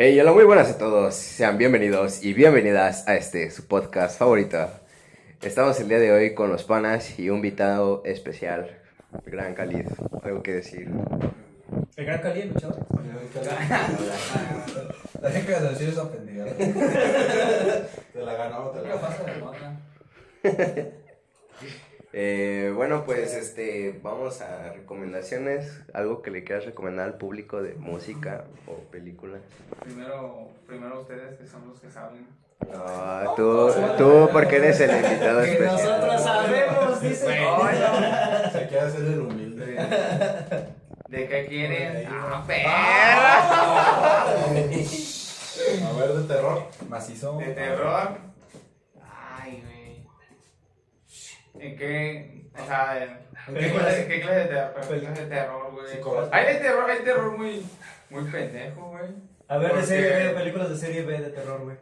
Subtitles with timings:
[0.00, 1.16] Hey, hola, muy buenas a todos.
[1.16, 4.70] Sean bienvenidos y bienvenidas a este, su podcast favorito.
[5.42, 8.78] Estamos el día de hoy con los panas y un invitado especial,
[9.26, 9.88] el Gran Khalid.
[10.22, 10.88] ¿Algo que decir?
[11.96, 12.86] El gran Cali, el luchador.
[15.20, 16.54] La gente que decir esa pendejada.
[18.12, 20.92] Te la ganó, te la ganó.
[22.20, 25.82] Eh, bueno, pues este, vamos a recomendaciones.
[25.94, 29.38] Algo que le quieras recomendar al público de música o película.
[29.84, 32.26] Primero, primero ustedes que son los que saben.
[32.72, 35.76] No, tú, tú, porque eres el invitado Que especial.
[35.76, 37.24] nosotros sabemos, dice.
[37.24, 37.86] Bueno.
[38.50, 39.76] Se quiere hacer el humilde.
[41.08, 42.04] ¿De qué quieren?
[42.10, 42.46] ¡Ah, ¿no?
[42.48, 44.24] perra!
[45.86, 46.64] A ver, de terror.
[46.88, 47.38] Macizo.
[47.38, 48.27] ¿De terror?
[51.60, 52.50] ¿En qué?
[52.60, 53.04] O sea,
[53.48, 54.74] ¿en qué clase, qué clase de terror?
[54.88, 56.28] ¿Qué clase de terror, güey?
[56.32, 57.66] Hay de terror, hay terror muy,
[58.10, 59.10] muy pendejo, güey.
[59.48, 61.76] A ver, de serie B, películas de serie B de terror, güey.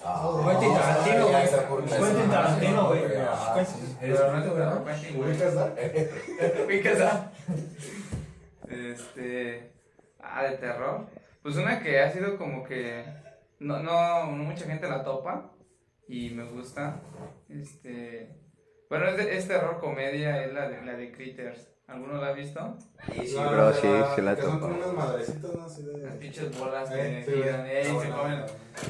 [0.00, 1.88] Quentin Tarantino, güey.
[1.88, 3.02] Quentin Tarantino, güey.
[3.18, 3.74] Ah, Quentin.
[3.86, 3.96] sí.
[4.00, 5.30] Pero no te preocupes, güey.
[6.66, 7.32] ¿Ubicas a?
[8.68, 9.70] Este.
[10.20, 11.06] Ah, de terror.
[11.42, 13.04] Pues una que ha sido como que.
[13.58, 15.50] No, no, no mucha gente la topa.
[16.10, 17.00] Y me gusta.
[17.48, 18.28] Este.
[18.88, 21.69] Bueno, es, de- es comedia, es la de, la de Critters.
[21.90, 22.76] ¿Alguno la ha visto?
[23.12, 25.64] Sí, sí, La- bro, sí, sí la Que son como unas madrecitas, ¿no?
[25.64, 26.18] Así Las de.
[26.20, 27.84] pinches bolas Eh, que sí, giran, güey.
[27.84, 28.40] se comen.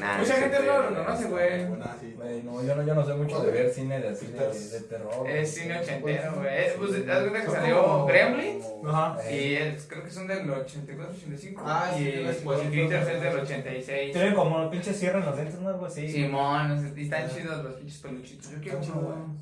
[0.01, 0.95] Nah, Mucha gente no lo güey.
[1.05, 1.67] conoce, güey.
[2.15, 4.81] Güey, no, yo no, yo no sé mucho de ver cine de así de, de
[4.87, 5.27] terror.
[5.31, 6.59] Es cine ochentero, güey.
[6.67, 8.67] Es- Pues, haz cuenta que salió Gremlins.
[8.87, 9.31] Ajá.
[9.33, 11.63] Y es- creo que son del 84, 85.
[11.65, 14.13] Ah, sí, y, y Critters es del 86.
[14.13, 15.69] Tienen como el pinche cierre en los dientes, ¿no?
[15.71, 16.07] Algo así.
[16.07, 18.51] Simón, y están chidos los pinches peluchitos.
[18.51, 19.37] Yo quiero uno.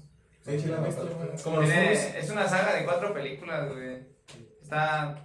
[0.49, 1.09] Sí, sí, la he visto.
[1.45, 4.07] Como los Tiene- es una saga de cuatro películas, güey.
[4.63, 5.17] Está.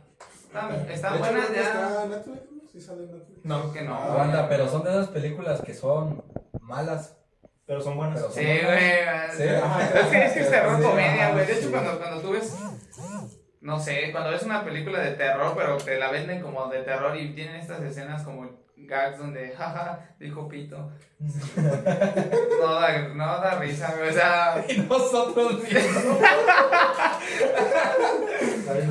[0.47, 1.61] Está, está buena ya.
[1.61, 2.67] Está Netflix, ¿no?
[2.71, 3.45] Sí sale en Netflix.
[3.45, 3.95] No, que no.
[3.95, 6.23] Ah, banda, pero son de esas películas que son
[6.61, 7.17] malas.
[7.66, 8.19] pero son buenas.
[8.19, 8.79] Pero- Sí, güey.
[9.38, 9.99] Sí, ajá.
[9.99, 11.45] Es que es que es terror Sí, comedia, güey.
[11.45, 11.72] De hecho, sí.
[11.72, 12.56] cuando, cuando tú ves.
[13.62, 17.16] No sé, cuando ves una película de terror, pero te la venden como de terror
[17.16, 18.50] y tienen estas escenas como
[18.88, 20.91] gags donde, jaja, dijo Pito.
[22.59, 23.94] No da, no da risa.
[24.09, 24.63] O sea.
[24.69, 26.17] Y nosotros mismos.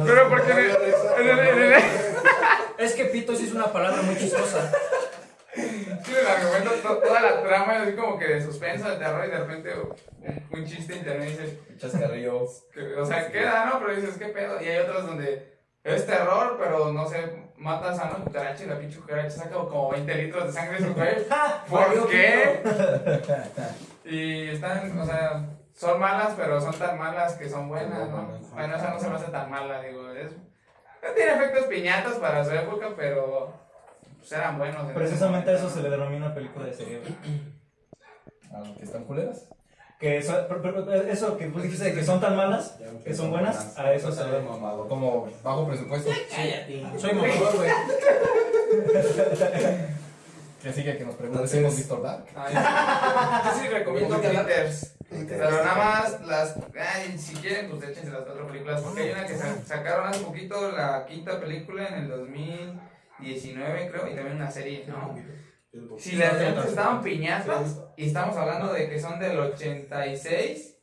[0.06, 0.52] Pero porque
[2.78, 4.70] Es que pito sí es una palabra muy chistosa.
[5.54, 9.30] Sí, el argumento, to- toda la trama así como que de suspenso, de terror y
[9.30, 12.64] de repente un, un chiste internet y dices, Chascarrillos.
[12.98, 13.78] o sea, queda, ¿no?
[13.80, 14.60] Pero dices, ¿qué pedo?
[14.62, 17.18] Y hay otros donde es terror, pero no sé,
[17.62, 20.88] matas a una cucaracha y la pinche cucaracha saca como 20 litros de sangre de
[20.88, 21.24] su cuello.
[21.68, 22.62] ¿Por qué?
[24.04, 28.38] Y están, o sea, son malas, pero son tan malas que son buenas, ¿no?
[28.52, 30.32] Bueno, esa no se me hace tan mala, digo, es...
[31.16, 33.52] Tiene efectos piñatas para su época, pero
[34.18, 34.92] pues eran buenos.
[34.92, 37.08] Precisamente a eso se le denomina película de serie B.
[38.54, 39.48] A los que están culeras.
[40.02, 43.78] Que eso, pero- pero eso que tú dijiste que son tan malas, que son buenas,
[43.78, 44.88] a eso se le mamado.
[44.88, 46.10] Como bajo presupuesto.
[46.98, 47.70] Soy mamador, güey.
[50.62, 52.24] Que sigue que nos preguntan si hemos visto Dark.
[52.36, 54.94] Ay, yo sí recomiendo Critters.
[55.08, 56.54] Pero nada más las.
[56.78, 58.80] Ay, si quieren, pues échense las cuatro películas.
[58.80, 64.08] Porque hay una que sa- sacaron hace poquito, la quinta película en el 2019, creo,
[64.08, 65.14] y también una serie, ¿no?
[65.98, 70.76] Si las otras estaban piñatas, y estamos hablando de que son del 86,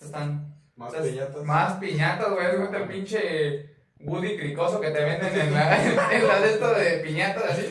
[0.00, 1.42] están Más piñatas.
[1.44, 2.46] más piñatas, güey.
[2.46, 5.82] Es el pinche Woody cricoso que te venden en la,
[6.12, 7.70] en la de esto de piñatas, así.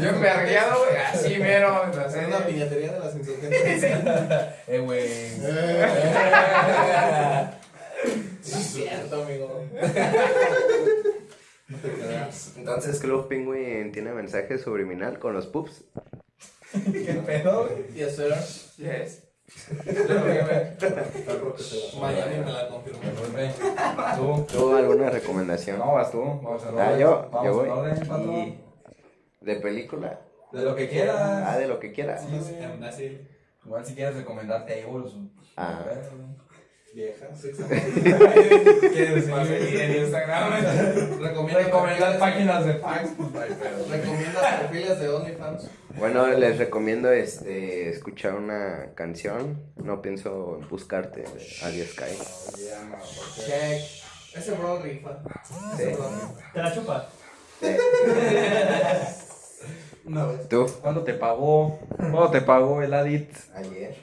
[0.00, 0.96] Bien vergueado, güey.
[0.96, 1.84] Así mero.
[1.84, 3.84] en la Es una piñatería de las insurgentes.
[4.66, 5.08] Eh, güey.
[8.40, 9.64] Sí, es cierto, amigo.
[12.56, 15.84] Entonces, Club Penguin tiene mensaje subliminal con los pups.
[16.72, 17.86] ¿Qué pedo, güey?
[17.94, 18.34] Yes, sir.
[18.78, 19.24] Yes.
[22.00, 23.00] Miami me la confirmó.
[24.16, 24.46] Tú.
[24.52, 25.78] ¿Tú alguna recomendación?
[25.78, 26.20] No, vas tú.
[26.22, 27.68] Vamos a Ah, yo, Vamos yo voy.
[27.68, 28.34] orden, patrón.
[28.34, 28.58] Y
[29.40, 30.20] ¿De película?
[30.52, 31.58] De lo que Ah, quieras.
[31.58, 32.24] de lo que quieras.
[32.82, 33.26] Así,
[33.64, 35.12] Igual si quieres recomendarte ahí, pues.
[35.56, 35.84] Ah.
[37.40, 37.50] Sí,
[38.92, 40.52] ¿Quieres Para seguir en Instagram.
[41.20, 43.10] Recomienda recomendar páginas de fax?
[43.16, 43.88] Pues.
[43.88, 45.70] Recomienda perfiles de OnlyFans.
[45.96, 49.62] Bueno, les recomiendo este escuchar una canción.
[49.76, 51.24] No pienso en buscarte
[51.62, 52.04] a 10K.
[53.46, 53.82] Check.
[54.36, 55.18] Ese bro rifa.
[55.74, 55.94] Ese Sí.
[55.94, 56.52] bro rifa.
[56.52, 57.08] ¿Te la chupa?
[60.04, 60.48] Una vez.
[60.48, 60.66] ¿Tú?
[60.80, 61.78] ¿Cuándo te pagó?
[61.96, 63.30] ¿Cuándo te pagó el Adit?
[63.54, 63.94] Ayer.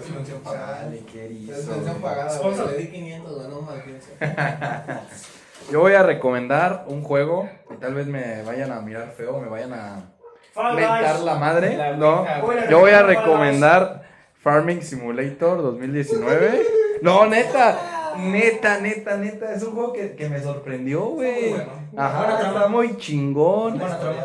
[0.00, 0.82] Es mención pagada.
[0.84, 1.70] Dale, qué Es erizo.
[1.72, 2.30] mención pagada.
[2.30, 2.64] Sponsor.
[2.64, 2.76] güey.
[2.76, 4.08] Le di 500, güey, no más pienso.
[5.70, 9.48] Yo voy a recomendar un juego y tal vez me vayan a mirar feo, me
[9.48, 10.10] vayan a
[10.52, 11.24] Fall mentar Guys.
[11.24, 11.76] la madre.
[11.76, 12.26] La No,
[12.68, 14.02] yo voy a recomendar
[14.42, 16.66] Farming Simulator 2019.
[17.02, 19.54] No, neta, neta, neta, neta.
[19.54, 21.50] Es un juego que, que me sorprendió, güey.
[21.52, 22.02] Está muy bueno.
[22.02, 23.78] Ajá, está muy chingón.
[23.78, 24.16] Buena trama.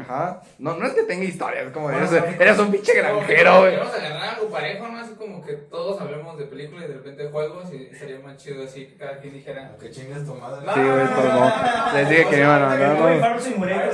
[0.00, 0.42] Ajá.
[0.58, 2.06] No, no es que tenga historia, es como Bueno,
[2.38, 3.70] eres, un pinche granjero, güey.
[3.72, 4.98] Queremos agarrar algo parejo, ¿no?
[4.98, 8.64] Así como que todos hablemos de películas y de repente juegos y sería más chido
[8.64, 9.76] así que cada quien dijera.
[9.80, 10.60] Que chingues tu madre.
[10.74, 13.18] Sí, güey, no, no, Les dije que me iban a.
[13.20, 13.88] Farm Simulator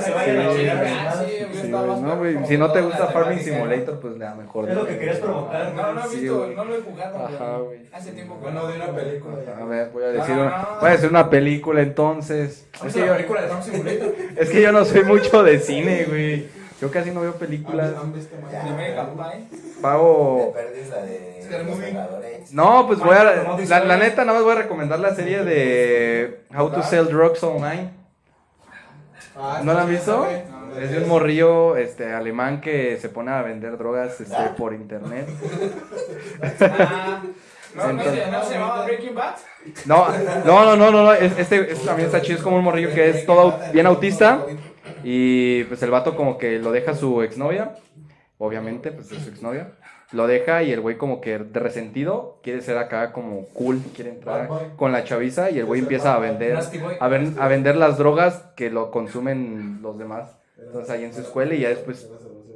[1.73, 3.39] a Si no te gusta Farming.
[3.39, 4.69] Simulator, pues la mejor.
[4.69, 5.73] Es lo que querías provocar.
[5.73, 6.55] No, no he visto, güey.
[6.55, 7.25] no lo he jugado.
[7.25, 7.79] Ajá, güey.
[7.91, 8.67] Hace tiempo que no.
[8.67, 9.35] de una película.
[9.59, 12.67] A ver, voy a decir No, una, voy a decir una película entonces.
[12.79, 13.15] ¿Vamos a
[14.37, 16.47] es que yo no soy mucho de cine, güey.
[16.81, 17.91] Yo casi no veo ¿Han- películas.
[17.93, 19.47] Pie.
[19.81, 20.53] Pago.
[22.51, 23.23] No, pues voy a.
[23.67, 27.41] La, la neta, nada más voy a recomendar la serie de How to Sell Drugs
[27.43, 27.89] Online.
[29.37, 30.27] Ah, ¿No la han visto?
[30.79, 35.27] Es de un morrillo este, alemán que se pone a vender drogas este, por internet.
[36.61, 37.21] Ah,
[37.75, 39.35] no, Entonces- no se llamaba Breaking Bad.
[39.85, 40.07] No,
[40.45, 42.93] no, no, no, no, no, es- este, este también está chido, es como un morrillo
[42.93, 44.39] que es todo bien autista
[45.07, 47.75] y pues el vato como que lo deja su exnovia,
[48.39, 49.73] obviamente, pues es su exnovia,
[50.11, 54.09] lo deja y el güey como que de resentido quiere ser acá como cool, quiere
[54.09, 56.57] entrar con la chaviza y el güey empieza a vender,
[56.99, 60.37] a, ver, a vender las drogas que lo consumen los demás.
[60.57, 62.09] Entonces ahí en su escuela y ya después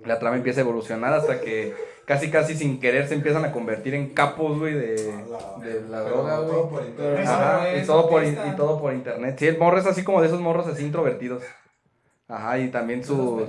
[0.04, 1.76] la trama empieza a evolucionar hasta que
[2.06, 6.38] casi casi sin querer se empiezan a convertir en capos, güey, de, de la droga,
[6.38, 6.70] todo güey.
[6.72, 7.28] por internet.
[7.28, 9.36] Ajá, y todo, por, y todo por internet.
[9.38, 11.44] Sí, el morro es así como de esos morros así introvertidos.
[12.30, 13.46] Ajá, y también su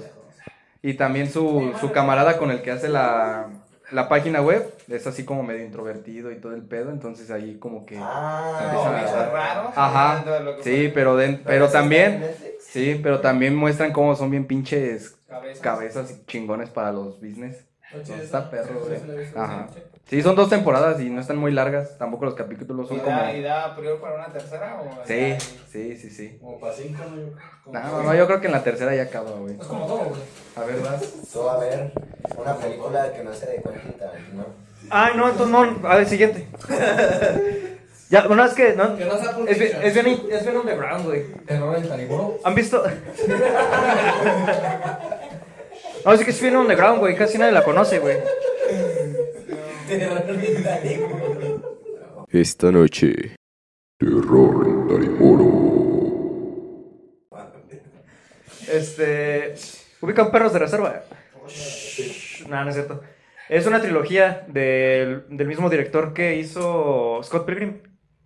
[0.82, 3.48] y también su, su camarada con el que hace la,
[3.92, 7.84] la página web es así como medio introvertido y todo el pedo, entonces ahí como
[7.84, 9.86] que Ah, a-.
[9.86, 12.24] Ajá, de sí, pero pero también
[12.60, 15.60] sí, pero también muestran cómo son bien pinches Cabezas.
[15.62, 17.64] cabezas y chingones para los business.
[18.22, 18.98] Está perro, güey.
[19.36, 19.66] Ajá.
[20.08, 23.16] Sí, son dos temporadas y no están muy largas, tampoco los capítulos son ¿Y como
[23.16, 24.80] da, ¿Y da prior para una tercera?
[24.80, 25.38] O Sí, ya-
[25.70, 26.38] sí, sí, sí.
[26.40, 27.16] Como para cinco, ¿no?
[27.16, 27.32] Yo-
[27.64, 29.54] como- No, no, no, yo creo que en la tercera ya acaba, güey.
[29.54, 30.20] Es como todo, güey.
[30.56, 31.02] A ver, vas.
[31.32, 31.92] Tú a ver
[32.36, 34.46] una película que no sea de Quentin Tarantino.
[34.90, 35.88] Ay, no, entonces no.
[35.88, 36.48] A ver, siguiente.
[38.10, 38.74] ya, bueno, es que.
[38.74, 41.32] No, Que no sea es, bien, es, bien, es bien underground, güey.
[41.46, 41.88] Terror en.
[42.44, 42.82] ¿Han visto?
[46.04, 47.14] No, es que es bien underground, güey.
[47.16, 48.16] Casi nadie la conoce, güey.
[52.28, 53.36] Esta noche,
[53.98, 55.70] terror en Tarimoro.
[58.72, 59.54] Este.
[60.00, 61.02] Ubican perros de reserva.
[62.48, 63.02] No, no es cierto.
[63.48, 67.80] Es una trilogía del, del mismo director que hizo Scott Pilgrim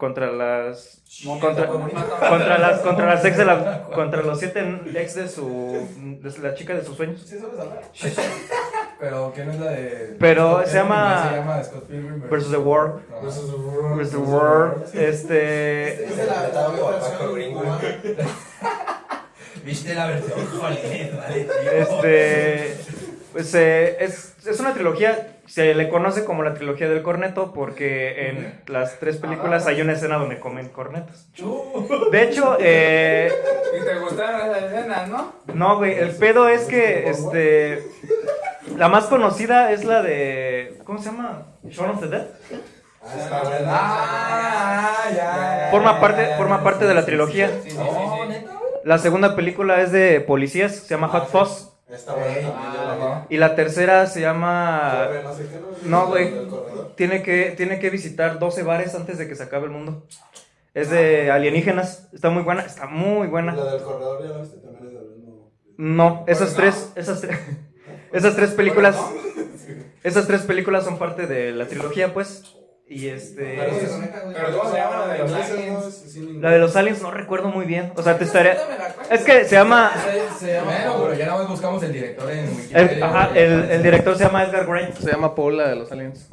[0.05, 4.61] contra las contra, contra las contra las ex de la contra los siete
[4.95, 5.89] ex de su
[6.21, 7.23] de la chica de sus sueños.
[7.25, 7.81] ¿Sí sabes hablar?
[9.01, 10.17] Pero que no es la de.
[10.21, 13.01] Pero se llama- Se llama Scott Pilgrim Versus the World.
[13.23, 13.97] Versus the World.
[13.97, 14.95] Versus the World.
[14.95, 17.79] Este Es de la, versión.
[19.65, 20.39] ¿Viste la versión
[21.73, 22.77] Este.
[23.33, 28.29] Pues eh, es, es una trilogía, se le conoce como la trilogía del corneto porque
[28.29, 31.29] en las tres películas hay una escena donde comen cornetos.
[32.11, 33.31] De hecho, eh,
[33.79, 35.33] ¿Y te gustaron esas escenas, no?
[35.53, 37.83] no, güey, el pedo es que este,
[38.77, 41.47] la más conocida es la de, ¿cómo se llama?
[41.69, 42.27] Shaun of the Dead.
[43.07, 43.45] Ah.
[43.67, 45.69] Ah, ya.
[45.71, 47.49] Forma parte, forma parte de la trilogía.
[47.63, 47.77] Sí, sí, sí.
[47.77, 48.47] sí.
[48.85, 51.74] La segunda película es de policías, se llama Hot Fuzz.
[51.95, 52.75] Está buena también.
[52.75, 53.35] yo la vi.
[53.35, 55.05] Y la tercera se llama...
[55.07, 56.33] Corre, no sé qué, No, güey.
[56.97, 60.07] Tiene que, tiene que visitar 12 bares antes de que se acabe el mundo.
[60.75, 62.09] Es de alienígenas.
[62.13, 62.63] Está muy buena.
[62.63, 63.55] Está muy buena.
[63.55, 65.53] La del corredor, ya la viste, también es del mismo.
[65.77, 67.39] No, esas tres, esas tres,
[68.13, 68.97] esas tres películas,
[70.03, 72.43] esas tres películas son parte de la trilogía, pues.
[72.87, 76.17] Y este, Pero ¿cómo se llama la de los aliens?
[76.43, 77.93] la de los aliens no recuerdo muy bien.
[77.97, 78.55] O sea, te estaré.
[78.55, 79.15] La.
[79.15, 79.91] Es que se llama,
[80.39, 80.71] Se, llama.
[80.71, 83.07] Bueno, pero ya nada más buscamos el director en el, Wikipedia.
[83.07, 84.95] ajá, el, el director se llama Edgar Wright.
[84.97, 86.29] Se llama Paula de los Aliens.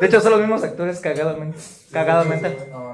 [0.00, 1.58] De hecho, son los mismos actores cagadamente.
[1.92, 2.48] Cagadamente.
[2.70, 2.92] La.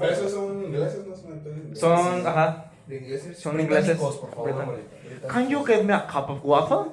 [0.00, 3.38] Pero esos son ingleses, no son entonces- Son, ajá, ¿De ingleses?
[3.38, 3.98] son ingleses.
[3.98, 4.78] Por favor.
[5.28, 6.90] Can you give me a cup of water?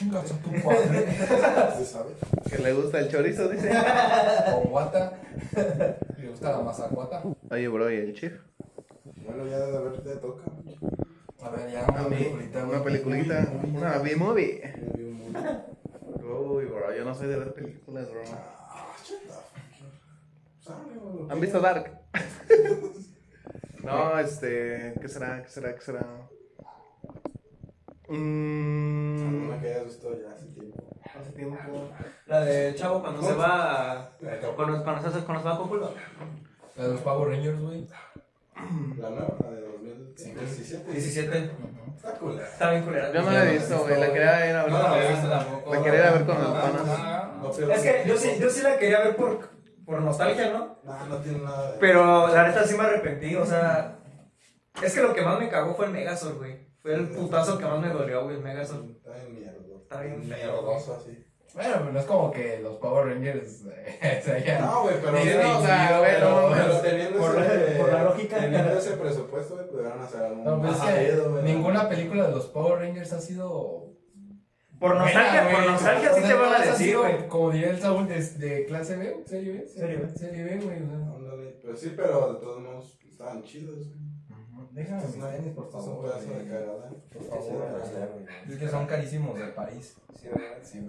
[0.00, 1.12] Chingas a tu padre.
[1.76, 2.14] ¿Se sabe?
[2.48, 3.70] Que le gusta el chorizo, dice.
[4.50, 5.12] Con guata.
[6.16, 7.22] Le gusta la masa guata.
[7.50, 8.32] Oye, bro, ¿y el chif?
[9.04, 10.44] Bueno, ya de ver te toca.
[11.42, 12.64] A ver, ya una peliculita.
[12.64, 13.52] Una peliculita.
[13.62, 14.60] Una B-movie.
[14.62, 15.38] Ya vi un mundo.
[16.54, 18.22] Uy, bro, yo no soy de ver películas, bro.
[18.32, 18.96] Ah.
[21.28, 22.00] ¿Han visto Dark?
[23.84, 24.94] no, este.
[24.98, 25.42] ¿Qué será?
[25.42, 25.74] ¿Qué será?
[25.74, 26.06] ¿Qué será?
[28.10, 30.82] Mm, Una que hayas visto ya hace tiempo.
[31.18, 31.56] hace tiempo.
[32.26, 34.10] La de Chavo cuando se va a...
[34.56, 35.94] Cuando, cuando, se hace, cuando se va a Cúpulo.
[36.76, 37.86] La de los Power Rangers, güey.
[38.98, 40.90] La nueva, la de 2017.
[40.92, 41.50] 17.
[41.96, 42.38] Está cool.
[42.40, 43.12] Está bien culera.
[43.12, 44.00] Yo no la he visto, güey.
[44.00, 44.72] La quería ir a ver.
[44.72, 45.74] No, con- no, no, tampoco.
[45.74, 47.70] La quería ir a ver con los panas.
[47.76, 49.48] Es que yo sí, yo sí la quería ver por,
[49.86, 50.78] por nostalgia, ¿no?
[50.82, 51.78] No, no tiene nada de.
[51.78, 53.96] Pero la neta sí me arrepentí, o sea...
[54.82, 56.69] Es que lo que más me cagó fue el Megazord, güey.
[56.82, 58.90] Fue el putazo que más me dolió, güey, el Megazord.
[58.90, 59.60] Está bien mierda.
[59.82, 61.24] Está bien mierdoso así.
[61.52, 65.12] Bueno, pero no es como que los Power Rangers eh, se hayan No, güey, pero.
[65.12, 65.18] no,
[65.58, 68.38] o sea, no, Pero pero- teniendo por la- ese, por la lógica.
[68.38, 71.42] Teniendo ese presupuesto, güey, pudieran hacer algo No, pues es que chido, güey.
[71.42, 73.86] ninguna película de los Power Rangers ha sido.
[74.78, 77.28] Por nostalgia, por nostalgia sí te van a decir, güey.
[77.28, 79.66] Como diría el Saúl, de, de clase B, serie B.
[79.66, 80.08] Serie B.
[80.16, 80.82] Serie B, güey.
[80.82, 80.96] o sea.
[81.16, 84.09] Ándale, Pues sí, pero de todos modos estaban chidos, güey.
[84.72, 86.04] Déjame mis tenis, por Es un favor.
[86.04, 86.90] pedazo de cagada.
[87.12, 87.82] Por favor.
[88.48, 89.96] Es que son carísimos de París.
[90.20, 90.58] Sí, ¿verdad?
[90.62, 90.86] Sí.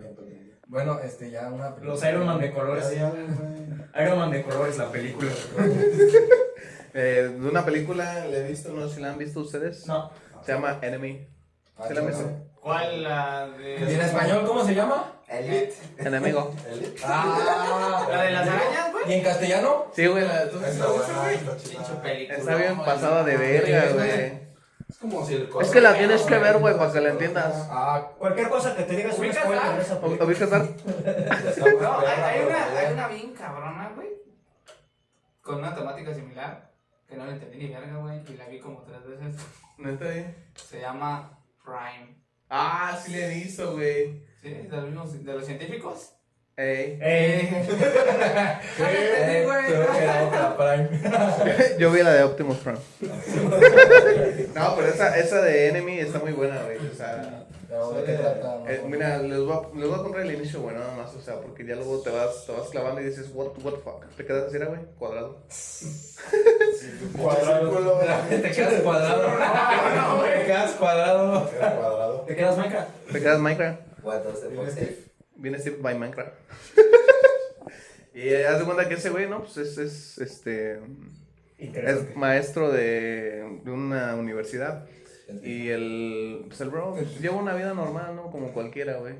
[0.67, 1.93] Bueno, este, ya una película.
[1.93, 2.93] Los Iron Man de colores.
[2.93, 5.31] Iron Man de colores, la película.
[6.93, 9.87] Eh, de una película, la he visto, no sé si la han visto ustedes.
[9.87, 10.11] No.
[10.45, 11.25] Se llama Enemy.
[11.77, 12.29] Ah, ¿Sí la han visto?
[12.61, 13.93] ¿Cuál la ¿Y de.
[13.95, 15.13] en español cómo se llama?
[15.27, 15.73] Elite.
[15.97, 16.53] Enemigo.
[16.69, 17.01] Elite.
[17.05, 19.09] Ah, ¿La de las arañas, güey?
[19.09, 19.85] ¿Y en castellano?
[19.95, 22.37] Sí, güey, la tú- Está está película.
[22.37, 24.41] Está bien pasada de verga, güey.
[24.89, 27.67] Es como si el Es que la tienes que ver, güey, para que la entiendas.
[27.71, 29.75] Ah, Cualquier cosa que te digas un ¿Ubicas spoiler Dark?
[29.77, 30.25] de esa ¿O- película.
[30.25, 30.69] ¿Ubicas Dark?
[31.81, 34.09] No, hay, hay una, hay una bien cabrona, güey.
[35.41, 36.69] Con una temática similar.
[37.07, 38.21] Que no la entendí ni verga, güey.
[38.31, 39.41] Y la vi como tres veces.
[39.77, 40.35] ¿Neta, eh?
[40.55, 42.20] Se llama Prime.
[42.51, 44.21] Ah, sí le he visto, güey.
[44.41, 44.49] ¿Sí?
[44.49, 46.13] ¿De los, de los científicos?
[46.61, 46.99] Ey.
[50.57, 50.89] Prime.
[51.79, 52.77] Yo vi la de Optimus Prime.
[54.53, 56.77] no, pero esa, esa de Enemy está muy buena, güey.
[56.77, 58.59] O sea, No, ¿De qué trata?
[58.59, 61.15] No, eh, mira, les voy, a, les voy a contar el inicio, güey, nada más.
[61.15, 63.79] O sea, porque ya luego te vas, te vas clavando y dices, what, what the
[63.79, 64.05] fuck.
[64.15, 65.39] Te quedas así, güey, cuadrado.
[67.17, 67.71] Cuadrado.
[68.29, 69.27] Te quedas cuadrado.
[70.21, 71.49] Te quedas cuadrado.
[71.49, 72.21] Cuadrado.
[72.27, 72.89] ¿Te quedas Minecraft?
[73.11, 73.79] Te quedas Minecraft.
[74.03, 75.10] What does the fuck say?
[75.41, 76.33] Viene Steve by Minecraft.
[78.13, 79.39] y haz de cuenta que ese güey, ¿no?
[79.43, 80.79] Pues es, es este.
[81.57, 84.85] Es maestro de, de una universidad.
[85.43, 88.31] Y el, pues el bro lleva una vida normal, ¿no?
[88.31, 89.15] Como cualquiera, güey.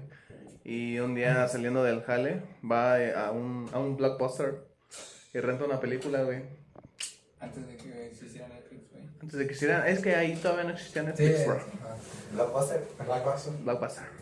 [0.64, 4.66] Y un día saliendo del jale, va eh, a un, a un blockbuster
[5.34, 6.42] y renta una película, güey.
[7.40, 9.04] Antes de que se hiciera Netflix, güey.
[9.22, 11.08] Antes de que hicieran, es que ahí todavía no existía Sí.
[11.08, 11.56] Netflix, bro.
[11.56, 11.98] ajá.
[12.34, 12.82] Blockbuster.
[13.24, 13.56] Paso.
[13.64, 14.21] Blockbuster.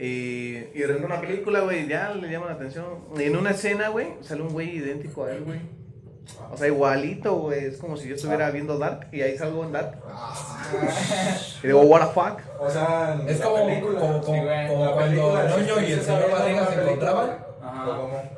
[0.00, 2.86] Y, y renta una película, güey, ya le llama la atención.
[3.18, 5.60] En una escena, güey, sale un güey idéntico a él, güey.
[6.50, 7.66] O sea, igualito, güey.
[7.66, 9.98] Es como si yo estuviera viendo Dark y ahí salgo en Dark.
[11.62, 12.40] Y digo, what the fuck.
[12.60, 14.00] O sea, en Es como, película.
[14.00, 17.30] como, como, Sí, güey, como cuando Ñoño y el señor Barriga se encontraban.
[17.62, 17.86] Ajá.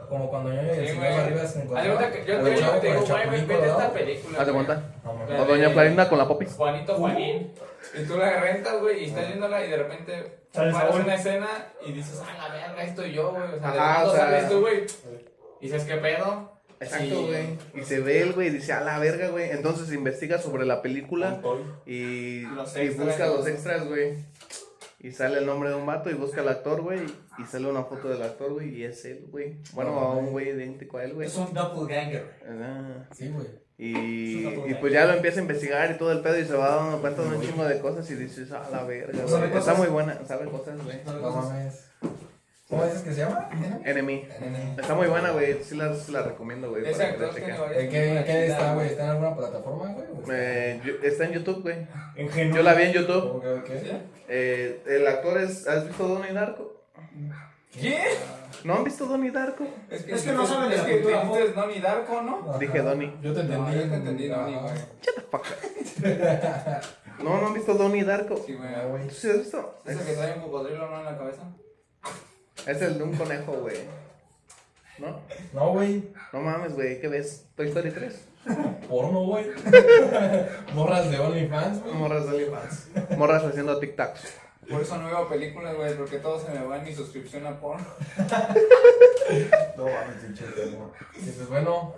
[0.09, 1.05] Como cuando Ñoño y el señor.
[1.05, 2.03] Barriga se encontraban.
[2.27, 2.39] yo
[2.81, 4.41] te digo, el güey, vete esta película.
[4.41, 4.83] Haz de cuenta.
[5.05, 6.55] O Doña Florinda con la popis.
[6.55, 7.53] Juanito Juanín.
[7.95, 11.49] Y tú la rentas, güey, y estás viéndola y de repente paras una escena
[11.87, 13.43] y dices, ah, la verga, estoy yo, güey.
[13.43, 14.85] O sea, de Ajá, pronto o sea- sales tú, güey.
[15.61, 16.53] Y dices, ¿qué pedo?
[16.81, 17.27] Exacto, Sí.
[17.29, 17.59] güey.
[17.81, 19.51] Y se ve el güey y dice, a la verga, güey.
[19.51, 21.41] Entonces investiga sobre la película
[21.87, 24.15] y, Los y extras, busca los extras, güey.
[24.99, 27.01] Y sale el nombre de un vato y busca al actor, güey.
[27.39, 28.75] Y sale una foto del actor, güey.
[28.75, 29.57] Y es él, güey.
[29.73, 31.27] Bueno, a un güey idéntico a él, güey.
[31.29, 32.39] Es un doppelganger.
[32.49, 33.05] Ah.
[33.13, 33.47] Sí, güey.
[33.85, 36.77] Y, y pues ya lo empieza a investigar y todo el pedo y se va
[36.77, 39.59] dando cuenta de un chingo de cosas y dices, a la verga, ¿Sabe güey.
[39.59, 40.99] Está muy buena, sabe cosas, güey.
[41.05, 41.89] No mames.
[42.69, 43.51] ¿Cómo dices que se llama?
[43.85, 44.29] Enemy.
[44.41, 44.81] Enemy.
[44.81, 45.65] Está muy buena, güey.
[45.65, 46.87] Sí la, la recomiendo, güey.
[46.87, 48.87] Exacto, ¿En qué, qué está, güey?
[48.87, 50.07] ¿Está en alguna plataforma, güey?
[50.31, 52.53] Eh, está en YouTube, güey.
[52.55, 53.37] Yo la vi en YouTube.
[53.37, 53.71] Ok, ok.
[54.29, 55.67] Eh, el actor es.
[55.67, 56.85] ¿Has visto Donnie Darko?
[57.73, 57.99] ¿Qué?
[58.65, 59.65] ¿No han visto Donnie Darko?
[59.91, 62.49] Es Es que no saben de Es que cultura dijiste Donnie Darko, ¿no?
[62.51, 62.59] Ajá.
[62.59, 63.13] Dije Donnie.
[63.23, 63.75] Yo te No, entendí.
[63.83, 64.75] yo te entendí, Donnie, güey.
[67.23, 68.37] No, no han visto Donnie Darko.
[68.45, 68.71] Sí, güey.
[68.91, 69.07] Güey.
[69.09, 69.79] ¿Tú sí has visto?
[69.85, 71.43] ¿Es el que trae un cocodrilo, no, en la cabeza?
[72.67, 73.77] Es el de un conejo, güey.
[74.99, 75.21] ¿No?
[75.53, 76.13] No, güey.
[76.33, 77.01] No mames, güey.
[77.01, 77.47] ¿Qué ves?
[77.57, 78.29] ¿Toy Story 3?
[78.89, 79.47] Porno, güey.
[80.75, 81.95] Morras de OnlyFans, güey.
[81.95, 82.89] Morras de OnlyFans.
[83.19, 84.21] Morras haciendo tic-tacs.
[84.71, 87.59] Por eso no veo películas, güey, porque todo se me va en mi suscripción a
[87.61, 87.85] porno.
[89.77, 90.45] No mames, pinche.
[91.17, 91.95] Y pues bueno,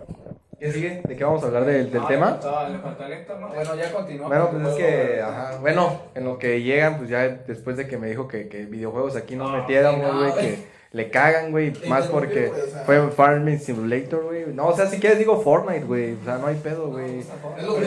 [0.60, 1.02] ¿qué sigue?
[1.04, 2.30] ¿De qué vamos a hablar del, del Ah, tema?
[2.68, 3.08] Le faltaba,
[3.40, 3.48] ¿no?
[3.48, 4.28] Bueno, ya continuó.
[4.28, 7.98] Bueno, pues es que, ajá, bueno, en lo que llegan, pues ya después de que
[7.98, 11.72] me dijo que, que videojuegos aquí nos No, metiéramos, no, güey, que le cagan, güey.
[11.82, 12.60] ¿Y Más porque güey?
[12.60, 14.46] O sea- fue Farming Simulator, güey.
[14.54, 16.12] No, o sea, si quieres digo Fortnite, güey.
[16.14, 17.18] O sea, no hay pedo, güey.
[17.20, 17.26] Es
[17.66, 17.82] lo que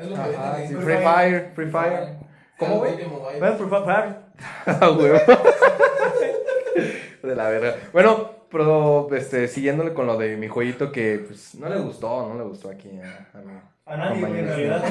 [0.00, 0.76] es lo que.
[0.82, 2.31] Free Fire, Free Fire.
[2.62, 2.94] ¿Cómo, güey?
[3.38, 4.16] Bueno, por favor.
[4.66, 5.12] Ah, güey.
[7.22, 7.76] De la verga.
[7.92, 12.34] Bueno, pero este, siguiéndole con lo de mi jueguito que pues, no le gustó, no
[12.36, 13.52] le gustó aquí a, a mi
[13.86, 14.84] A nadie, güey, en realidad.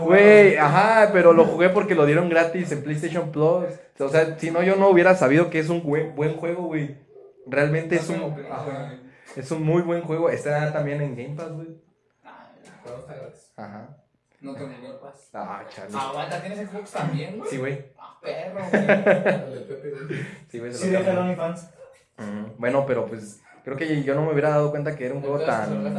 [0.00, 3.64] Güey, ajá, pero lo jugué porque lo dieron gratis en PlayStation Plus.
[3.98, 6.96] O sea, si no, yo no hubiera sabido que es un buen, buen juego, güey.
[7.46, 8.98] Realmente es un, ajá,
[9.36, 10.30] es un muy buen juego.
[10.30, 11.68] Está también en Game Pass, güey.
[12.84, 13.52] Gratis.
[13.56, 13.96] Ajá.
[14.44, 15.30] No tengo ni Pass.
[15.32, 15.90] Ah, chale.
[15.96, 17.50] Aguanta, ¿tienes Xbox también, güey?
[17.50, 17.84] Sí, güey.
[17.98, 20.14] Ah, perro, güey.
[20.48, 20.72] Sí, güey.
[20.72, 21.22] se Sí, lo deja el cambio.
[21.22, 21.70] OnlyFans.
[22.18, 22.54] Ujú.
[22.58, 25.40] Bueno, pero pues creo que yo no me hubiera dado cuenta que era un juego
[25.40, 25.94] tan,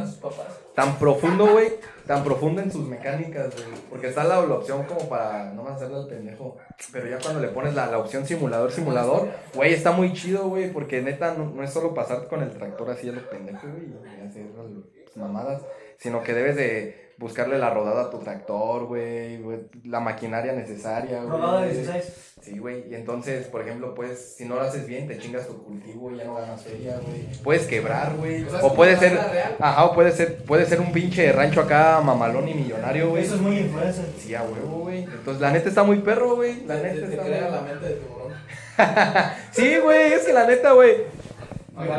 [0.74, 1.72] tan profundo, güey.
[2.06, 3.80] Tan profundo en sus mecánicas, güey.
[3.90, 6.56] Porque está la, la opción como para no hacerle al pendejo.
[6.92, 10.72] Pero ya cuando le pones la, la opción simulador, simulador, güey, está muy chido, güey.
[10.72, 13.86] Porque neta no, no es solo pasar con el tractor así a los pendejos, güey,
[13.88, 15.62] y hacer pues, mamadas.
[15.98, 19.40] Sino que debes de buscarle la rodada a tu tractor, güey.
[19.84, 21.28] La maquinaria necesaria, güey.
[21.30, 22.32] Rodada de 16.
[22.42, 22.84] Sí, güey.
[22.90, 26.16] Y entonces, por ejemplo, pues, si no lo haces bien, te chingas tu cultivo y
[26.18, 27.26] ya no ganas feria, güey.
[27.42, 28.46] Puedes quebrar, güey.
[28.62, 29.18] O puede ser.
[29.58, 33.24] Ajá, o puede ser, puede ser un pinche rancho acá mamalón y millonario, güey.
[33.24, 34.04] Eso es muy influencer.
[34.18, 35.04] Sí, a huevo, güey.
[35.04, 36.64] Entonces, la neta está muy perro, güey.
[36.66, 38.32] La Te, neta te está crea muy- la mente de tiburón.
[39.52, 40.94] Sí, güey, es que la neta, güey.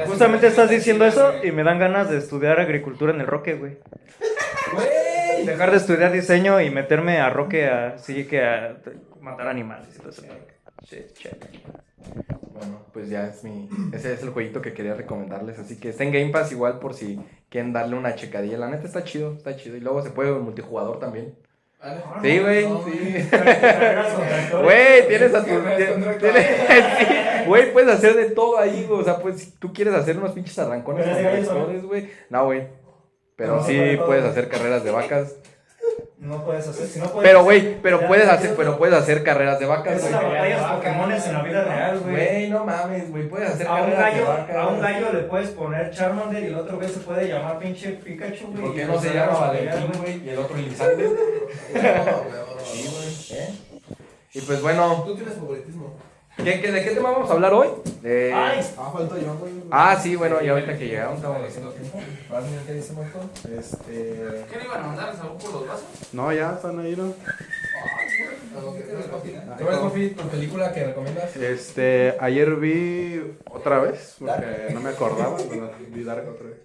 [0.07, 3.77] Justamente estás diciendo eso y me dan ganas de estudiar agricultura en el Roque, güey.
[4.73, 4.87] Güey.
[5.47, 8.77] Dejar de estudiar diseño y meterme a Roque a, así que a
[9.21, 10.23] matar animales y todo eso.
[10.83, 11.45] Shit, check.
[12.53, 13.69] Bueno, pues ya es mi.
[13.93, 15.59] Ese es el jueguito que quería recomendarles.
[15.59, 18.57] Así que está en Game Pass igual por si quieren darle una checadilla.
[18.57, 19.77] La neta está chido, está chido.
[19.77, 21.35] Y luego se puede multijugador también.
[21.79, 22.01] Vale.
[22.23, 23.29] Sí, güey, sí.
[24.63, 25.51] Güey, tienes a tu.
[27.47, 29.01] Güey, puedes hacer de todo ahí, güey.
[29.01, 31.05] O sea, pues si tú quieres hacer unos pinches arrancones
[31.83, 32.09] güey.
[32.29, 32.67] No, güey.
[33.37, 35.35] Pero No, sí puedes hacer carreras de vacas.
[36.17, 39.23] No puedes hacer, si no puedes Pero, güey, pero Ya, puedes hacer, pero puedes hacer
[39.23, 40.13] carreras de vacas, Es güey.
[40.15, 42.15] una batalla de Pokémones en la vida real, güey.
[42.15, 43.29] Güey, no mames, güey.
[43.29, 44.55] Puedes hacer A un, carreras de gallo, vacas.
[44.55, 47.89] a un gallo le puedes poner Charmander y el otro güey se puede llamar pinche
[47.91, 48.61] Pikachu, güey.
[48.63, 50.25] ¿Por qué y no se llama Valentín, güey?
[50.25, 50.69] Y el otro güey,
[52.65, 53.39] Sí, güey.
[53.39, 53.53] ¿Eh?
[54.33, 55.95] Y pues bueno, Tú tienes favoritismo.
[56.37, 57.67] ¿Qué, qué, de qué tema vamos a hablar hoy?
[58.01, 58.33] De...
[58.33, 59.53] Ay, Ah, falta yo, güey.
[59.71, 61.73] Ah, sí, bueno, y ahorita que llegaron estamos haciendo
[62.65, 63.19] ¿Qué dice Marco?
[63.57, 64.45] Este.
[64.49, 65.15] ¿Qué le iban a mandar?
[65.15, 65.85] ¿Salud por los vasos?
[66.13, 67.13] No, ya están ahí, ¿no?
[69.57, 71.35] ¿Tú ves, tu película que recomiendas?
[71.35, 75.37] Este, ayer vi otra vez, porque no me acordaba,
[75.89, 76.57] vi Dark otra vez.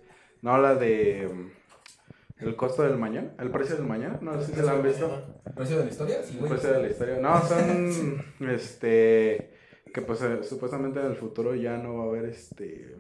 [0.43, 4.55] No, la de mm, El costo del mañana, El precio del mañana, no sé si
[4.55, 5.25] se la han visto.
[5.55, 6.17] ¿Precio de la historia?
[6.25, 7.17] Sí, El precio de la historia.
[7.21, 9.51] No, son, este,
[9.93, 12.97] que pues eh, supuestamente en el futuro ya no va a haber, este,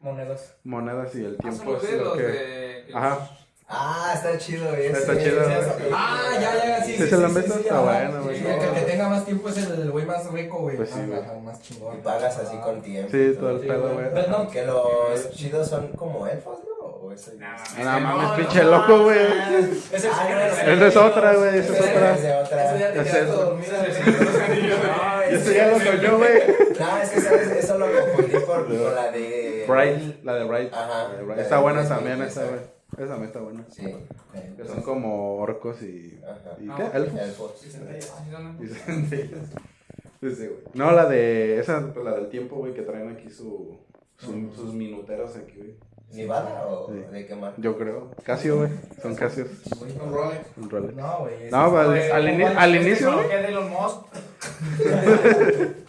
[0.00, 0.56] Monedas.
[0.64, 2.22] monedas y el Ah, tiempo es lo que...
[2.22, 2.84] de...
[2.94, 3.30] Ajá,
[3.68, 4.86] Ah, está chido, güey.
[4.86, 5.42] Está chido.
[5.42, 6.92] esa Ah, ya, ya, sí.
[6.92, 7.40] ¿Sí sí, se la han sí,
[8.22, 8.38] güey.
[8.38, 10.76] Sí, el que, el que tenga más tiempo es el güey más rico, güey.
[10.76, 11.00] Pues sí,
[11.44, 11.98] más chingón.
[11.98, 13.10] Y pagas así con tiempo.
[13.10, 14.06] sí, todo el Sí, pedo, güey.
[14.14, 16.86] Pero no, Que los chidos son como elfos, ¿no?
[16.86, 19.18] ¿O eso es- No mames, pinche loco, güey.
[19.18, 20.28] ese Ah,
[20.64, 22.14] no, Esa es otra, güey, esa es Esa otra.
[22.14, 22.72] es de otra.
[25.36, 26.32] Eso ya lo soñó, güey.
[26.78, 29.64] No, es que sabes, eso lo confundí por, con la de.
[29.68, 30.72] Bright, la de Bright.
[30.72, 31.08] Ajá.
[31.08, 31.40] La de Bright.
[31.40, 32.60] Está buena también, esa, güey.
[32.96, 33.64] Esa también está buena.
[33.70, 33.94] Sí.
[34.56, 36.18] Que son como orcos y.
[36.24, 36.56] Ajá.
[36.60, 36.96] ¿Y Ah, qué?
[36.98, 37.20] ¿Elfos?
[37.20, 37.52] Elfos.
[37.54, 39.50] Ah, sí, centellas.
[40.20, 40.60] Sí, sí, güey.
[40.74, 41.58] No, la de.
[41.60, 43.76] Esa, pues la del tiempo, güey, que traen aquí su,
[44.16, 45.74] su- sus minuteros aquí, güey.
[46.12, 46.98] ¿Nivada o Sí.
[47.12, 47.56] de qué marca?
[47.60, 48.10] Yo creo.
[48.24, 48.70] Casio, güey.
[49.02, 49.48] Son Casios.
[49.80, 50.40] Un Rolex.
[50.56, 50.94] Un Rolex.
[50.94, 51.50] No, güey.
[51.50, 53.28] No, pues, ese- al, al ini- al inicio, güey.
[53.28, 54.02] de Musk.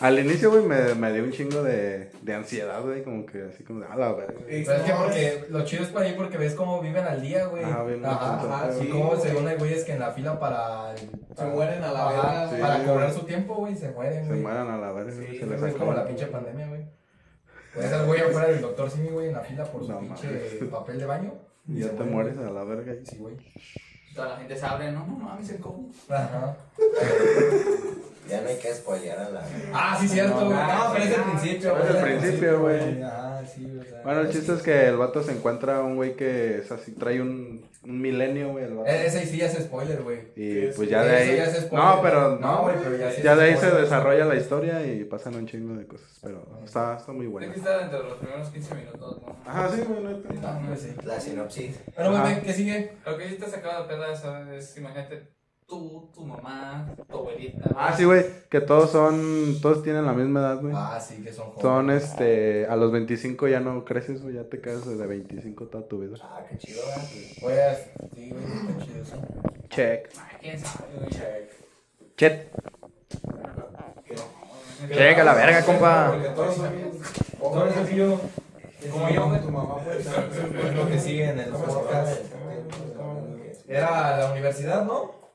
[0.00, 3.02] Al inicio, güey, me, me dio un chingo de, de ansiedad, güey.
[3.02, 3.86] Como que así como de.
[3.86, 4.34] A la verga.
[4.46, 7.46] Pero es que porque lo chido es por ahí porque ves cómo viven al día,
[7.46, 7.64] güey.
[7.64, 8.86] Ajá, bien Ajá, mucho, ajá, sí.
[8.86, 10.94] Y cómo según hay güeyes que en la fila para.
[11.36, 12.12] Se mueren a la Ajá,
[12.44, 12.60] verga, sí.
[12.62, 14.40] Para cobrar su tiempo, güey, se mueren, Se güey.
[14.40, 15.10] mueran a la verga.
[15.10, 16.82] Sí, se les es como la pinche pandemia, güey.
[17.76, 20.26] Puedes ser güey afuera del doctor Simi, güey, en la fila por su No pinche
[20.26, 20.70] mames.
[20.70, 21.34] papel de baño.
[21.68, 22.92] Y ya se te mueres a la verga.
[22.92, 23.04] ahí.
[23.04, 23.36] Sí, güey.
[24.14, 25.84] Toda la gente sabe, no, no mames, el cojo.
[26.08, 26.56] Ajá.
[28.28, 29.42] Ya no hay que spoilear a la.
[29.72, 30.50] Ah, sí, cierto, güey.
[30.58, 33.02] No, pero es el principio, Es el principio, güey.
[33.02, 34.02] Ajá, sí, o sea.
[34.02, 37.20] Bueno, el chiste es que el vato se encuentra un güey que es así, trae
[37.20, 38.64] un, un milenio, güey.
[38.86, 40.20] E- Ese sí ya es spoiler, güey.
[40.36, 41.36] Y pues ya de ahí.
[41.36, 41.88] ya es spoiler.
[41.88, 44.84] No, pero No, no, güey, pero ya sí ya de ahí se desarrolla la historia
[44.86, 46.18] y pasan un chingo de cosas.
[46.22, 47.52] Pero está, está muy Tiene buena.
[47.52, 49.36] que estar entre los primeros 15 minutos, ¿no?
[49.46, 50.18] Ajá, sí, güey, no.
[50.44, 50.94] Ah, no sé.
[51.04, 51.80] La sinopsis.
[51.94, 52.22] Bueno, Ajá.
[52.22, 52.92] güey, ¿qué sigue?
[53.06, 55.28] Lo que sí te sacaba de peda esa es, imagínate,
[55.66, 57.70] tú, tu mamá, tu abuelita.
[57.76, 60.72] Ah, sí, güey, que todos son, todos tienen la misma edad, güey.
[60.76, 61.62] Ah, sí, que son jóvenes.
[61.62, 65.88] Son, este, a los 25 ya no creces, güey, ya te quedas de 25 toda
[65.88, 66.16] tu vida.
[66.22, 67.08] Ah, qué chido, ¿verdad?
[67.40, 67.78] Pues,
[68.14, 69.16] sí, güey, está chido eso.
[69.68, 70.10] Check.
[70.18, 71.10] Ay, quién sabe, güey.
[72.16, 72.50] Chet.
[74.88, 76.12] Check a la verga, compa.
[76.12, 76.70] Porque todos son
[77.40, 78.20] todos yo.
[78.90, 79.98] Como yo, güey, tu mamá puede.
[79.98, 82.22] Es lo que sigue en el podcast.
[83.68, 85.25] Era la universidad, ¿no?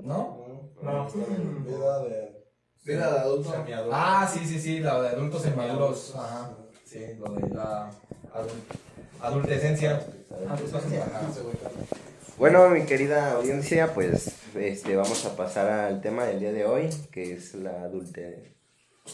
[0.00, 0.62] ¿No?
[0.82, 1.08] No.
[1.10, 2.42] Vida de.
[2.84, 3.54] Vida de adulto.
[3.92, 6.14] Ah, sí, sí, sí, la de adultos semiadulos.
[6.16, 6.50] Ajá.
[6.84, 7.90] Sí, lo de la
[8.34, 10.04] adul- adultescencia.
[10.46, 10.56] Ajá.
[12.38, 16.90] Bueno, mi querida audiencia, pues este, vamos a pasar al tema del día de hoy,
[17.12, 18.56] que es la adulte...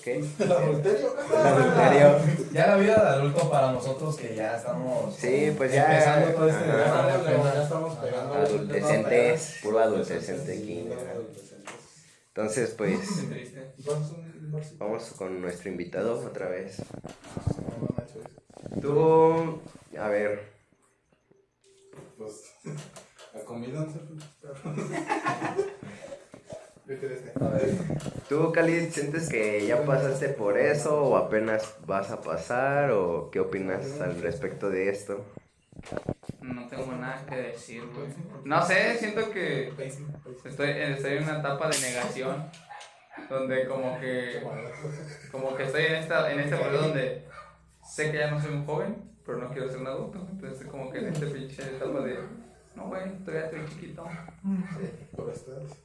[0.05, 0.24] ¿Qué?
[0.38, 1.14] ¿El adulterio?
[1.31, 2.18] El adulterio.
[2.53, 6.48] Ya la vida de adulto para nosotros que ya estamos Sí, pues ya- empezando todo
[6.48, 8.35] este de Ya estamos pegando.
[8.35, 10.88] Adultecentes, puro adultecente aquí.
[12.29, 13.72] Entonces, pues Qué triste.
[14.79, 16.77] vamos con nuestro invitado otra vez.
[18.81, 19.61] Tú,
[19.98, 20.53] a ver,
[22.16, 22.53] Pues.
[23.42, 24.01] Acomídanse.
[28.29, 33.40] ¿tú, Cali, sientes que ya pasaste por eso o apenas vas a pasar o qué
[33.40, 35.24] opinas al respecto de esto?
[36.40, 38.09] No tengo nada que decir, güey.
[38.44, 39.68] No sé, siento que
[40.44, 42.51] estoy, estoy en una etapa de negación.
[43.29, 44.40] Donde como que
[45.33, 47.27] como que estoy en esta en este momento donde
[47.85, 48.96] sé que ya no soy un joven,
[49.27, 50.18] pero no quiero ser un adulto.
[50.31, 52.16] Entonces estoy como que en este pinche etapa de
[52.77, 54.05] no güey, todavía estoy chiquito.
[55.16, 55.77] Por estas.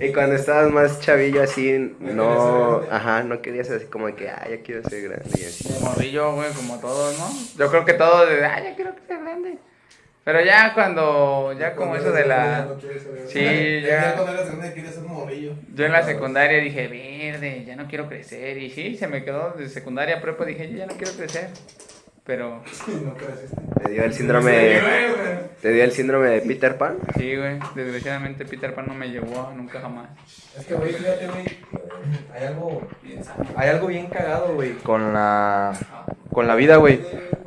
[0.00, 4.60] Y cuando estabas más chavillo así, no, ajá, no querías así como que, ah, ya
[4.62, 5.68] quiero ser grande y así.
[5.80, 7.30] Morrillo, güey, como todos, ¿no?
[7.58, 9.58] Yo creo que todos de, ah, ya quiero ser grande.
[10.24, 12.68] Pero ya cuando, ya como eso de la...
[13.26, 13.40] Sí,
[13.82, 14.14] Ya ya.
[14.14, 15.54] cuando eras grande querías ser morrillo.
[15.74, 18.56] Yo en la secundaria dije, verde, ya no quiero crecer.
[18.58, 21.48] Y sí, se me quedó de secundaria prepa, dije, yo ya no quiero crecer.
[22.24, 22.62] Pero,
[23.04, 23.14] No.
[23.82, 24.80] Te dio el síndrome,
[25.60, 26.98] te dio el síndrome de Peter Pan.
[27.16, 30.08] sí, güey, desgraciadamente Peter Pan no me llevó nunca jamás.
[30.56, 31.58] Es que, güey, fíjate, güey.
[32.32, 32.82] Hay algo.
[33.56, 35.72] Hay algo bien cagado, güey, con la,
[36.32, 37.00] con la vida, güey.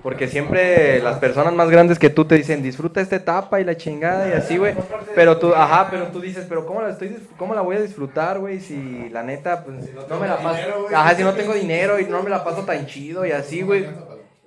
[0.03, 3.75] Porque siempre las personas más grandes que tú te dicen, disfruta esta etapa y la
[3.75, 4.75] chingada y así, güey.
[5.15, 8.38] Pero tú, ajá, pero tú dices, pero ¿cómo la, estoy, cómo la voy a disfrutar,
[8.39, 8.59] güey?
[8.59, 10.59] Si la neta, pues, no me la paso.
[10.93, 13.88] Ajá, si no tengo dinero y no me la paso tan chido y así, güey.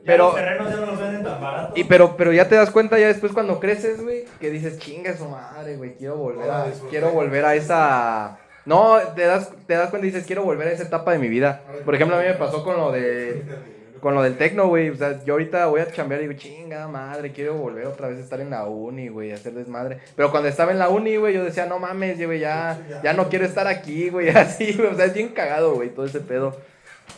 [0.08, 1.76] Pero, Los terrenos ya no los venden tan baratos.
[1.76, 5.14] y pero, pero ya te das cuenta ya después cuando creces, güey, que dices, chinga
[5.14, 8.38] su madre, güey, quiero volver a, quiero volver a esa...
[8.64, 11.28] No, te das, te das cuenta y dices, quiero volver a esa etapa de mi
[11.28, 11.60] vida.
[11.84, 13.42] Por ejemplo, a mí me pasó con lo de,
[14.00, 14.88] con lo del tecno, güey.
[14.88, 18.18] O sea, yo ahorita voy a chambear y digo, chinga madre, quiero volver otra vez
[18.18, 19.98] a estar en la uni, güey, a hacer desmadre.
[20.16, 23.28] Pero cuando estaba en la uni, güey, yo decía, no mames, güey, ya, ya no
[23.28, 24.88] quiero estar aquí, güey, así, güey.
[24.88, 26.56] O sea, es bien cagado, güey, todo ese pedo.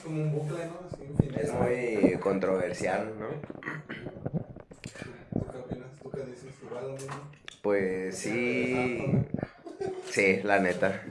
[0.03, 0.81] Como un bucle, ¿no?
[0.91, 1.41] Así infinito.
[1.41, 3.29] Es muy controversial, ¿no?
[3.29, 3.37] ¿Tú
[5.51, 5.91] qué opinas?
[6.03, 6.55] ¿Tú qué dices?
[6.63, 7.31] ¿Igual lo mismo?
[7.63, 9.13] Pues sí,
[10.11, 11.03] sí, la neta.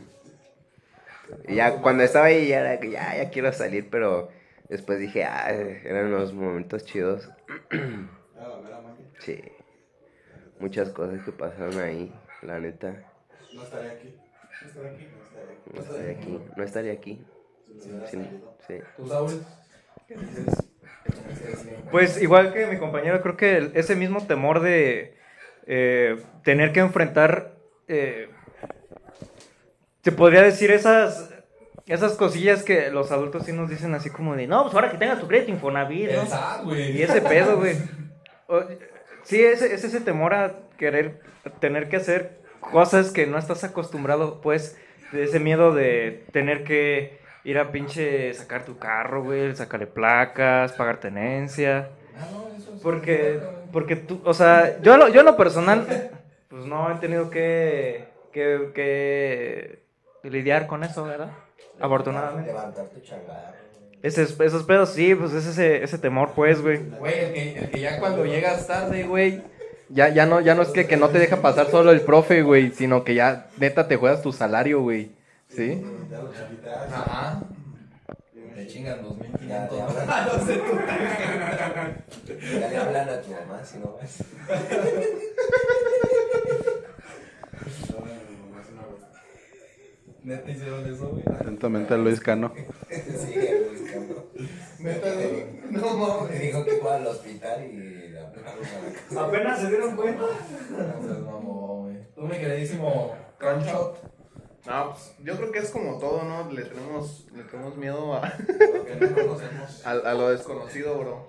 [1.47, 4.29] Y ya cuando estaba ahí ya era que ya, ya quiero salir, pero
[4.67, 7.29] después dije, ah, eran unos momentos chidos.
[7.71, 8.07] Ah.
[9.19, 9.41] Sí,
[10.59, 12.11] muchas cosas que pasaron ahí,
[12.41, 12.95] la neta.
[13.53, 14.15] No estaría aquí.
[14.61, 15.07] No estaría aquí.
[15.73, 17.25] No estaría aquí, no estaría aquí.
[17.79, 18.19] Sí,
[18.67, 18.75] sí.
[18.97, 19.43] ¿Tú, Saúl?
[20.07, 20.69] ¿Qué dices?
[21.91, 25.17] Pues igual que mi compañero, creo que ese mismo temor de
[25.65, 27.55] eh, tener que enfrentar,
[27.87, 28.29] eh,
[30.03, 31.33] se podría decir esas,
[31.87, 34.97] esas cosillas que los adultos sí nos dicen así como de, no, pues ahora que
[34.97, 36.75] tengas tu crédito Infonavit, ¿no?
[36.75, 37.75] Y ese pedo, güey.
[39.23, 41.19] Sí, es, es ese temor a querer
[41.59, 44.75] tener que hacer cosas que no estás acostumbrado, pues,
[45.11, 50.71] de ese miedo de tener que ir a pinche sacar tu carro, güey, sacarle placas,
[50.73, 51.89] pagar tenencia.
[52.17, 53.39] Ah, no, eso es- Porque,
[53.71, 55.85] porque tú, o sea, yo, lo- yo en lo personal,
[56.49, 59.79] pues no he tenido que, que, que
[60.29, 61.31] lidiar con eso, ¿verdad?
[61.79, 62.51] Afortunadamente.
[62.51, 62.99] Levantar tu.
[64.01, 66.79] Ese, esos pedos, sí, pues es ese, ese temor, pues, güey.
[66.97, 69.41] Güey, el que, el que ya cuando llegas tarde, güey,
[69.89, 72.41] ya, ya, no, ya no es que, que no te deja pasar solo el profe,
[72.41, 75.11] güey, sino que ya neta te juegas tu salario, güey.
[75.49, 75.83] ¿Sí?
[76.91, 77.41] Ajá.
[78.55, 79.77] Te chingan Ya, 2500.
[79.77, 82.39] ya, No sé tú.
[82.59, 84.23] Ya le hablan a tu mamá si no vas.
[90.23, 91.23] Neta hicieron eso, güey.
[91.33, 92.51] Atentamente Luis Cano.
[92.89, 94.31] Sí, el buscando.
[94.79, 96.29] Neta, de- no mames.
[96.31, 99.25] Me dijo que fue al hospital y la hablaron a la casa.
[99.25, 100.23] Apenas se dieron cuenta.
[101.25, 102.29] Vamos a ver.
[102.29, 104.18] mi queridísimo Crunchot.
[104.65, 106.51] No, pues, yo creo que es como todo, ¿no?
[106.51, 109.81] Le tenemos, le tenemos miedo a, Lo que no conocemos.
[109.85, 111.27] a, a lo desconocido, bro.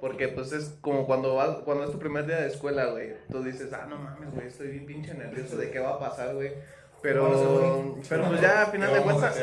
[0.00, 3.14] Porque pues es como cuando vas, cuando es tu primer día de escuela, güey.
[3.30, 6.34] Tú dices, ah, no mames, güey, estoy bien pinche nervioso de qué va a pasar,
[6.34, 6.52] güey.
[7.00, 9.36] Pero, pero pues ya a final de cuentas,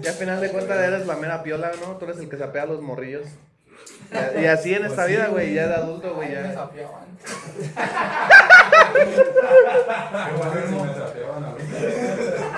[0.00, 1.96] ya a final de cuentas eres la mera piola, ¿no?
[1.96, 3.26] Tú eres el que sapea a los morrillos.
[4.40, 6.42] Y, así en esta vida, güey, ya de adulto, güey, Me ya.
[6.42, 7.04] desafiaban.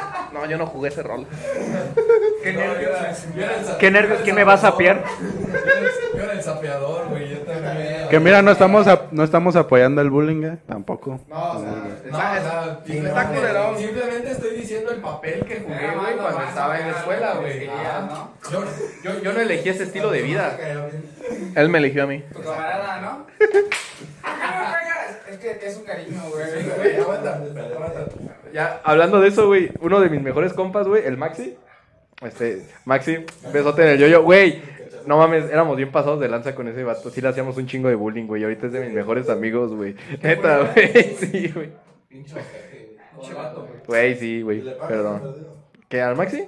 [0.32, 1.26] No, yo no jugué ese rol.
[2.42, 2.90] Qué No, yo nervios.
[2.90, 4.20] era- yo era el sa- Qué nervios.
[4.22, 5.02] ¿Quién me va a sapeador.
[5.04, 5.20] sapear?
[6.16, 7.28] Yo era el- sapeador, güey.
[7.30, 8.08] Yo también.
[8.10, 11.20] Que mira, no estamos, no estamos apoyando el bullying, eh, tampoco.
[11.28, 13.78] No, o sea, No, está, o sea, está culerón.
[13.78, 17.34] Simplemente estoy diciendo el papel que jugué, Era güey, cuando estaba en la sacar escuela,
[17.40, 17.68] güey.
[17.68, 18.28] Ah.
[18.50, 18.64] Yo,
[19.04, 20.56] Yo, yo no elegí ese estilo de vida.
[21.54, 22.24] Él me eligió a mí.
[22.32, 23.26] Tu camarada, ¿no?
[24.22, 24.74] Ah,
[25.30, 26.44] Es que es un cariño, güey.
[26.76, 28.04] Güey, aguanta, aguanta.
[28.52, 31.56] Ya, hablando de eso, güey, uno de mis mejores compas, güey, el Maxi.
[32.22, 34.60] Este, Maxi, besote en el yoyo, güey.
[35.06, 37.10] No mames, éramos bien pasados de lanza con ese vato.
[37.10, 38.42] Sí le hacíamos un chingo de bullying, güey.
[38.42, 39.96] Ahorita es de mis mejores amigos, güey.
[40.22, 40.92] Neta, güey.
[41.16, 41.50] Sí, güey.
[41.52, 41.72] Güey.
[42.08, 43.80] Pinche vato, güey.
[43.86, 44.62] Güey, sí, güey.
[44.86, 45.36] Perdón.
[45.88, 46.46] ¿Qué, al Maxi?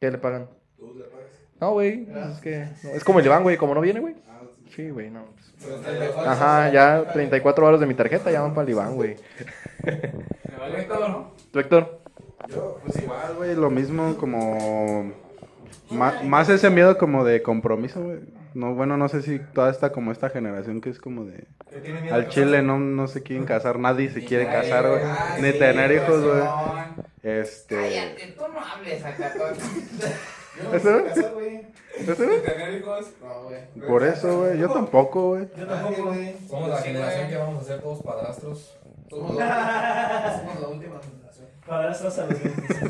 [0.00, 0.48] ¿Qué le pagan?
[0.78, 1.26] ¿Tú le pagas?
[1.60, 2.08] No, güey.
[2.32, 2.68] Es que.
[2.82, 3.56] no, es como el Iván, güey.
[3.58, 4.14] Como no viene, güey.
[4.74, 5.26] Sí, güey, no.
[5.26, 5.52] pues.
[6.26, 9.16] Ajá, ya 34 baros de mi tarjeta ya van para el Iván, güey.
[10.62, 11.32] Me vale todo, ¿no?
[11.50, 11.98] ¿Tú, Héctor?
[12.48, 15.12] Yo, pues igual, güey, lo mismo como...
[15.90, 18.20] más ese miedo como de compromiso, güey.
[18.54, 21.46] No, bueno, no sé si toda esta como esta generación que es como de...
[22.12, 25.02] Al chile no, no se quieren casar, nadie se quiere casar, güey.
[25.40, 26.42] Ni sí, tener hijos, güey.
[27.24, 27.74] Este...
[27.74, 29.52] Cállate, tú no hables acá todo.
[30.58, 30.90] Yo no ¿Eso?
[30.90, 31.62] me quiero casar, güey.
[32.44, 33.06] ¿Tener hijos?
[33.20, 33.88] No, güey.
[33.88, 35.48] Por eso, güey, yo tampoco, güey.
[35.56, 36.36] Yo tampoco, güey.
[36.48, 38.76] Somos la generación que vamos a ser todos padrastros.
[39.12, 41.46] Somos la, somos la última generación.
[41.66, 42.88] Padrastros a los 25.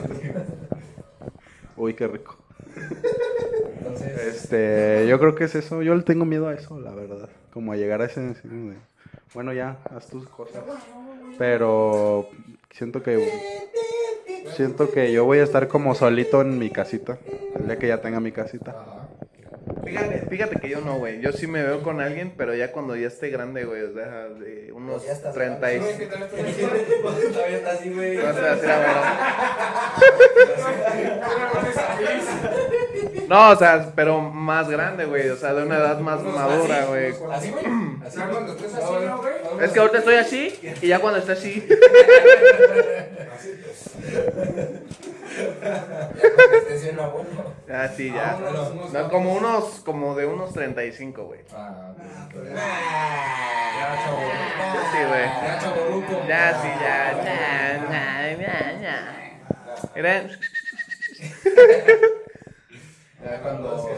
[1.76, 2.36] Uy, qué rico.
[3.78, 5.82] Entonces, Este, yo creo que es eso.
[5.82, 7.28] Yo le tengo miedo a eso, la verdad.
[7.52, 8.36] Como a llegar a ese...
[9.34, 10.62] Bueno, ya, haz tus cosas.
[11.38, 12.28] Pero
[12.70, 13.28] siento que...
[14.54, 17.18] Siento que yo voy a estar como solito en mi casita.
[17.56, 19.01] El día que ya tenga mi casita.
[19.84, 21.20] Fíjate, fíjate que yo no, güey.
[21.20, 23.82] Yo sí me veo con alguien, pero ya cuando ya esté grande, güey.
[23.82, 25.78] O sea, de unos Pues ya estás 30 y...
[25.82, 28.16] Güey, ¿qué tal estás Todavía está así, güey.
[28.16, 29.92] No sé, así la
[33.28, 35.28] No, o sea, pero más grande, güey.
[35.30, 37.12] O sea, de una edad más madura, güey.
[37.32, 37.64] Así, güey.
[38.06, 39.34] Así, Ya cuando estés así, ¿no, güey?
[39.64, 41.66] Es que ahorita estoy así y ya cuando esté así.
[46.52, 47.28] Este sí, no, bueno.
[47.70, 48.38] Ah, sí, ya.
[48.40, 51.40] Vámonos, No, como unos, como de unos 35, güey.
[51.54, 51.92] Ah,
[52.34, 52.52] güey.
[52.52, 54.18] Ya, chavo.
[54.92, 55.24] Sí, güey.
[55.24, 56.28] Ya.
[56.28, 57.22] Ya, sí, ya.
[57.24, 58.96] Ya, ya, ya, ya.
[59.94, 60.30] Miren.
[63.24, 63.88] Ya cuando.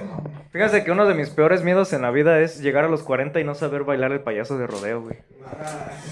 [0.50, 3.40] Fíjense que uno de mis peores miedos en la vida es llegar a los 40
[3.40, 5.16] y no saber bailar el payaso de rodeo, güey.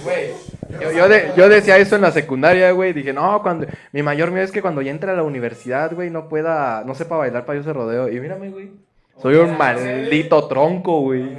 [0.02, 0.32] Güey,
[0.80, 2.92] yo, yo, de- yo decía eso en la secundaria, güey.
[2.92, 6.10] Dije, no, cuando mi mayor miedo es que cuando ya entre a la universidad, güey,
[6.10, 8.08] no pueda, no sepa bailar payaso de rodeo.
[8.08, 8.72] Y mírame, güey.
[9.20, 11.34] Soy un maldito tronco, güey.
[11.34, 11.38] Yo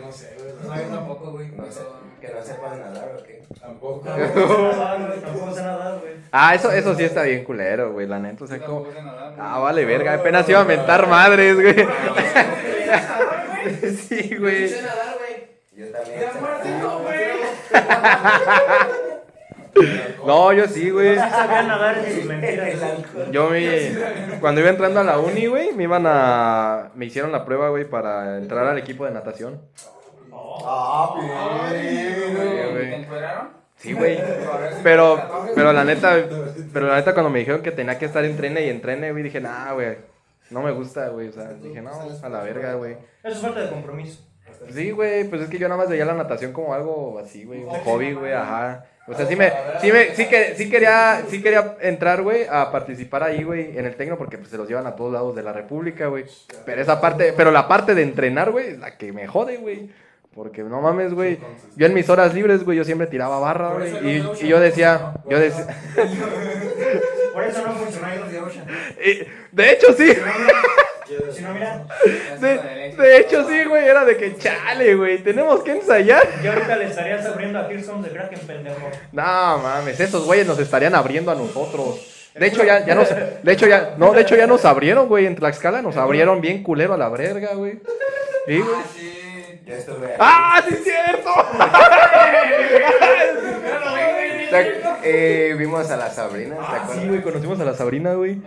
[0.00, 0.52] no sé, güey.
[0.62, 1.48] No, yo tampoco, güey.
[1.48, 1.80] No sé,
[2.20, 3.42] que no sepan nadar o qué.
[3.60, 4.00] Tampoco.
[4.00, 6.14] Tampoco sé nadar, güey.
[6.32, 8.44] Ah, eso, eso sí está bien culero, güey, la neta.
[8.44, 8.86] O sea, como...
[9.38, 10.14] Ah, vale, verga.
[10.14, 11.74] Apenas iba a mentar madres, güey.
[13.96, 14.68] sí, güey.
[14.68, 15.48] sé nadar, güey.
[15.76, 16.20] Yo también.
[20.26, 21.14] No, yo sí, güey.
[21.14, 22.74] Sí sabía nadar en sus mentiras.
[23.30, 24.38] Yo me...
[24.40, 26.90] Cuando iba entrando a la uni, güey, me iban a...
[26.94, 29.60] Me hicieron la prueba, güey, para entrar al equipo de natación.
[30.64, 31.14] Ah,
[31.70, 32.94] ¿Te güey.
[32.94, 33.48] encueraron?
[33.76, 34.18] Sí, güey.
[34.82, 36.16] Pero, pero la neta,
[36.72, 39.10] pero la neta cuando me dijeron que tenía que estar en trene y en trene,
[39.10, 39.96] güey, dije, nah, güey,
[40.50, 41.28] no me gusta, güey.
[41.28, 41.90] O sea, dije, no,
[42.22, 42.96] a la verga, güey.
[43.22, 44.22] Eso es falta de compromiso.
[44.70, 47.64] Sí, güey, pues es que yo nada más veía la natación como algo así, güey,
[47.64, 48.84] un hobby, güey, ajá.
[49.10, 52.70] O sea, sí me, sí me, sí que, sí quería, sí quería entrar, güey, a
[52.70, 55.42] participar ahí, güey, en el tecno, porque pues se los llevan a todos lados de
[55.42, 56.26] la república, güey.
[56.64, 59.90] Pero esa parte, pero la parte de entrenar, güey, es la que me jode, güey.
[60.34, 61.38] Porque no mames, güey.
[61.76, 63.90] Yo en mis horas libres, güey, yo siempre tiraba barra, güey.
[64.06, 65.66] Y, y yo decía, yo decía,
[67.34, 68.66] Por eso no funcionó los de Ocean.
[69.04, 70.12] y- de hecho sí.
[71.32, 71.84] Si no, mira,
[72.40, 76.24] De, de hecho sí, güey, era de que chale, güey, tenemos que ensayar.
[76.42, 78.88] yo ahorita le estarías abriendo a Comes the Kraken, pendejo.
[79.10, 82.28] No mames, esos güeyes nos estarían abriendo a nosotros.
[82.34, 83.08] De hecho ya, ya nos,
[83.42, 86.62] de hecho ya, no, de hecho ya nos abrieron, güey, en Tlaxcala nos abrieron bien
[86.62, 87.80] culero a la verga, güey.
[88.46, 89.19] Sí, güey.
[89.66, 90.12] Ah, estuve ahí.
[90.18, 91.30] ¡Ah, sí es cierto!
[95.02, 96.96] que vimos a la Sabrina, ¿te Ah, acuerdas?
[97.02, 98.40] sí, güey, conocimos a la Sabrina, güey.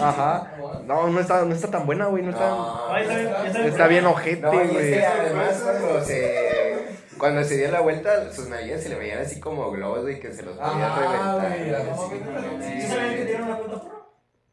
[0.00, 0.52] Ajá.
[0.86, 2.22] No, no está, no está tan buena, güey.
[2.22, 2.94] No está.
[2.94, 3.68] Ay, está bien, está bien.
[3.72, 4.90] Está bien ojete, No, y es güey.
[4.92, 6.78] que además cuando se,
[7.18, 10.32] cuando se dio la vuelta, sus nalguillas se le veían así como globos, güey, que
[10.32, 11.88] se los podía Ah, reventar.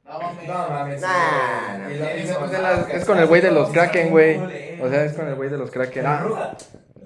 [0.06, 0.48] No mames.
[0.48, 1.02] No mames.
[1.02, 2.88] Nah, no.
[2.94, 4.80] Es con el güey de los Kraken, güey.
[4.82, 6.06] O sea, es con el güey de los Kraken.
[6.06, 6.56] Ah,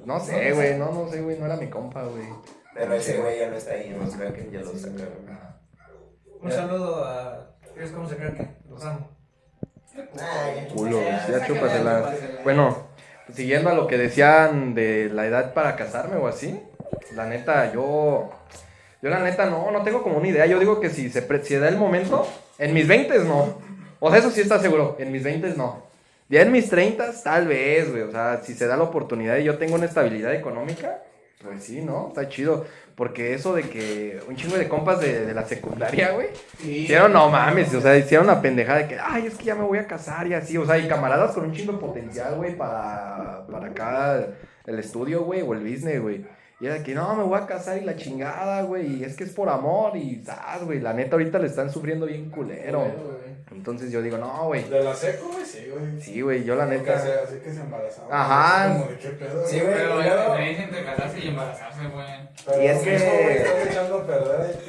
[0.05, 0.77] no sé, güey.
[0.77, 1.38] No, no sé, güey.
[1.39, 2.25] No era mi compa, güey.
[2.73, 5.29] Pero ese güey ya no está ahí, los Kraken ya lo sacaron.
[6.41, 7.49] Un saludo a.
[7.67, 8.47] ¿Ustedes cómo se que?
[8.69, 9.09] Los amo.
[10.75, 12.13] Culos, ya chúpasela.
[12.43, 12.88] Bueno,
[13.33, 16.62] siguiendo a lo que decían de la edad para casarme o así,
[17.15, 18.29] la neta, yo.
[19.01, 20.45] Yo la neta no, no tengo como una idea.
[20.45, 22.27] Yo digo que si se, pre- si da el momento,
[22.60, 23.58] en mis 20 no.
[24.00, 25.89] O sea, eso sí está seguro, en mis 20 no.
[26.30, 28.04] Ya en mis 30 tal vez, güey.
[28.04, 31.02] O sea, si se da la oportunidad y yo tengo una estabilidad económica,
[31.41, 32.10] pues sí, ¿no?
[32.10, 32.65] Está chido.
[32.95, 36.28] Porque eso de que un chingo de compas de, de la secundaria, güey,
[36.63, 39.63] hicieron, no mames, o sea, hicieron una pendejada de que, ay, es que ya me
[39.63, 42.58] voy a casar y así, o sea, y camaradas con un chingo de potencial, güey,
[42.58, 44.28] para, para acá
[44.65, 46.26] el estudio, güey, o el business, güey.
[46.60, 49.15] Y era de que, no, me voy a casar y la chingada, güey, y es
[49.15, 50.82] que es por amor y, ¿sabes, güey?
[50.82, 53.18] La neta ahorita le están sufriendo bien culero.
[53.51, 54.63] Entonces yo digo, no, güey.
[54.69, 55.99] De la seco, güey, sí, güey.
[56.01, 56.99] Sí, güey, yo la Porque neta...
[57.01, 58.07] se- Así que se embarazaba.
[58.12, 58.73] Ajá.
[58.73, 59.47] Como de qué pedo.
[59.47, 59.73] Sí, güey.
[59.73, 62.05] Pero luego- diferencia entre casarse y embarazarse, güey.
[62.45, 64.59] Pero Y es que- están echando a perder.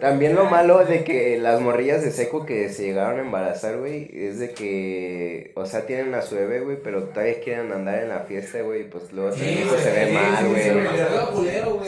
[0.00, 4.10] También lo malo de que las morrillas de seco que se llegaron a embarazar, güey,
[4.12, 8.10] es de que, o sea, tienen a su bebé, güey, pero todavía quieren andar en
[8.10, 10.62] la fiesta, güey, pues luego Sí, se ve mal, güey.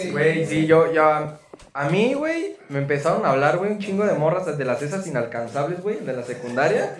[0.02, 0.46] sí, güey.
[0.46, 1.38] Sí, yo, ya.
[1.72, 5.06] A mí, güey, me empezaron a hablar, güey, un chingo de morras de las esas
[5.06, 6.96] inalcanzables, güey, de la secundaria.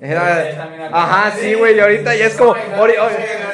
[0.00, 0.90] Era.
[0.92, 2.54] Ajá, sí, güey, y ahorita ya es como.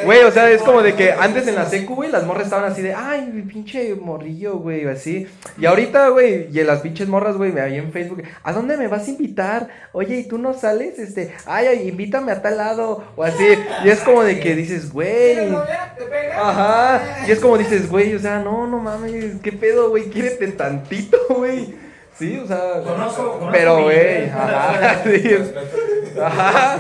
[0.05, 2.71] Güey, o sea, es como de que antes en la secu, güey, las morras estaban
[2.71, 5.27] así de, ay, mi pinche morrillo, güey, así.
[5.59, 9.07] Y ahorita, güey, y las pinches morras, güey, ahí en Facebook, ¿a dónde me vas
[9.07, 9.69] a invitar?
[9.93, 10.99] Oye, ¿y tú no sales?
[10.99, 13.45] Este, ay, ay, invítame a tal lado, o así.
[13.83, 15.55] Y es como de que dices, güey.
[16.37, 17.25] Ajá.
[17.27, 20.11] Y es como dices, güey, o sea, no, no mames, ¿qué pedo, güey?
[20.11, 21.84] Quiérete tantito, güey.
[22.19, 22.81] Sí, o sea.
[22.83, 25.03] Conozco- conozco pero, güey, ajá.
[25.05, 25.37] sí,
[26.21, 26.79] Ajá.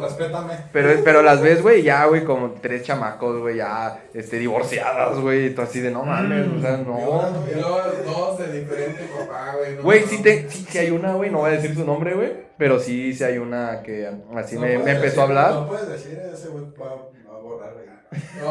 [0.00, 0.54] Respétame.
[0.72, 5.46] Pero, pero las ves, güey, ya, güey, como tres chamacos, güey, ya, este, divorciadas, güey,
[5.46, 7.22] y tú así de, no mames, o sea, no.
[7.50, 9.76] Y luego dos de diferente papá, güey.
[9.76, 12.32] Güey, sí, te, sí, sí hay una, güey, no voy a decir su nombre, güey,
[12.58, 15.52] pero sí, sí hay una que así No me, empezó a hablar.
[15.52, 16.86] No puedes decir, ese güey va
[17.32, 17.86] a borrar, güey.
[18.40, 18.50] No,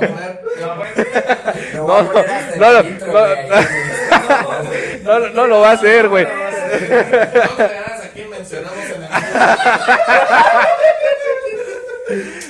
[1.87, 2.95] No, no, no, no, no.
[4.25, 4.84] No
[6.77, 9.09] creas a quién mencionamos en el.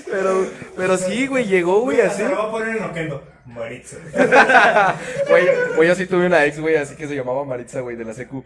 [0.05, 2.23] Pero, pero sí, güey, llegó, güey, así.
[2.23, 3.23] Se lo voy a poner en Oquendo.
[3.45, 3.97] Maritza.
[5.29, 8.05] Güey, güey, yo sí tuve una ex, güey, así que se llamaba Maritza, güey, de
[8.05, 8.43] la secu.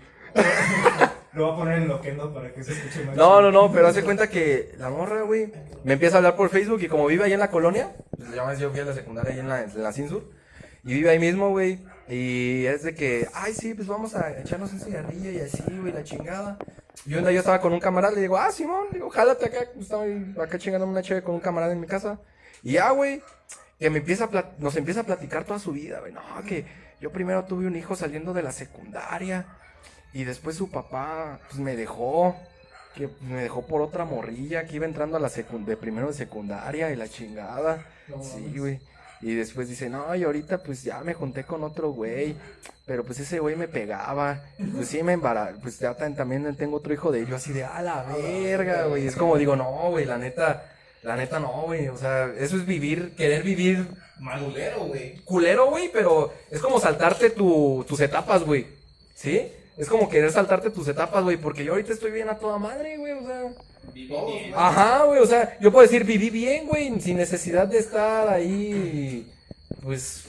[1.33, 3.15] Lo voy a poner en Loquendo para que se escuche más.
[3.15, 5.51] No, no, no, pero hace cuenta que la morra, güey,
[5.83, 8.71] me empieza a hablar por Facebook y como vive ahí en la colonia, pues yo
[8.71, 10.23] fui a la secundaria ahí en la, en la Cinsur,
[10.83, 14.73] y vive ahí mismo, güey, y es de que, ay, sí, pues vamos a echarnos
[14.73, 16.57] un cigarrillo y así, güey, la chingada.
[17.05, 20.03] Y onda, yo estaba con un camarada, le digo, ah, Simón, digo, jálate acá, estaba
[20.03, 22.19] ahí acá chingándome una chévere con un camarada en mi casa.
[22.63, 23.21] Y ya, güey,
[23.77, 26.65] que me empieza a nos empieza a platicar toda su vida, güey, no, que
[26.99, 29.45] yo primero tuve un hijo saliendo de la secundaria.
[30.11, 32.35] Y después su papá pues, me dejó,
[32.95, 36.13] que me dejó por otra morrilla que iba entrando a la secund de primero de
[36.13, 37.85] secundaria y la chingada.
[38.21, 38.79] sí, güey.
[39.21, 42.35] Y después dice, no, y ahorita pues ya me junté con otro güey,
[42.85, 44.41] pero pues ese güey me pegaba.
[44.73, 47.81] Pues sí me embarazó, pues ya también tengo otro hijo de ellos así de, a
[47.81, 49.07] la verga, güey.
[49.07, 50.63] Es como digo, no, güey, la neta,
[51.03, 51.89] la neta no, güey.
[51.89, 53.87] O sea, eso es vivir, querer vivir
[54.19, 55.17] Malulero, güey.
[55.25, 58.67] culero, güey, pero es como saltarte tu, tus etapas, güey.
[59.15, 59.51] ¿Sí?
[59.77, 62.97] Es como querer saltarte tus etapas, güey, porque yo ahorita estoy bien a toda madre,
[62.97, 63.43] güey, o sea.
[64.55, 69.27] Ajá, güey, o sea, yo puedo decir, viví bien, güey, sin necesidad de estar ahí,
[69.83, 70.25] pues,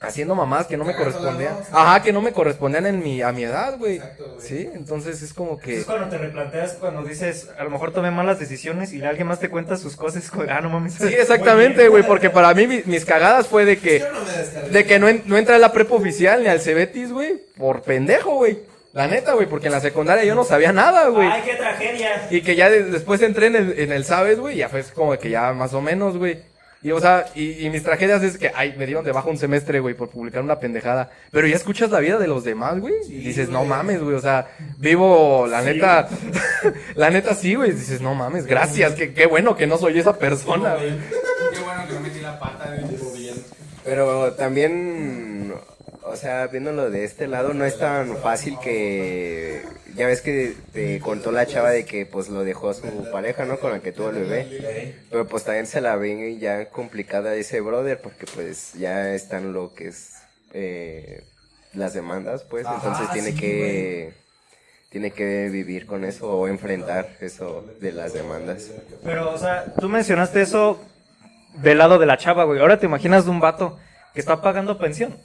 [0.00, 1.54] haciendo mamás que no me correspondían.
[1.72, 4.02] Ajá, que no me correspondían en mi, a mi edad, güey.
[4.38, 5.78] Sí, entonces es como que...
[5.78, 9.40] Es cuando te replanteas, cuando dices, a lo mejor tomé malas decisiones y alguien más
[9.40, 10.30] te cuenta sus cosas.
[10.30, 10.94] como, Ah, no mames.
[10.94, 14.04] Sí, exactamente, güey, porque para mí mi- mis cagadas fue de que...
[14.70, 17.80] De que no, en- no entré a la prepa oficial ni al Cebetis, güey, por
[17.82, 18.58] pendejo, güey.
[18.94, 21.28] La neta, güey, porque en la secundaria yo no sabía nada, güey.
[21.28, 22.28] Ay, qué tragedia.
[22.30, 25.18] Y que ya de- después entré en el, en el Sabes, güey, ya fue como
[25.18, 26.38] que ya más o menos, güey.
[26.80, 29.38] Y, o sea, y, y mis tragedias es que, ay, me dieron de baja un
[29.38, 31.10] semestre, güey, por publicar una pendejada.
[31.32, 34.20] Pero ya escuchas la vida de los demás, güey, y dices, no mames, güey, o
[34.20, 36.06] sea, vivo, la neta,
[36.94, 40.16] la neta sí, güey, dices, no mames, gracias, que, qué bueno que no soy esa
[40.18, 40.90] persona, güey.
[41.54, 43.32] Qué bueno que no metí la pata, güey.
[43.82, 45.33] Pero también,
[46.14, 49.64] o sea, viéndolo de este lado, no es tan fácil que.
[49.96, 53.58] Ya ves que te contó la chava de que pues lo dejó su pareja, ¿no?
[53.58, 54.94] Con la que tuvo el bebé.
[55.10, 59.74] Pero pues también se la ven ya complicada ese brother, porque pues ya están lo
[59.74, 60.14] que es
[60.52, 61.24] eh,
[61.72, 62.64] las demandas, pues.
[62.64, 64.12] Ajá, Entonces tiene sí, que.
[64.90, 68.70] Tiene que vivir con eso o enfrentar eso de las demandas.
[69.02, 70.80] Pero, o sea, tú mencionaste eso
[71.54, 72.60] del lado de la chava, güey.
[72.60, 73.76] Ahora te imaginas de un vato
[74.12, 75.16] que está pagando pensión.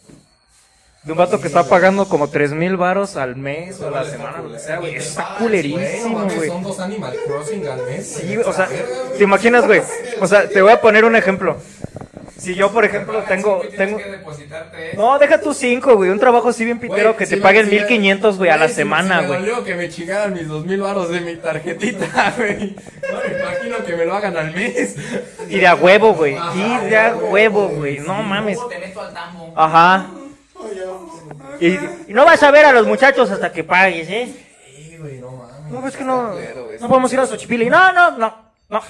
[1.10, 4.04] De un vato que está pagando como tres mil varos al mes o a la
[4.04, 4.94] semana, lo que sea, güey.
[4.94, 6.50] Eso está culerísimo, mames, güey.
[6.50, 8.08] Son dos Animal Crossing al mes.
[8.08, 8.70] Sí, o sea,
[9.18, 9.82] ¿te imaginas, güey?
[10.22, 11.58] O sea, te voy a poner un ejemplo.
[12.38, 13.98] Si yo, por ejemplo, tengo, tengo...
[13.98, 15.02] que depositarte eso.
[15.02, 16.12] No, deja tus cinco, güey.
[16.12, 19.40] Un trabajo así bien pitero que te paguen 1500, güey, a la semana, güey.
[19.40, 22.76] dolió que me chingaran mis dos mil varos de mi tarjetita, güey.
[23.12, 24.96] No me imagino que me lo hagan al mes.
[25.50, 26.38] Y de a huevo, güey.
[26.54, 27.98] Y de a huevo, güey.
[27.98, 28.60] No mames.
[29.56, 30.12] Ajá.
[31.60, 31.68] Y,
[32.10, 34.34] y no vas a ver a los muchachos hasta que pagues, ¿eh?
[34.66, 35.72] Sí, güey, no mames.
[35.72, 36.34] No, es que no,
[36.80, 37.70] no podemos ir a Xochipilli.
[37.70, 38.82] No, no, no, no.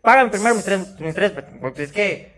[0.00, 2.32] Págame primero mis tres, mis tres, porque es que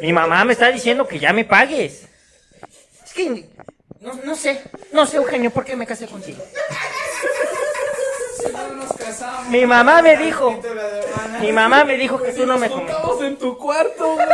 [0.00, 2.06] mi mamá me está diciendo que ya me pagues.
[3.04, 3.48] Es que
[4.00, 4.62] no, no sé,
[4.92, 6.42] no sé, Eugenio, ¿por qué me casé contigo?
[8.38, 9.48] Si no nos casamos.
[9.48, 10.60] Mi mamá me dijo,
[11.40, 12.66] mi mamá me dijo que tú no me.
[12.66, 14.26] Estamos en tu cuarto, güey.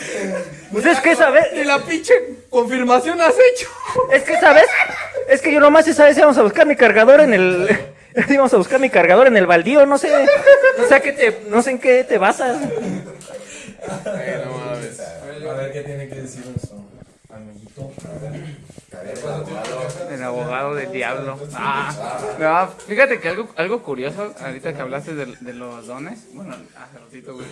[0.72, 1.46] Pues es que, ¿sabes?
[1.54, 2.12] Y la pinche
[2.50, 3.68] confirmación has hecho.
[4.12, 4.66] Es que, ¿sabes?
[5.28, 7.68] Es que yo nomás esa vez íbamos a buscar mi cargador en el...
[8.28, 10.10] Íbamos a buscar mi cargador en el baldío, no sé,
[10.78, 12.56] no sé, qué te, no sé en qué te basas.
[12.62, 15.00] Ay, no mames.
[15.00, 16.82] A ver qué tiene que decir eso,
[17.28, 17.92] amiguito.
[20.10, 21.38] El abogado del diablo.
[21.54, 21.92] Ah,
[22.38, 26.98] no, fíjate que algo, algo curioso, ahorita que hablaste de, de los dones, bueno, hace
[26.98, 27.46] ratito, güey,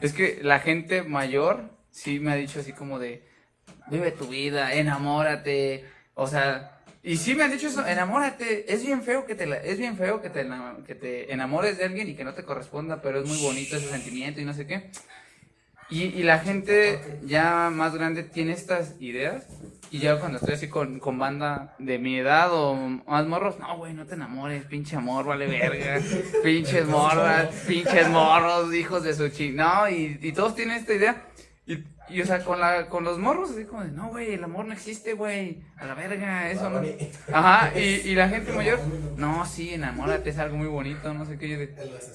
[0.00, 1.60] es que la gente mayor
[1.90, 3.22] sí me ha dicho así como de,
[3.90, 5.84] vive tu vida, enamórate,
[6.14, 9.56] o sea, y sí me han dicho eso, enamórate, es bien feo que te, la-
[9.56, 10.46] es bien feo que te,
[10.86, 13.88] que te enamores de alguien y que no te corresponda, pero es muy bonito ese
[13.88, 14.90] sentimiento y no sé qué.
[15.88, 19.44] Y, y la gente ya más grande tiene estas ideas.
[19.90, 23.76] Y ya cuando estoy así con, con banda de mi edad o más morros, no,
[23.76, 26.00] güey, no te enamores, pinche amor, vale verga.
[26.44, 29.50] Pinches morras, pinches morros, hijos de su chi.
[29.50, 31.24] No, y, y todos tienen esta idea.
[31.70, 34.42] Y, y, o sea, con, la, con los morros, así como de, no, güey, el
[34.42, 35.62] amor no existe, güey.
[35.76, 36.82] A la verga, eso no.
[37.32, 38.80] Ajá, y, y la gente mayor,
[39.16, 41.48] no, sí, enamórate, es algo muy bonito, no sé qué.
[41.48, 41.72] Yo de,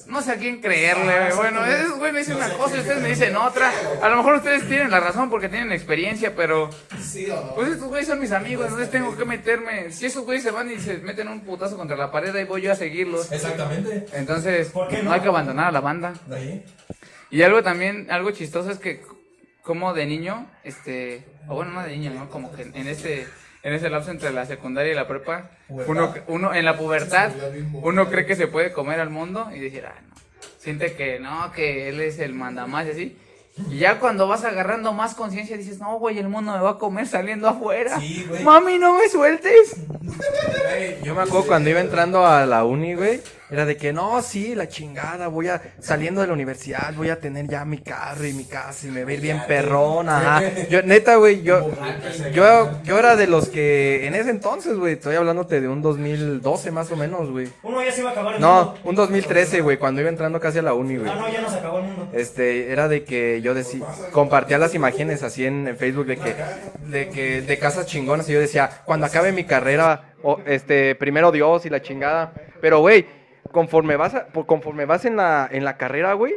[0.08, 1.38] no sé a quién creerle, güey.
[1.38, 3.72] Bueno, esos güey me dicen una cosa y ustedes me dicen otra.
[4.02, 6.70] A lo mejor ustedes tienen la razón porque tienen experiencia, pero.
[6.90, 9.90] Pues estos güeyes son mis amigos, entonces tengo que meterme.
[9.94, 12.62] Si esos güeyes se van y se meten un putazo contra la pared, ahí voy
[12.62, 13.32] yo a seguirlos.
[13.32, 14.06] Exactamente.
[14.12, 15.14] Entonces, ¿Por qué no?
[15.14, 16.14] hay que abandonar a la banda.
[17.32, 19.02] Y algo también, algo chistoso es que
[19.66, 22.30] como de niño, este, o bueno, no de niño, ¿no?
[22.30, 23.28] Como que en ese,
[23.64, 27.32] en ese lapso entre la secundaria y la prepa, uno, uno en la pubertad,
[27.74, 30.16] uno cree que se puede comer al mundo y decir, ah, no,
[30.60, 33.18] siente que no, que él es el mandamás y así.
[33.72, 36.78] Y ya cuando vas agarrando más conciencia dices, no, güey, el mundo me va a
[36.78, 38.00] comer saliendo afuera.
[38.00, 38.44] Sí, güey.
[38.44, 39.78] Mami, no me sueltes.
[40.66, 44.22] Güey, Yo me acuerdo cuando iba entrando a la uni, güey, era de que no,
[44.24, 48.26] sí, la chingada, voy a, saliendo de la universidad, voy a tener ya mi carro
[48.26, 50.42] y mi casa y me va a ir bien perrón, ajá.
[50.70, 51.70] Yo, neta, güey, yo,
[52.34, 56.72] yo, yo era de los que, en ese entonces, güey, estoy hablándote de un 2012
[56.72, 57.48] más o menos, güey.
[57.62, 60.58] Uno ya se iba a acabar el No, un 2013, güey, cuando iba entrando casi
[60.58, 61.12] a la uni, güey.
[61.12, 62.10] Ah, no, ya nos acabó el mundo.
[62.14, 66.36] Este, era de que yo decía, compartía las imágenes así en, en Facebook de que,
[66.88, 70.16] de que, de casas chingonas y yo decía, cuando acabe mi carrera,
[70.46, 72.34] este, primero Dios y la chingada.
[72.62, 73.06] Pero, güey,
[73.56, 76.34] conforme vas, a- por- conforme vas en la, en la carrera, güey,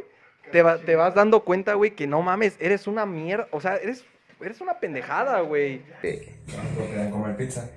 [0.53, 3.75] te, va- te vas dando cuenta, güey, que no mames, eres una mierda, o sea,
[3.77, 4.05] eres,
[4.41, 5.83] eres una pendejada, güey.
[6.01, 7.69] Porque comer pizza.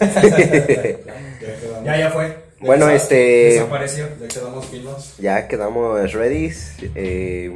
[0.00, 0.06] Ya
[1.84, 2.36] Ya, ya fue.
[2.60, 3.14] Bueno, este.
[3.14, 4.06] Desapareció.
[4.20, 5.16] Ya quedamos finos.
[5.18, 6.50] Ya quedamos ready.
[6.94, 7.54] eh,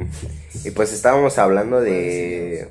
[0.63, 2.69] y pues estábamos hablando de,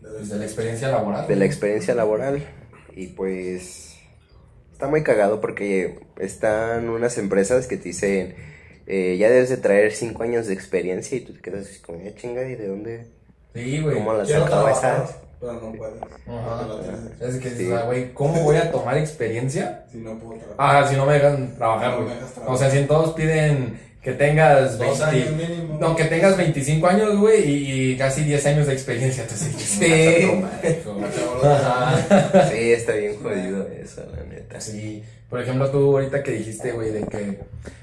[0.00, 1.26] De la experiencia laboral.
[1.26, 2.46] de la experiencia laboral.
[2.94, 3.89] Y pues.
[4.80, 8.34] Está muy cagado porque están unas empresas que te dicen.
[8.86, 11.98] eh, ya debes de traer cinco años de experiencia y tú te quedas así como,
[12.00, 13.06] "Eh, chinga, ¿y de dónde?
[13.54, 13.94] Sí, güey.
[13.96, 15.16] ¿Cómo las sacaba esas?
[15.38, 16.02] Pero no puedes.
[16.02, 16.66] Ajá.
[16.66, 17.26] No.
[17.26, 17.54] Es que, Sí.
[17.56, 19.84] dices, güey, ¿cómo voy a tomar experiencia?
[19.92, 20.56] Si no puedo trabajar.
[20.84, 22.08] Ah, si no me dejan trabajar, No güey.
[22.08, 22.54] me dejas trabajar.
[22.54, 25.78] O sea, si en todos piden que tengas Dos 20 años mínimo.
[25.78, 29.22] no, que tengas 25 años, güey, y, y casi 10 años de experiencia.
[29.24, 30.42] Entonces, Sí.
[32.50, 34.60] Sí, está bien jodido eso, la neta.
[34.60, 37.38] Sí, por ejemplo, tú ahorita que dijiste, güey, de que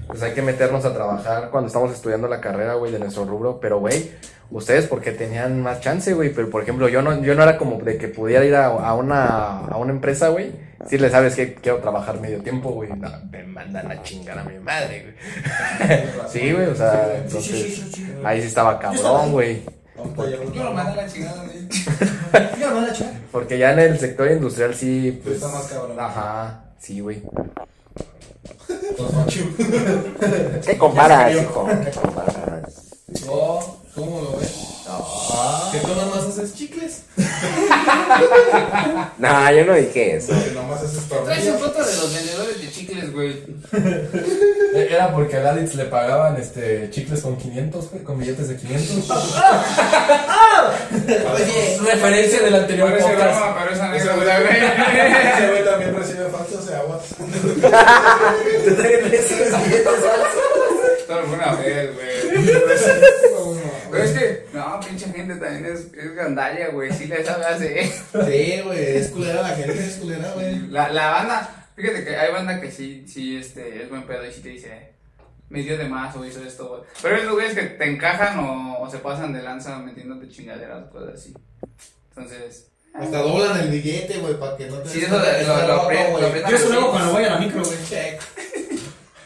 [0.08, 3.60] pues hay que meternos a trabajar cuando estamos estudiando la carrera, güey, de nuestro rubro,
[3.60, 4.12] pero, güey,
[4.52, 7.78] ustedes porque tenían más chance, güey, pero, por ejemplo, yo no, yo no era como
[7.82, 10.52] de que pudiera ir a, a una, a una empresa, güey,
[10.86, 14.44] si le sabes que quiero trabajar medio tiempo, güey, no, me mandan a chingar a
[14.44, 16.04] mi madre, güey.
[16.30, 17.82] sí, güey, o sea, entonces,
[18.24, 19.64] ahí sí estaba cabrón, güey.
[20.54, 21.68] Yo lo mandé a la chingada, güey.
[22.60, 23.20] Yo no la chingada.
[23.32, 26.00] Porque ya en el sector industrial sí, pues, Está más cabrón.
[26.00, 27.24] ajá, sí, güey.
[30.66, 31.68] ¿Qué comparas, hijo?
[31.84, 32.88] ¿Qué comparas?
[33.28, 34.52] Oh, ¿cómo lo ves?
[35.74, 37.02] Que tú nada más haces chicles.
[39.18, 40.32] No, yo no dije eso.
[40.32, 41.48] Que nomás haces Traes tortillas.
[41.56, 43.44] un foto de los vendedores de chicles, güey.
[44.90, 49.10] Era porque a Laditz le pagaban este chicles con 500, güey, con billetes de 500.
[51.34, 53.40] Oye, Referencia del anterior Parece podcast.
[53.40, 54.58] broma, pero esa anécdota, güey güey.
[55.34, 57.00] ese güey también recibe falsos de agua.
[57.10, 60.44] tú también recibes billetes falsos.
[61.08, 62.37] Solo fue una vez, güey.
[63.92, 66.92] Pero es que, no, pinche gente también es, es gandalia, güey.
[66.92, 67.86] Sí le sabe hacer.
[67.86, 70.68] Sí, güey, es culera la gente, es culera, güey.
[70.70, 74.32] La, la banda, fíjate que hay banda que sí, sí, este, es buen pedo y
[74.32, 74.94] sí te dice,
[75.50, 76.82] me dio de más o hizo esto, güey.
[77.02, 80.90] Pero hay lugares que te encajan o, o se pasan de lanza metiéndote chingaderas o
[80.90, 81.34] cosas así.
[82.16, 86.50] Entonces, Hasta doblan el billete, güey, para que no te Sí, eso lo- lo-.
[86.50, 87.78] Yo eso lo hago cuando voy a la micro, güey.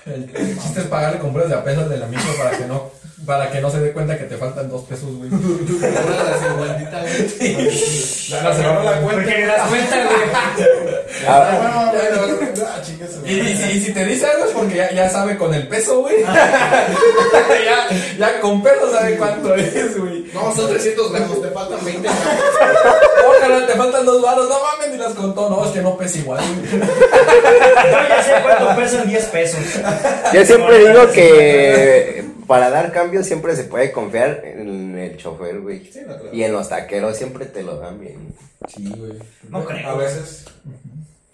[0.06, 2.92] El, el chiste es pagarle compras de a pesos de la micro para que no,
[3.26, 5.30] para que no se dé cuenta que te faltan dos pesos, güey.
[5.30, 7.70] la cincuentita, güey.
[8.28, 9.24] Ya no se va la cuenta.
[9.24, 10.30] Porque das cuenta, güey.
[11.28, 11.92] Ah,
[12.64, 15.10] Ah, chingue su Y, y si, y si te dice algo es porque ya, ya
[15.10, 16.22] sabe con el peso, güey.
[16.24, 20.26] ya, ya con peso sabe cuánto es, güey.
[20.34, 22.24] No, son 300 gramos, te faltan 20 gramos.
[23.24, 24.50] No, carnal, te faltan dos varos.
[24.50, 25.50] No mames, ni las contó.
[25.50, 26.82] No, es que no pesa igual, güey.
[26.82, 29.60] Yo ya sé cuánto pesan 10 pesos.
[30.34, 35.86] Yo siempre digo que para dar cambio siempre se puede confiar en el chofer, güey.
[35.89, 36.16] Sí, no.
[36.34, 38.36] Y en los taqueros siempre te lo dan bien.
[38.68, 39.14] Sí, güey.
[39.49, 39.95] No A creo.
[39.97, 40.43] veces.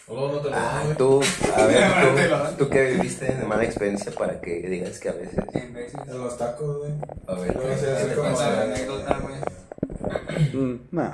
[0.07, 0.95] O luego no te lo dan, Ah, güey.
[0.97, 1.21] tú,
[1.55, 1.83] a ver,
[2.57, 5.39] tú, tú que viviste de mala experiencia para que digas que a veces.
[5.51, 5.99] cien veces.
[6.07, 6.91] En los tacos, güey.
[7.25, 8.39] A ver, se Te hace como.
[8.39, 10.53] la anécdota, güey.
[10.53, 11.13] Mm, nah.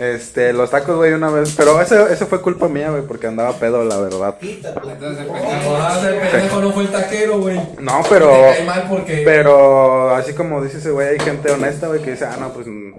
[0.00, 1.54] Este, los tacos, güey, una vez.
[1.56, 4.34] Pero ese, ese fue culpa mía, güey, porque andaba pedo, la verdad.
[4.40, 5.76] Entonces, No, pendejo.
[5.78, 7.60] ah, el pendejo no fue el taquero, güey.
[7.78, 8.30] No, Te pero.
[8.30, 9.22] cae mal porque.
[9.26, 12.66] Pero así como dice ese güey, hay gente honesta, güey, que dice, ah, no, pues
[12.66, 12.92] mm,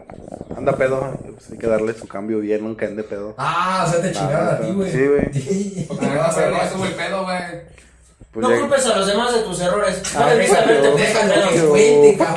[0.55, 1.17] anda pedo.
[1.33, 3.33] Pues hay que darle su cambio bien, nunca ande pedo.
[3.39, 4.91] Ah, o sea, te chingaron a ti, güey.
[4.91, 5.85] Sí, güey.
[5.87, 7.37] Porque no, estuvo el pedo, güey.
[8.31, 10.01] Pues, No culpes a los demás de tus errores.
[10.15, 10.33] Ah,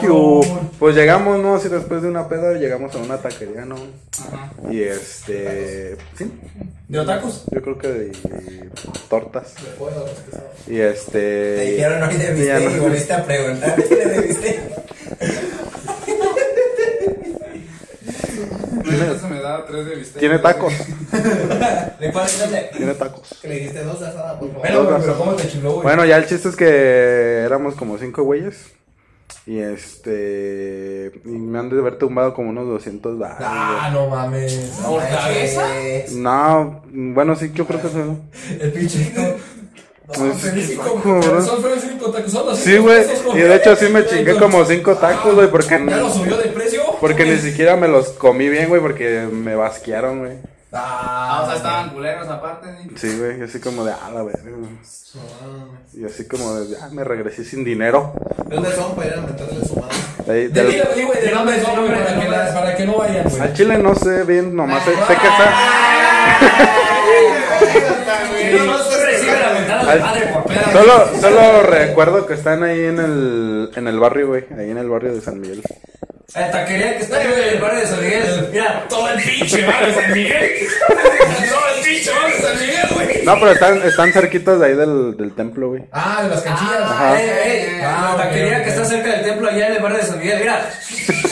[0.02, 0.40] you.
[0.78, 1.54] Pues llegamos, ¿no?
[1.54, 3.76] Así después de una peda, llegamos a una taquería, ¿no?
[3.76, 4.50] Ajá.
[4.70, 5.96] Y este.
[6.18, 6.30] Sí,
[6.88, 7.44] ¿De otacos?
[7.50, 8.70] yo creo que de
[9.08, 9.54] tortas.
[9.78, 10.04] Puedo,
[10.66, 11.60] Y Te este.
[11.72, 13.76] dijeron hoy ya debiste no- y volviste a preguntar.
[13.88, 14.60] ¿Qué le debiste?
[18.84, 20.20] Entonces me da tres de bistec.
[20.20, 20.72] Tiene tacos.
[22.00, 22.28] ¿De cuál?
[22.76, 23.38] Tiene tacos.
[23.40, 24.68] Que le dijiste dos de asada, por favor.
[24.68, 25.82] Bueno, pero ¿cómo te chingó, güey?
[25.82, 28.72] Bueno, ya el chiste es que éramos como cinco güeyes.
[29.46, 31.12] Y este.
[31.24, 33.38] Y me han de haber tumbado como unos 200 baros.
[33.40, 34.80] Ah, no mames.
[34.86, 35.66] ¿Por cabeza?
[36.12, 38.58] No, bueno, sí, yo creo que sí.
[38.58, 39.12] El pinche.
[40.06, 41.22] Pues, con-.
[41.22, 42.30] Son cinco tacos.
[42.32, 43.04] Son los Sí, güey.
[43.34, 45.82] Y de hecho sí me chingué como cinco tacos, güey, porque.
[45.88, 46.82] ¿Ya lo subió de precio?
[47.00, 50.32] Porque ni siquiera me los comí bien, güey, porque me basquearon, güey.
[50.72, 52.66] Ah, o sea, estaban culeros aparte.
[52.82, 53.08] ¿sí?
[53.10, 54.42] Sí, güey, así como de, ah, la verga.
[54.44, 54.70] güey.
[55.94, 58.12] Y así como de, ah, me regresé sin dinero.
[58.48, 59.94] ¿De dónde son para ir a meterle su madre?
[60.26, 63.40] De De güey, de nombre, de nombre, para que la- para que no vayan, güey.
[63.40, 66.90] al chile no sé bien, nomás sé, sé que está.
[70.72, 74.88] Solo, solo recuerdo que están ahí en el, en el barrio, güey, ahí en el
[74.88, 75.62] barrio de San Miguel.
[76.34, 78.48] La taquería que está en el barrio de San Miguel.
[78.50, 80.50] Mira, todo el pinche barrio de San Miguel.
[80.88, 83.24] Todo el pinche barrio de San Miguel, güey.
[83.24, 85.84] No, pero están, están cerquitos de ahí del, del templo, güey.
[85.92, 86.80] Ah, de las canchillas.
[86.82, 87.20] Ajá.
[87.20, 90.04] Eh, eh, Ah, la taquería que está cerca del templo allá en el barrio de
[90.04, 90.38] San Miguel.
[90.40, 90.70] Mira,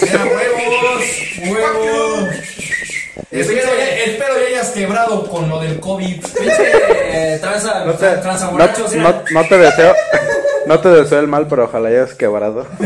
[0.03, 1.05] Mira, huevos,
[1.49, 2.29] huevos.
[3.31, 6.21] Espero, ya- espero ya hayas quebrado con lo del COVID.
[6.23, 6.73] pinche
[7.35, 8.93] eh, tranza, No te, tranza no, borrachos.
[8.95, 9.03] mira.
[9.31, 9.95] no, no te deseo,
[10.67, 12.67] no te deseo el mal, pero ojalá hayas quebrado.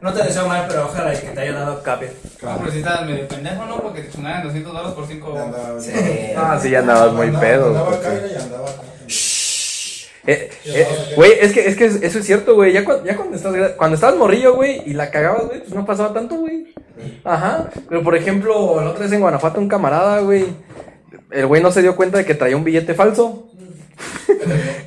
[0.00, 2.08] No te deseo mal, pero ojalá que te haya dado cambio.
[2.40, 3.82] No, pero si estabas medio pendejo, ¿no?
[3.82, 5.36] Porque te chingaban 200 dólares por 5.
[5.36, 5.92] Andaba- Sí.
[6.36, 7.66] Ah, sí, ya andabas muy andaba- pedo.
[7.66, 8.82] Andaba porque- acá y andaba acá.
[10.30, 12.72] Eh, eh, Güey, es que, es que eso es cierto, güey.
[12.72, 15.86] Ya, cuando, ya cuando estás cuando estabas morrillo, güey, y la cagabas, güey, pues no
[15.86, 16.74] pasaba tanto, güey.
[17.24, 17.70] Ajá.
[17.88, 20.44] Pero por ejemplo, la otra vez en Guanajuato, un camarada, güey.
[21.30, 23.44] El güey no se dio cuenta de que traía un billete falso.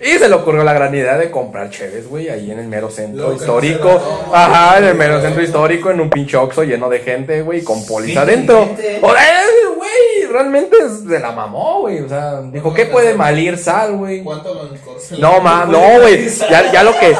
[0.01, 2.89] y se le ocurrió la gran idea de comprar cheves, güey, ahí en el mero
[2.89, 4.29] centro no histórico.
[4.33, 7.85] Ajá, en el mero centro histórico, en un pinche oxo lleno de gente, güey, con
[7.85, 8.65] polis Sí, adentro.
[8.67, 8.99] gente.
[10.31, 12.01] Realmente se la mamó, güey.
[12.01, 14.23] O sea, dijo, ¿qué puede malir sal, güey?
[14.23, 15.17] ¿Cuánto lo encorcé?
[15.19, 16.29] No, ma, no, güey.
[16.49, 17.15] Ya, ya lo que.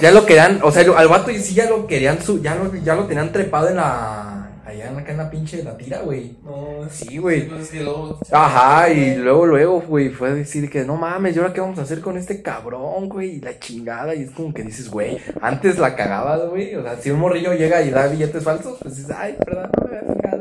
[0.00, 0.60] Ya lo querían.
[0.62, 2.20] O sea, al vato sí ya lo querían.
[2.22, 4.32] Su, ya, lo, ya lo tenían trepado en la.
[4.66, 6.36] Allá en, acá en la pinche la tira, güey.
[6.44, 7.48] No, Sí, güey.
[7.60, 7.72] Es.
[8.32, 11.78] Ajá, y luego, luego, güey, fue a decir que no mames, ¿y ahora qué vamos
[11.78, 13.36] a hacer con este cabrón, güey?
[13.36, 16.74] Y la chingada, y es como que dices, güey, antes la cagabas, güey.
[16.74, 19.88] O sea, si un morrillo llega y da billetes falsos, pues dices, ay, perdón, no
[19.88, 20.35] me había fijado,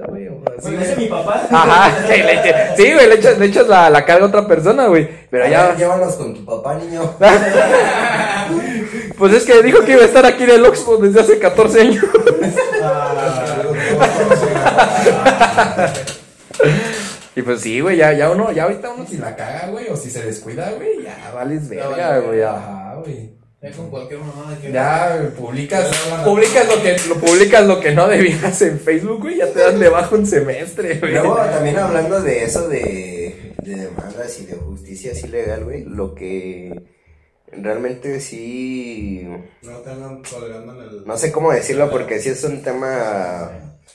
[0.45, 0.57] güey.
[0.57, 0.83] O sea, sí, Pues güey.
[0.91, 1.47] ese mi papá.
[1.51, 4.47] Ajá, sí, le, eche- sí, güey, le echas, le echas la, la carga a otra
[4.47, 5.09] persona, güey.
[5.29, 5.67] Pero A ya.
[5.67, 7.01] ver, Llévalos con tu papá, niño.
[9.17, 11.81] Pues es que dijo que iba a estar aquí en el Oxford desde hace 14
[11.81, 12.03] años.
[17.37, 19.97] Y pues sí, güey, ya, ya uno, ya ahorita uno si la caga, güey, o
[19.97, 23.33] si se descuida, güey, ya vales verga, güey, ajá, güey.
[23.65, 24.71] Ya con cualquier mamada que.
[24.71, 25.89] Ya publicas,
[26.23, 29.79] publicas lo que, lo publicas lo que no debías en Facebook, güey, ya te dan
[29.79, 31.13] de bajo un semestre, güey.
[31.13, 36.13] Luego, también hablando de eso de, de demandas y de justicia así legal, güey, lo
[36.13, 36.79] que
[37.51, 39.27] realmente sí...
[39.63, 41.05] No te andan colgando en el.
[41.07, 43.49] No sé cómo decirlo porque sí es un tema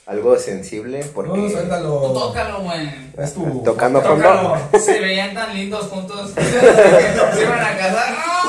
[0.05, 1.39] algo sensible porque...
[1.39, 2.11] No, suéltalo.
[2.11, 2.89] Tócalo, güey.
[3.17, 3.63] Es tu...
[3.63, 4.57] Tocando fondo.
[4.77, 6.31] Se veían tan lindos juntos.
[6.35, 8.11] Se iban a casar.
[8.11, 8.40] ¡No!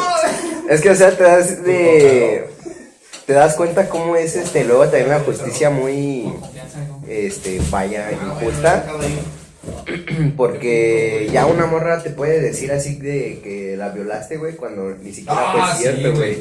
[0.69, 2.47] Es que, o sea, te das de...
[3.27, 6.33] Te das cuenta cómo es este, luego también la justicia muy,
[7.09, 8.85] este, vaya, injusta.
[10.37, 15.13] Porque ya una morra te puede decir así de que la violaste, güey, cuando ni
[15.13, 16.39] siquiera Ah, fue sí, cierto, güey.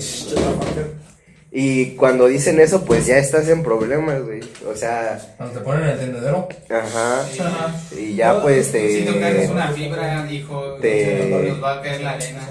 [1.54, 4.40] Y cuando dicen eso, pues ya estás en problemas, güey.
[4.68, 6.48] O sea, Cuando te ponen el tendedero.
[6.70, 7.22] ajá.
[7.22, 7.76] Ajá.
[7.96, 9.48] Y ya pues Si tocas te...
[9.52, 12.50] una fibra, hijo, te- nos va a caer la arena.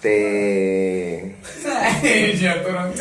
[0.00, 1.34] Te...
[1.66, 2.92] Ay, Arturo.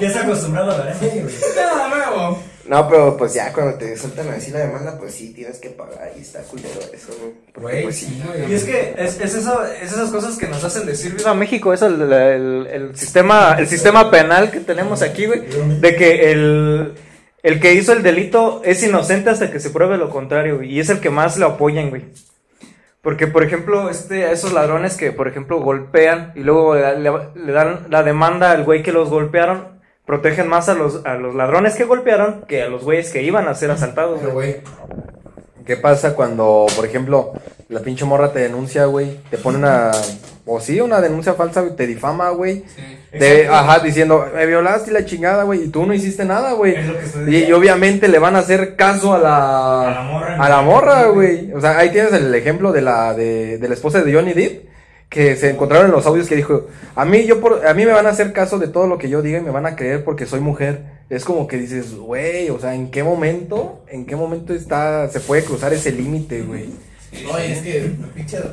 [0.00, 1.24] Ya se acostumbrado a la güey.
[1.56, 2.42] Nada nuevo.
[2.66, 6.12] No, pero pues ya cuando te sueltan así la demanda, pues sí, tienes que pagar
[6.16, 7.32] y está culero eso, güey.
[7.56, 8.22] Güey, pues sí, sí.
[8.50, 11.72] Y es que es, es, eso- es esas cosas que nos hacen decir viva México,
[11.72, 15.44] es el, el- el sistema, el sistema penal que tenemos aquí, güey,
[15.80, 16.92] de que el,
[17.42, 20.80] el que hizo el delito es inocente hasta que se pruebe lo contrario, güey, y
[20.80, 22.04] es el que más lo apoyan, güey.
[23.02, 27.12] Porque, por ejemplo, este, a esos ladrones que, por ejemplo, golpean y luego le, le-
[27.34, 31.34] le dan la demanda al güey que los golpearon, protegen más a los, a los
[31.34, 34.56] ladrones que golpearon que a los güeyes que iban a ser asaltados, Pero, güey.
[35.68, 37.32] ¿Qué pasa cuando, por ejemplo,
[37.68, 39.18] la pinche morra te denuncia, güey?
[39.30, 39.90] Te pone una,
[40.46, 42.64] o sí, una denuncia falsa, güey, te difama, güey.
[43.12, 43.54] De, Exacto.
[43.54, 46.74] ajá, diciendo, me violaste la chingada, güey, y tú no hiciste nada, güey.
[47.26, 50.36] Y, y obviamente le van a hacer caso a la, A la morra.
[50.44, 51.52] a la morra, güey.
[51.52, 54.67] O sea, ahí tienes el ejemplo de la, de, de la esposa de Johnny Depp,
[55.08, 57.92] que se encontraron en los audios que dijo, a mí, yo por, a mí me
[57.92, 60.04] van a hacer caso de todo lo que yo diga y me van a creer
[60.04, 60.98] porque soy mujer.
[61.08, 65.20] Es como que dices, güey, o sea, ¿en qué momento, en qué momento está, se
[65.20, 66.68] puede cruzar ese límite, güey?
[67.24, 68.44] No, y es que pinches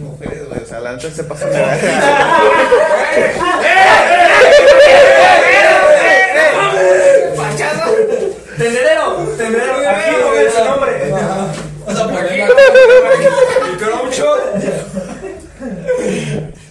[0.00, 0.60] mujeres, güey.
[0.60, 1.58] O sea, la neta se pasan de
[7.36, 7.94] Pachazo.
[8.58, 10.90] Tendedero, tendedero, aquí pongan su nombre.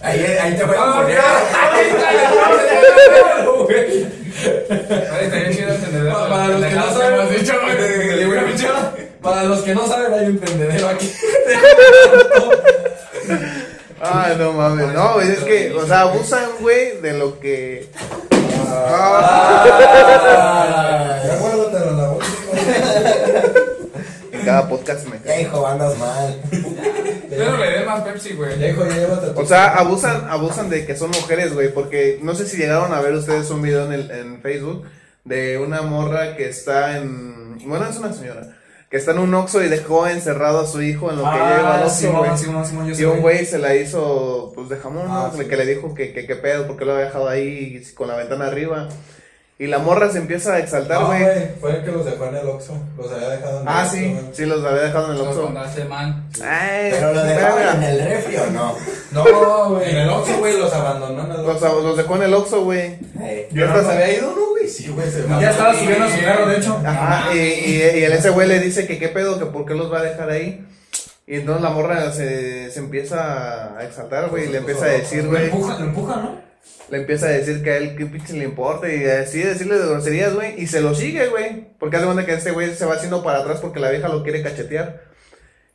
[0.02, 1.18] Ahí, ahí te voy a Ah, poner.
[1.20, 2.90] Ay.
[6.22, 7.28] Para los que no saben,
[9.22, 11.12] para los que no saben, hay un tendedero aquí.
[14.02, 14.88] Ah, no mames.
[14.94, 17.86] No, güey, es que, o sea, abusan, güey, de lo que.
[21.40, 22.14] Guárdatelo en la.
[24.32, 26.40] En cada podcast me Ya, hijo, andas mal.
[27.44, 28.52] Yo no le dé más Pepsi, güey.
[29.36, 33.00] O sea, abusan, abusan de que son mujeres, güey, porque no sé si llegaron a
[33.00, 34.84] ver ustedes un video en, el, en Facebook
[35.24, 38.56] de una morra que está en, bueno, es una señora,
[38.90, 41.88] que está en un Oxxo y dejó encerrado a su hijo en lo que Ah.
[41.88, 45.26] Simón, Simón, Simón, yo Y un güey se la hizo, pues de jamón, ¿no?
[45.26, 45.44] Ah, sí.
[45.44, 48.46] que le dijo que, que, que pedo, porque lo había dejado ahí con la ventana
[48.46, 48.88] arriba.
[49.60, 51.22] Y la morra se empieza a exaltar, No, güey.
[51.22, 52.72] güey, fue el que los dejó en el Oxxo.
[52.96, 55.36] Los había dejado en el ah, Oxxo, sí, sí, los había dejado en el Los
[55.36, 55.52] Oxxo.
[56.42, 57.54] Ay, Pero lo verga.
[57.56, 58.74] dejaron en el refri o no.
[59.12, 59.90] No, güey.
[59.90, 61.80] En el Oxxo, güey, los abandonó en el Los, Oxxo.
[61.82, 62.98] los dejó en el Oxxo, güey.
[63.20, 64.66] Eh, ¿Ya hasta se había ido, no, güey?
[64.66, 66.80] Sí, güey, se Ya estaba subiendo a su carro, de hecho.
[66.82, 69.74] Ajá, y, y, y el ese güey le dice que qué pedo, que por qué
[69.74, 70.66] los va a dejar ahí.
[71.26, 75.24] Y entonces la morra se, se empieza a exaltar, güey, y le empieza a decir,
[75.24, 75.44] Lo güey.
[75.44, 76.49] empuja, lo empuja, ¿no?
[76.90, 79.86] Le empieza a decir que a él qué pinche le importa y así decirle de
[79.86, 80.60] groserías, güey.
[80.60, 81.68] Y se lo sigue, güey.
[81.78, 84.22] Porque hace cuenta que este güey se va haciendo para atrás porque la vieja lo
[84.24, 85.08] quiere cachetear.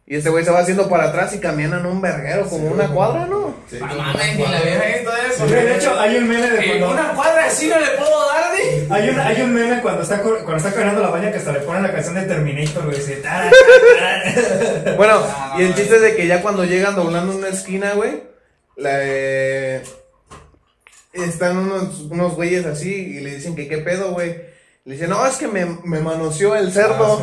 [0.08, 3.26] Y este güey se va haciendo para atrás y caminan un verguero, como una cuadra,
[3.26, 3.56] ¿no?
[3.82, 6.80] Ah, mames, ni la vieja ahí todavía con- De hecho, hay un meme de En
[6.80, 6.92] cuando...
[6.92, 8.88] una cuadra así no le puedo dar, ¿sí?
[8.92, 11.60] Hay un, hay un meme cuando está, cuando está caminando la baña que hasta le
[11.62, 12.98] ponen la canción de Terminator, güey.
[12.98, 13.50] Dice, "Tara,
[14.00, 14.96] tara".
[14.96, 15.24] Bueno,
[15.58, 18.22] y el chiste es de que ya cuando llegan doblando una esquina, güey,
[18.78, 19.82] la, eh,
[21.24, 24.36] están unos, unos güeyes así y le dicen que qué pedo, güey.
[24.84, 27.22] Le dicen, no, es que me, me manoseó el cerdo.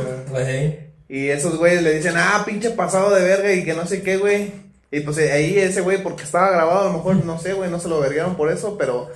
[1.08, 4.16] Y esos güeyes le dicen, ah, pinche pasado de verga y que no sé qué,
[4.16, 4.50] güey.
[4.90, 7.70] Y pues eh, ahí ese güey, porque estaba grabado, a lo mejor, no sé, güey,
[7.70, 9.10] no se lo verguearon por eso, pero,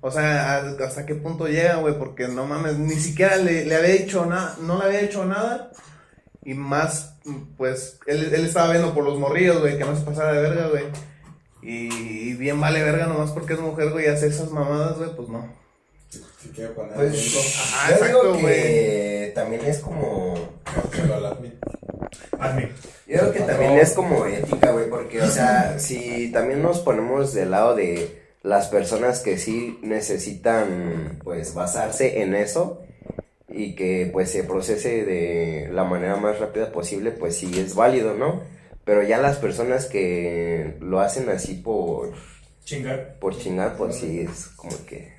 [0.00, 3.94] o sea, hasta qué punto llegan, güey, porque no mames, ni siquiera le, le había
[3.94, 5.72] hecho nada, no le había hecho nada.
[6.44, 7.16] Y más,
[7.56, 10.68] pues, él, él estaba viendo por los morrillos, güey, que no se pasara de verga,
[10.68, 10.84] güey.
[11.66, 11.88] Y,
[12.30, 15.28] y bien vale verga nomás porque es mujer, güey, y hace esas mamadas, güey, pues
[15.28, 15.52] no.
[16.94, 17.36] Pues,
[17.72, 20.34] Ajá, yo exacto, digo que también es como...
[23.08, 27.34] Yo creo que también es como ética, güey, porque, o sea, si también nos ponemos
[27.34, 32.84] del lado de las personas que sí necesitan, pues, basarse en eso
[33.48, 38.14] y que, pues, se procese de la manera más rápida posible, pues, sí es válido,
[38.14, 38.54] ¿no?
[38.86, 42.12] Pero ya las personas que lo hacen así por...
[42.64, 43.16] Chingar.
[43.20, 45.12] Por chingar, pues, sí es como que...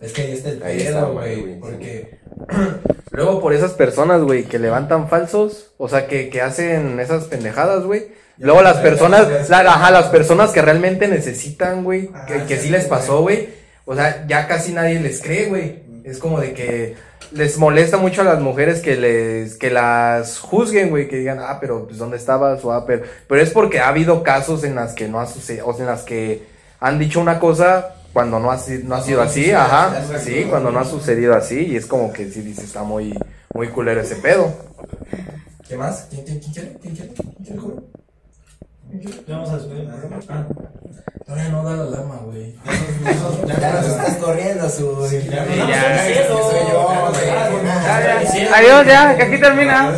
[0.00, 1.40] Es que ahí está el pedo, güey.
[1.40, 2.18] güey, Porque
[3.10, 7.84] Luego por esas personas, güey, que levantan falsos, o sea, que, que hacen esas pendejadas,
[7.84, 8.08] güey.
[8.38, 12.86] Luego las personas, la- ajá, las personas que realmente necesitan, güey, que, que sí les
[12.86, 13.50] pasó, güey.
[13.84, 15.81] O sea, ya casi nadie les cree, güey.
[16.04, 16.96] Es como de que
[17.32, 21.58] les molesta mucho a las mujeres que les, que las juzguen, güey, que digan, ah,
[21.60, 24.94] pero pues dónde estabas, o ah, pero, pero es porque ha habido casos en las
[24.94, 26.42] que no ha sucedido, o sea, en las que
[26.80, 30.80] han dicho una cosa cuando no ha, no ha sido así, ajá, sí, cuando no
[30.80, 33.18] ha sucedido así, y es como que sí dice, está muy,
[33.54, 34.52] muy culero ese pedo.
[35.66, 36.08] ¿Qué más?
[36.10, 36.78] ¿Quién, quién, quién quiere?
[36.82, 37.14] ¿Quién quiere?
[37.14, 38.01] ¿Quién quiere?
[39.26, 39.88] Ya vamos a despedir.
[40.28, 40.46] Ah.
[41.24, 42.54] Todavía no da la alarma, güey.
[43.46, 45.08] Ya nos estás corriendo, su...
[45.10, 47.30] ya, ya, soy yo, güey.
[48.52, 49.94] Adiós, ya, que aquí termina.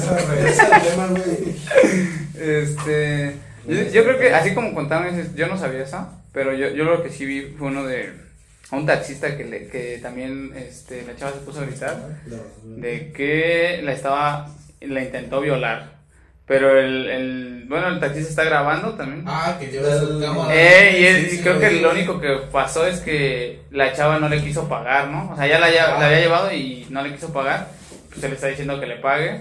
[2.38, 3.36] Este,
[3.66, 7.02] yo, yo creo que así como contaron, yo no sabía eso, pero yo, yo lo
[7.02, 8.12] que sí vi fue uno de
[8.70, 11.96] un taxista que, le, que también este, la chava se puso a gritar
[12.62, 15.93] de que la estaba, la intentó violar.
[16.46, 19.24] Pero el, el, bueno, el taxista está grabando también.
[19.26, 20.54] Ah, que lleva su cámara.
[20.54, 23.92] Eh, y, él- Sí, y sí, creo que lo único que pasó es que la
[23.94, 25.30] chava no le quiso pagar, ¿no?
[25.32, 27.68] O sea, ya la, ya- la había llevado y no le quiso pagar.
[28.10, 29.40] Pues él le está diciendo que le pague.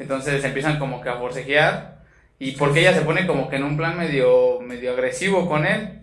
[0.00, 1.98] Entonces empiezan como que a forcejear.
[2.40, 6.00] Y porque ella se pone como que en un plan medio, medio agresivo con él.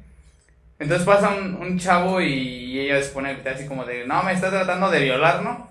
[0.79, 4.23] Entonces pasa un, un chavo y ella se pone a gritar así como de, no,
[4.23, 5.69] me está tratando de violar, ¿no?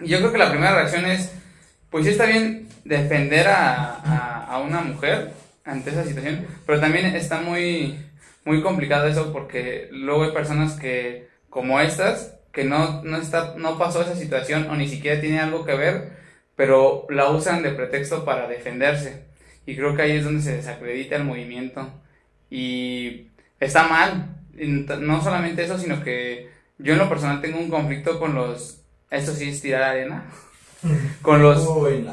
[0.00, 1.32] Y yo creo que la primera reacción es,
[1.90, 5.32] pues sí está bien defender a, a, una mujer
[5.64, 7.98] ante esa situación, pero también está muy,
[8.44, 13.78] muy complicado eso porque luego hay personas que, como estas, que no, no, está, no
[13.78, 16.16] pasó esa situación o ni siquiera tiene algo que ver,
[16.54, 19.26] pero la usan de pretexto para defenderse.
[19.66, 21.92] Y creo que ahí es donde se desacredita el movimiento.
[22.48, 23.26] Y
[23.60, 24.36] está mal.
[25.00, 28.80] No solamente eso, sino que yo en lo personal tengo un conflicto con los...
[29.10, 30.24] Esto sí es tirar arena.
[31.22, 31.66] con los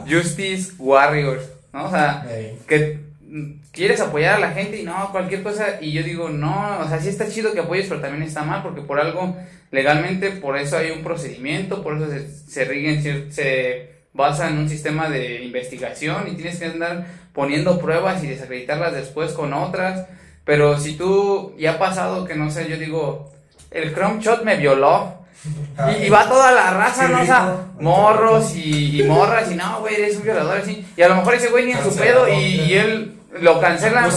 [0.10, 1.86] Justice Warriors, ¿no?
[1.86, 2.26] O sea,
[2.68, 6.80] que mm, quieres apoyar a la gente y no, cualquier cosa, y yo digo, no,
[6.80, 9.36] o sea, sí está chido que apoyes, pero también está mal, porque por algo,
[9.72, 14.70] legalmente, por eso hay un procedimiento, por eso se, se rigen, se basa en un
[14.70, 20.08] sistema de investigación y tienes que andar poniendo pruebas y desacreditarlas después con otras,
[20.46, 23.32] pero si tú, ya ha pasado que no sé, yo digo,
[23.72, 25.23] el Chrome Shot me violó,
[26.00, 27.22] y, y va toda la raza, ¿no?
[27.22, 30.86] O sea, morros y, y morras, y no, güey, eres un violador, así.
[30.96, 34.10] Y a lo mejor ese güey ni en su pedo y, y él lo cancelan.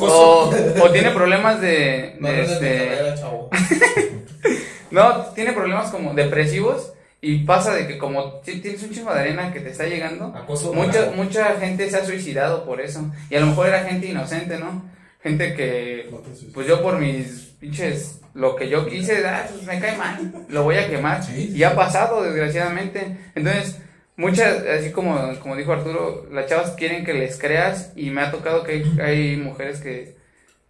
[0.00, 0.50] O,
[0.82, 2.16] o tiene problemas de.
[2.20, 3.50] No este, carrera, chavo.
[4.90, 6.92] no, tiene problemas como depresivos.
[7.24, 10.34] Y pasa de que como ti- tienes un chingo de arena que te está llegando,
[10.48, 11.12] mucha, moral.
[11.14, 13.04] mucha gente se ha suicidado por eso.
[13.30, 14.82] Y a lo mejor era gente inocente, ¿no?
[15.22, 16.10] Gente que,
[16.52, 20.64] pues yo por mis pinches, lo que yo quise, ah, pues me cae mal, lo
[20.64, 21.22] voy a quemar.
[21.32, 23.18] Y ha pasado, desgraciadamente.
[23.36, 23.80] Entonces,
[24.16, 28.32] muchas, así como, como dijo Arturo, las chavas quieren que les creas y me ha
[28.32, 30.16] tocado que hay, hay mujeres que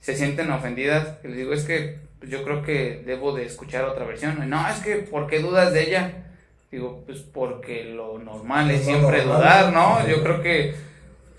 [0.01, 1.17] se sienten ofendidas.
[1.23, 4.51] Que les digo, es que pues, yo creo que debo de escuchar otra versión.
[4.51, 6.13] No, es que, ¿por qué dudas de ella?
[6.71, 10.07] Digo, pues porque lo normal es siempre dudar, ¿no?
[10.07, 10.75] Yo creo que,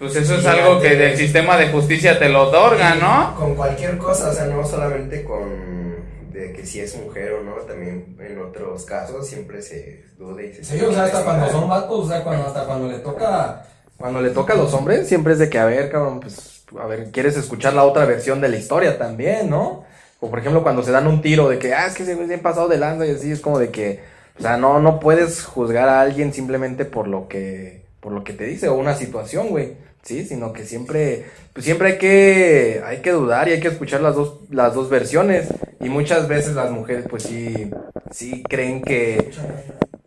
[0.03, 3.35] Pues eso es algo que del sistema de justicia te lo otorga, ¿no?
[3.37, 7.53] Con cualquier cosa, o sea, no solamente con de que si es mujer o no,
[7.61, 11.69] también en otros casos siempre se duda y se Sí, o sea, hasta cuando son
[11.69, 13.65] vatos, o sea, cuando, hasta cuando le toca.
[13.97, 16.85] Cuando le toca a los hombres, siempre es de que, a ver, cabrón, pues, a
[16.85, 19.85] ver, quieres escuchar la otra versión de la historia también, ¿no?
[20.19, 22.27] O por ejemplo, cuando se dan un tiro de que, ah, es que güey es
[22.27, 24.01] bien pasado de lanza y así, es como de que,
[24.37, 28.33] o sea, no, no puedes juzgar a alguien simplemente por lo que, por lo que
[28.33, 30.25] te dice o una situación, güey, ¿sí?
[30.25, 34.15] Sino que siempre, pues siempre hay que, hay que dudar y hay que escuchar las
[34.15, 35.47] dos, las dos versiones.
[35.79, 37.71] Y muchas veces las mujeres, pues sí,
[38.11, 39.31] sí creen que,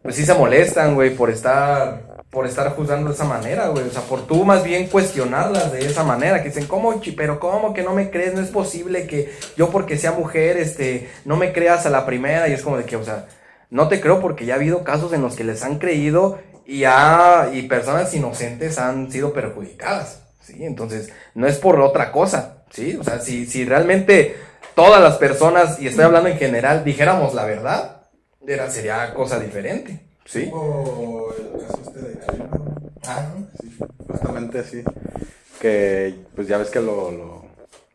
[0.02, 3.86] pues sí se molestan, güey, por estar, por estar juzgando de esa manera, güey.
[3.86, 7.72] O sea, por tú más bien cuestionarlas de esa manera, que dicen, ¿cómo, pero cómo
[7.72, 8.34] que no me crees?
[8.34, 12.46] No es posible que yo porque sea mujer, este, no me creas a la primera.
[12.46, 13.26] Y es como de que, o sea,
[13.70, 16.84] no te creo porque ya ha habido casos en los que les han creído y,
[16.84, 20.64] ha, y personas inocentes han sido perjudicadas, ¿sí?
[20.64, 22.96] Entonces, no es por otra cosa, ¿sí?
[22.96, 24.36] O sea, si, si realmente
[24.74, 28.02] todas las personas, y estoy hablando en general, dijéramos la verdad,
[28.46, 30.50] era, sería cosa diferente, ¿sí?
[30.52, 32.18] O el caso este de.
[33.06, 33.26] Ah,
[33.60, 33.76] Sí,
[34.08, 34.82] justamente así.
[35.60, 37.44] Que pues ya ves que lo, lo,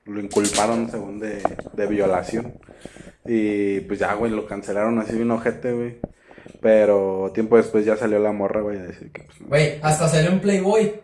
[0.05, 1.41] lo inculparon según de,
[1.74, 2.53] de violación.
[3.26, 5.99] Y pues ya, güey, lo cancelaron así bien ojete, güey.
[6.62, 9.48] Pero tiempo después ya salió la morra, güey, a decir que pues no.
[9.48, 11.02] Güey, hasta salió en Playboy.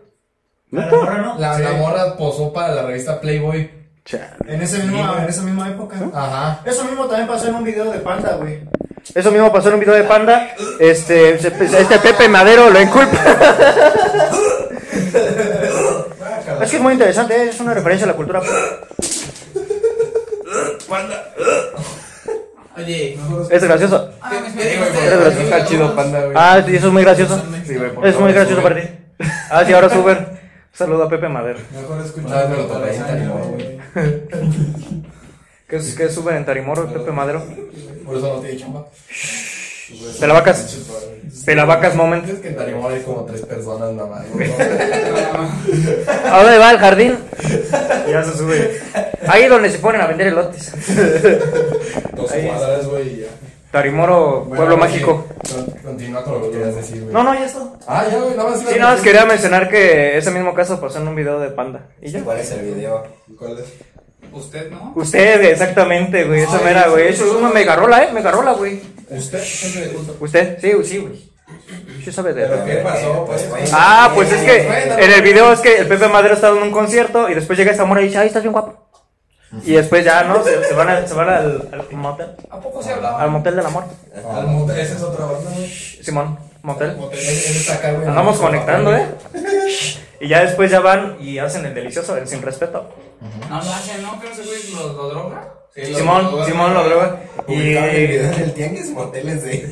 [0.72, 1.40] La morra, ¿no?
[1.40, 1.64] La, Sí.
[1.64, 3.72] la morra posó para la revista Playboy.
[4.06, 4.26] Chale.
[4.48, 5.98] En, ese mismo, en esa misma época.
[6.14, 6.62] Ajá.
[6.66, 8.60] Eso mismo también pasó en un video de Panda, güey.
[9.14, 10.50] Eso mismo pasó en un video de Panda.
[10.80, 13.18] Este, este Pepe Madero lo inculpa.
[16.62, 18.42] es que es muy interesante, es una referencia a la cultura.
[22.78, 23.18] Oye,
[23.50, 24.12] Es gracioso.
[24.32, 24.80] Eres
[25.20, 26.34] gracioso, está chido, panda, güey.
[26.36, 27.44] Ah, sí, eso es muy gracioso.
[27.66, 28.88] Sí, güey, por Es muy gracioso para ti.
[29.50, 30.12] Ah, sí, ahora sube.
[30.14, 30.28] Un
[30.74, 31.60] saludo a Pepe Madero.
[31.74, 32.50] Mejor escuchar.
[32.50, 33.78] Me lo topé en Tarimoro, güey.
[35.68, 37.44] ¿Qué, es- qué sube en Tarimoro, Pepe Madero?
[38.06, 38.86] Por eso no tiene chamba.
[40.20, 40.78] Pelavacas.
[41.46, 42.28] Pelavacas moment.
[42.28, 44.26] Es que en Tarimoro hay como tres personas nada más.
[46.26, 47.18] ¿A dónde va el jardín?
[48.10, 48.80] Ya se sube.
[49.28, 50.72] Ahí donde se ponen a vender elotes.
[52.16, 53.28] Dos cuadras, güey, ya.
[53.72, 55.26] Tarimoro, Bueno, pueblo mágico.
[55.28, 57.14] con- Continúa con lo que querías decir, güey.
[57.14, 57.60] No, no, ya está.
[57.86, 58.60] Ah, ya, güey, nada más.
[58.60, 61.88] Sí, nada más quería mencionar que ese mismo caso pasó en un video de Panda.
[62.02, 62.22] ¿Y ya?
[62.24, 63.04] ¿Cuál es el video?
[63.38, 63.66] ¿Cuál es?
[64.34, 64.94] usted, ¿no?
[64.96, 66.42] Usted, exactamente, güey.
[66.42, 67.08] Esa mera, güey.
[67.08, 68.10] Eso es una megarola, ¿eh?
[68.14, 68.80] Megarola, güey.
[69.10, 70.14] Usted, siempre le gusta.
[70.20, 70.58] ¿Usted?
[70.62, 71.32] Sí, sí, güey.
[72.04, 73.72] Sí sabe de ¿Pero qué pasó, pues?
[73.74, 74.68] Ah, pues es que
[75.04, 77.72] en el video es que el Pepe Madero estaba en un concierto y después llega
[77.72, 78.86] esta morra y dice, ay, estás bien guapo.
[79.64, 80.44] Y después ya, ¿no?
[80.44, 82.28] Se, se van, a- se van al, al motel.
[82.50, 83.22] ¿A poco se hablaba?
[83.24, 83.86] Al motel del amor.
[84.30, 85.70] Al motel, esa es otra banda, güey.
[85.70, 86.90] Simón, motel.
[86.92, 88.08] Él él está acá, güey.
[88.08, 89.04] Andamos conectando, güey.
[89.04, 89.96] ¿eh?
[90.20, 92.90] Y ya después ya van y hacen el delicioso, el sin respeto.
[93.50, 94.20] No lo hacen, ¿no?
[94.20, 95.54] ¿Que no se güey lo, lo droga?
[95.86, 97.20] Sí, Simón, lo- Simón lo droga.
[97.48, 99.70] Y el video en el tianguis, moteles de.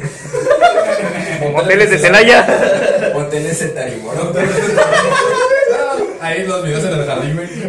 [1.51, 3.11] moteles de Celaya.
[3.13, 4.31] Moteles de Tarimoro.
[6.21, 7.49] Ahí los videos en el jardín, güey.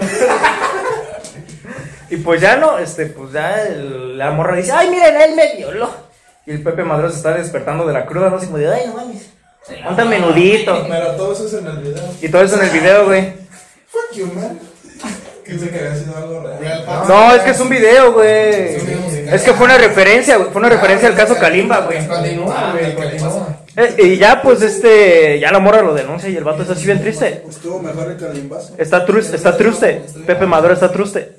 [2.08, 5.56] Y pues ya no, este, pues ya el- la morra dice, ay, miren, él me
[5.56, 5.90] violó.
[6.46, 8.82] Y el Pepe Madero se está despertando de la cruda, no así como de, ay,
[8.86, 9.30] no mames.
[9.84, 10.86] Ponte menudito.
[10.88, 12.04] Pero todo eso es en el video.
[12.22, 13.32] Y todo eso en el video, güey.
[13.88, 14.56] Fuck you, man.
[15.46, 16.84] Pensé que había sido algo real.
[17.08, 18.28] No, es que es un video, güey.
[18.28, 18.82] Es.
[19.32, 20.50] Es que fue una referencia, güey.
[20.50, 22.06] Fue una referencia al caso Kalimba, güey.
[22.06, 23.60] Continúa.
[23.76, 26.86] Eh, y ya, pues, este, ya la morra lo denuncia y el vato está así
[26.86, 27.44] bien triste.
[27.48, 28.74] Estuvo mejor el calimbazo.
[28.78, 30.02] Está truste, está truste.
[30.26, 31.32] Pepe Madero está truste.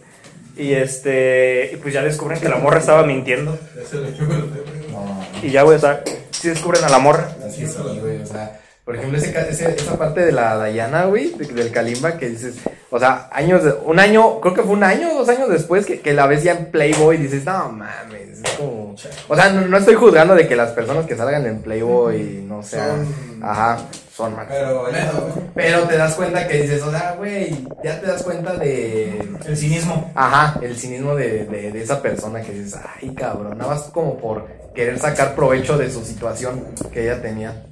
[0.55, 3.57] Y este, y pues ya descubren que la morra estaba mintiendo.
[5.41, 7.29] Y ya, güey, o sea, sí descubren a la morra.
[7.45, 11.45] Así sí, güey, o sea, por ejemplo, ese, esa parte de la Dayana, güey, de-
[11.53, 12.55] del Kalimba, que dices,
[12.89, 16.13] o sea, años, un año, creo que fue un año, dos años después, que, que
[16.13, 18.95] la ves ya en Playboy, dices, no mames, es como,
[19.27, 22.63] o sea, no, no estoy juzgando de que las personas que salgan en Playboy no
[22.63, 23.05] sean,
[23.43, 23.77] ajá,
[24.15, 24.53] son malas.
[24.53, 24.87] Pero,
[25.53, 29.19] Pero te das cuenta que dices, o sea, güey, ya te das cuenta de...
[29.45, 30.13] El cinismo.
[30.15, 34.17] Ajá, el cinismo de, de, de esa persona que dices, ay, cabrón, nada más como
[34.17, 36.63] por querer sacar provecho de su situación
[36.93, 37.65] que ella tenía.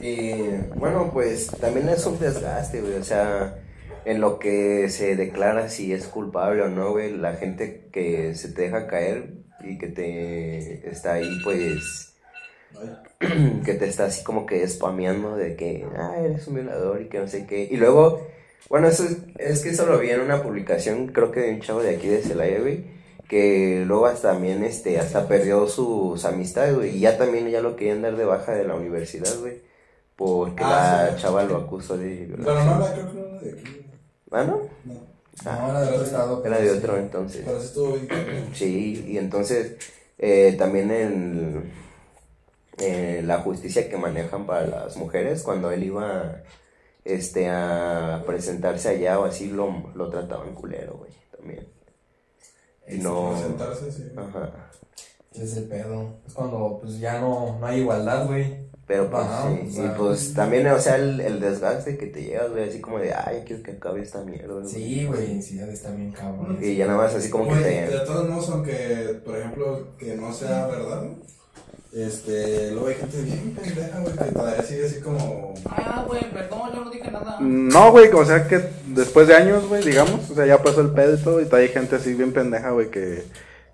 [0.00, 0.32] Y
[0.76, 2.94] bueno, pues también es un desgaste, güey.
[2.94, 3.56] O sea,
[4.04, 7.16] en lo que se declara si es culpable o no, güey.
[7.16, 12.14] La gente que se te deja caer y que te está ahí, pues.
[13.64, 17.18] que te está así como que spameando de que, ah, eres un violador y que
[17.18, 17.68] no sé qué.
[17.70, 18.26] Y luego,
[18.68, 21.60] bueno, eso es, es que eso lo vi en una publicación, creo que de un
[21.60, 22.84] chavo de aquí de Celaya, güey.
[23.28, 26.96] Que luego hasta también, este, hasta perdió sus amistades, güey.
[26.96, 29.69] Y ya también ya lo querían dar de baja de la universidad, güey.
[30.20, 31.22] Porque Ah, la sí.
[31.22, 32.78] chava lo acusó de Pero violación.
[32.78, 33.86] no la creo que no la de aquí.
[34.30, 34.60] ¿Ah, no?
[34.84, 35.10] No.
[35.42, 36.44] No, era de otro estado.
[36.44, 37.42] Era de otro entonces.
[37.46, 38.50] Pero sí estuvo bien.
[38.52, 39.76] Sí, y entonces
[40.18, 41.72] eh, también el,
[42.76, 46.42] eh, la justicia que manejan para las mujeres, cuando él iba
[47.06, 51.66] este, a presentarse allá o así, lo, lo trataban culero, güey, también.
[52.88, 53.30] Y no...
[53.32, 54.12] Presentarse, sí.
[54.14, 54.50] Ajá.
[55.32, 56.16] Ese es el pedo.
[56.26, 58.68] Es cuando pues ya no, no hay igualdad, güey.
[58.90, 62.24] Pero pues Ajá, sí, o y pues también, o sea, el, el desgaste que te
[62.24, 64.66] llevas, güey, así como de, ay, quiero que acabe esta mierda, güey.
[64.66, 66.58] Sí, güey, sí, ya está bien cabrón.
[66.60, 67.86] Y ya nada más así como que te...
[67.86, 71.04] De todos modos, aunque, por ejemplo, que no sea verdad,
[71.92, 75.54] este, luego hay gente bien pendeja, güey, que todavía sigue así como...
[75.66, 77.36] Ah, güey, perdón, yo no dije nada.
[77.38, 80.90] No, güey, o sea que después de años, güey, digamos, o sea, ya pasó el
[80.90, 83.22] pedo y todo, y todavía hay gente así bien pendeja, güey, que,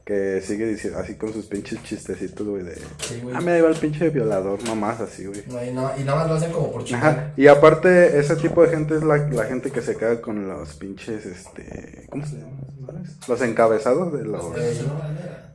[0.07, 3.35] que sigue diciendo, así con sus pinches chistecitos, güey, de, Sí, güey.
[3.37, 5.43] ah, me iba el pinche violador, mamás, así, güey.
[5.49, 7.33] No, y, no, y nada más lo hacen como por chingar.
[7.37, 10.75] Y aparte, ese tipo de gente es la, la gente que se queda con los
[10.75, 12.53] pinches, este, ¿cómo se llama?
[12.87, 13.29] ¿Sabes?
[13.29, 14.45] Los encabezados de los...
[14.57, 14.81] Eh,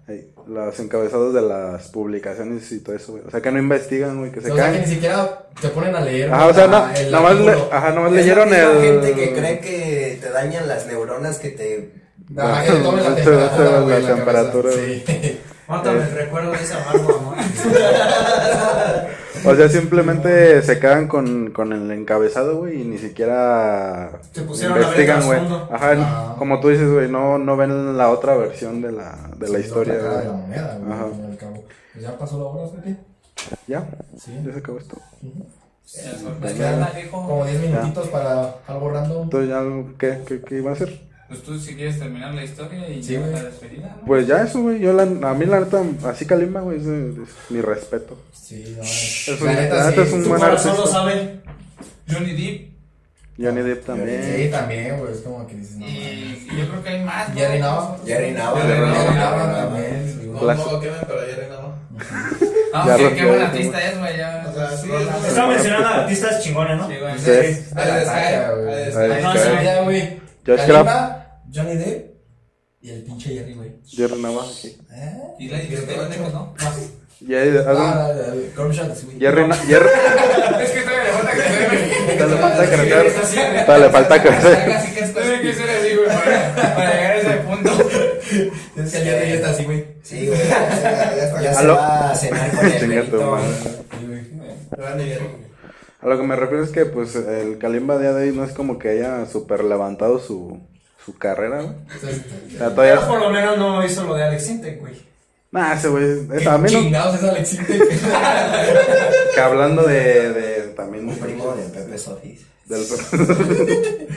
[0.09, 3.23] Ey, los encabezados de las publicaciones y todo eso, güey.
[3.25, 4.81] O sea, que no investigan, güey, que se o sea, que caen.
[4.81, 6.29] ni siquiera te ponen a leer.
[6.33, 8.81] Ajá, o sea, el nada más, le, ajá, nada más leyeron el...
[8.81, 12.00] gente que cree que te dañan las neuronas que te...
[12.35, 14.71] Que te tomen la Te- te- temperatura, la güey, la temperatura.
[14.71, 15.03] Sí.
[15.67, 17.35] Mátame el recuerdo de esa amargo amor.
[19.43, 24.77] O sea, simplemente se quedan con, con el encabezado, güey, y ni siquiera Se pusieron
[24.77, 25.39] investigan, güey.
[25.71, 26.35] Ajá, Ah.
[26.37, 29.63] como tú dices, güey, no, no ven la otra versión de la, de la Sí,
[29.65, 31.05] historia, otra cara de la moneda, güey, Ajá.
[31.31, 31.63] al cabo.
[31.93, 32.97] Pues ya pasó la hora, ¿sabes?
[33.65, 33.83] ¿Ya?
[34.15, 34.39] Sí.
[34.45, 34.97] ¿Ya se acabó esto?
[36.39, 39.23] Nos quedan como 10 minutitos para algo random.
[39.23, 39.63] Entonces, ¿ya
[39.97, 41.01] qué, qué, qué iba a hacer?
[41.31, 44.05] Pues tú si quieres terminar la historia y Sí, la despedida, ¿no?
[44.05, 44.79] Pues ya eso, güey.
[44.81, 48.17] Yo la, a mí la neta, así Kalimba, güey, es, es mi respeto.
[48.33, 50.07] Sí, no, Es la un, neta, la neta sí.
[50.09, 50.99] es un buen corazón lo artista.
[50.99, 51.39] sabe.
[52.11, 52.71] Johnny Depp.
[53.41, 54.23] Johnny Depp también.
[54.35, 55.87] Sí, también, güey, es como que dices, no.
[55.87, 57.29] Y, yo creo que hay más.
[57.29, 57.35] ¿no?
[57.35, 57.97] Jerry Nava.
[58.05, 58.61] Jerry Nava.
[58.61, 59.15] Jerry Jerry Nava.
[59.15, 60.33] Nava también.
[60.33, 61.71] No, no lo quemen, pero nada más.
[62.73, 64.17] Ah, Ya qué, qué buen el- artista es, güey.
[64.17, 64.45] Ya.
[64.49, 65.17] O sea, sí, Rola.
[65.17, 66.87] es- Estaba mencionando a artistas chingones, ¿no?
[66.89, 67.19] Sí, güey.
[67.19, 67.31] Sí.
[67.31, 68.73] De la talla, güey.
[68.73, 69.63] Ahí Ahí.
[69.65, 70.21] Ya, güey.
[70.45, 71.20] Josh Kalimba,
[71.53, 72.11] Johnny Depp
[72.81, 73.71] y el pinche Jerry, güey.
[73.85, 74.77] Jerry Nava, aquí.
[74.91, 75.17] ¿Eh?
[75.39, 75.57] Y la
[76.29, 76.53] ¿no?
[76.55, 78.11] Un- Ah,
[79.05, 79.19] güey.
[79.19, 79.85] Jerry, Jerry,
[80.63, 82.17] Es que todavía le falta crecer, güey.
[82.17, 83.11] Todavía le falta crecer.
[83.23, 83.35] Sí.
[83.65, 84.65] Todavía le falta crecer.
[84.71, 87.71] Casi que es Tiene que ser así, güey, para, para llegar a ese punto.
[88.77, 89.85] Es que el Jerry ya está así, güey.
[90.01, 92.71] Sí, güey, ya, ya- ya se va a cenar con el.
[92.79, 92.87] Sí.
[94.71, 95.25] Grande Jerry.
[96.01, 98.53] A lo que me refiero es que, pues, el Kalimba día de hoy no es
[98.53, 100.59] como que haya super levantado su,
[101.05, 101.75] su carrera, güey.
[101.93, 103.07] Entonces, O sea, Pero todavía...
[103.07, 104.93] por lo menos no hizo lo de Alex Intec, güey.
[105.51, 106.79] Nah, ese güey, es- ¿qué también, ¿no?
[106.81, 107.89] chingados es Alex Intec?
[109.35, 111.09] que hablando de, de también...
[111.09, 112.41] Un primo de Pepe Sofis.
[112.67, 112.85] del-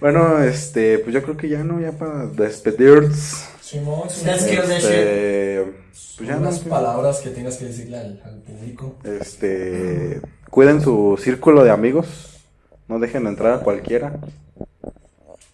[0.00, 3.10] bueno, este, pues yo creo que ya no, ya para despedir,
[3.60, 4.84] Simón, Let's kill that shit.
[4.84, 5.64] este,
[6.16, 8.96] pues ya no, Unas palabras que tengas que decirle al, al público.
[9.04, 12.06] este, cuiden su círculo de amigos,
[12.88, 14.14] no dejen entrar a cualquiera.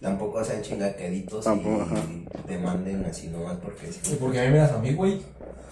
[0.05, 1.95] Tampoco sean chingaqueditos Tampoco, ajá.
[2.05, 3.99] y demanden así nomás porque sí.
[4.03, 5.19] Sí, porque a mí me das a mí, güey.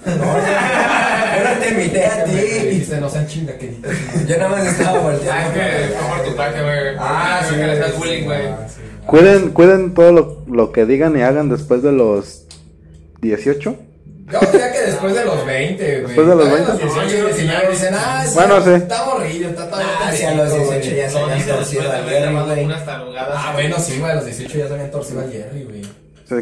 [0.06, 2.32] Yo no te invité a ti.
[2.32, 3.92] dijiste, no sean chingaqueritos.
[4.28, 5.62] Yo nada más estaba Ah, volteando.
[5.62, 6.96] es que por tu traje, güey.
[7.00, 8.48] Ah, sí, que le estás bullying, güey.
[8.48, 8.68] Ah.
[9.06, 12.48] Cuiden, cuiden todo lo, lo que digan y hagan después de los
[13.22, 13.76] 18.
[14.32, 16.02] Yo diría que después de los 20, güey.
[16.08, 16.86] Después de los Todavía 20.
[16.86, 18.70] Los 18 y señores dicen, ah, sí, Bueno, sí.
[18.72, 18.88] Morrillo,
[19.54, 22.70] está todavía Ah, sí, a los pendejito, 18 ya se habían torcido al Jerry, güey.
[23.36, 25.82] Ah, bueno, sí, güey, a los 18 ya se habían torcido al Jerry, güey.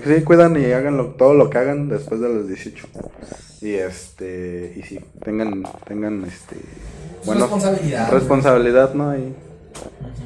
[0.02, 2.88] Que sí, cuidan y hagan lo- todo lo que hagan después de los 18.
[3.62, 8.10] Y este, y sí, tengan, tengan este, Es bueno, responsabilidad.
[8.12, 9.16] responsabilidad, ¿no?
[9.18, 9.34] Y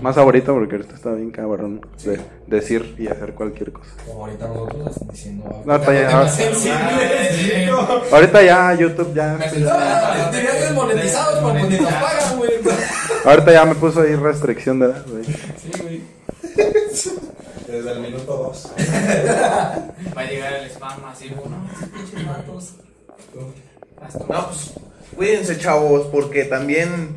[0.02, 3.90] más ahorita porque ahorita está bien cabrón de decir y hacer cualquier cosa.
[4.08, 5.64] Como ahorita nosotros están diciendo.
[5.66, 6.40] No, está ya- temas
[6.70, 8.02] ah.
[8.12, 12.52] Ahorita ya YouTube ya, Ah, Tenías desmonetizados, pues ni nos pagan, güey.
[13.26, 15.24] ahorita ya me puso ahí restricción de edad, güey.
[15.24, 16.02] Sí, güey.
[17.68, 18.72] Desde el minuto 2.
[20.16, 21.42] Va a llegar el spam así, ¿no?
[21.76, 22.74] Esos pinches.
[24.02, 24.74] Hasta- No, pues
[25.16, 27.16] cuídense, chavos, porque también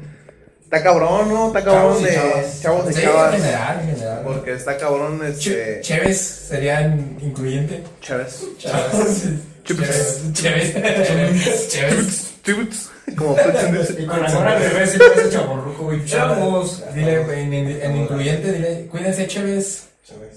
[0.68, 1.46] está cabrón, ¿no?
[1.48, 2.60] Está cabrón Chavos de chavas.
[2.62, 3.34] chavos y Sí, chavas.
[3.34, 4.20] en general, en general.
[4.24, 5.80] Porque está cabrón este.
[5.80, 7.82] Chévez sería in- incluyente.
[8.00, 8.42] Chévez.
[8.58, 9.24] Chévez.
[9.64, 10.32] Chévez.
[10.32, 11.68] Chévez.
[11.68, 12.90] Chévez.
[13.16, 13.36] Como
[13.98, 16.04] Y con la gorra al revés y parece chaborruco, güey.
[16.04, 16.82] Chavos.
[16.94, 19.84] Dile, güey, en, en incluyente, dile, cuídense, Chévez.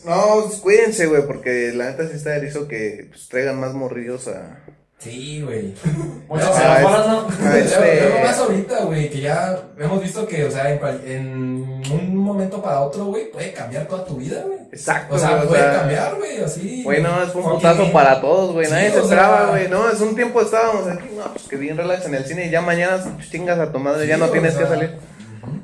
[0.06, 4.60] No, cuídense, güey, porque la neta sí está erizo que pues, traigan más morrillos a,
[5.02, 5.74] Sí, güey.
[6.30, 7.08] Muchas No, gracias.
[7.08, 7.28] ¿no?
[7.58, 11.84] Este- Luego- más ahorita, güey, que ya hemos visto que, o sea, en, cual- en
[11.92, 14.60] un momento para otro, güey, puede cambiar toda tu vida, güey.
[14.72, 15.16] Exacto.
[15.16, 16.84] O sea, güey, puede cambiar, güey, así.
[16.84, 18.70] Güey, no, es un putazo para todos, güey.
[18.70, 19.68] Nadie se esperaba, güey.
[19.70, 22.52] No, es un tiempo estábamos aquí, no, pues que bien relax en el cine y
[22.52, 24.96] ya mañana chingas a tu madre, ya Sí, no o tienes sea, que salir.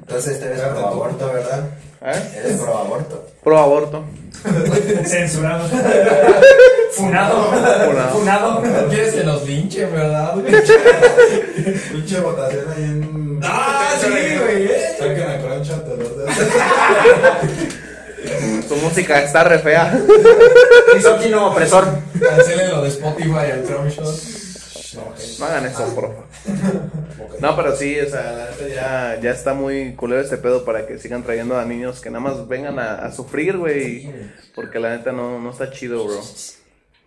[0.01, 0.87] Entonces Espérate, pro tú.
[0.87, 1.63] aborto, ¿verdad?
[2.07, 2.39] ¿Eh?
[2.39, 3.27] Eres pro aborto.
[3.43, 4.05] Pro aborto.
[5.05, 5.67] Censurado.
[6.91, 7.51] Funado.
[7.51, 8.09] Funado.
[8.11, 8.61] Funado.
[8.61, 10.35] No quieres que nos linchen, ¿verdad?
[11.91, 13.39] Pinche votación ahí en.
[13.43, 14.95] Ah, sí, güey, eh.
[14.97, 16.33] Saquen a Crunch ante los dedos.
[18.69, 19.99] Su música está re fea.
[20.95, 21.87] Misógino opresor.
[22.19, 24.13] Cancelen lo de Spotify al Trump Show.
[24.95, 26.25] No hagan eso, por favor.
[27.39, 30.85] No, pero sí, o sea, la neta ya, ya está muy culero este pedo para
[30.87, 34.09] que sigan trayendo a niños que nada más vengan a, a sufrir, güey.
[34.55, 36.21] Porque la neta no, no está chido, bro.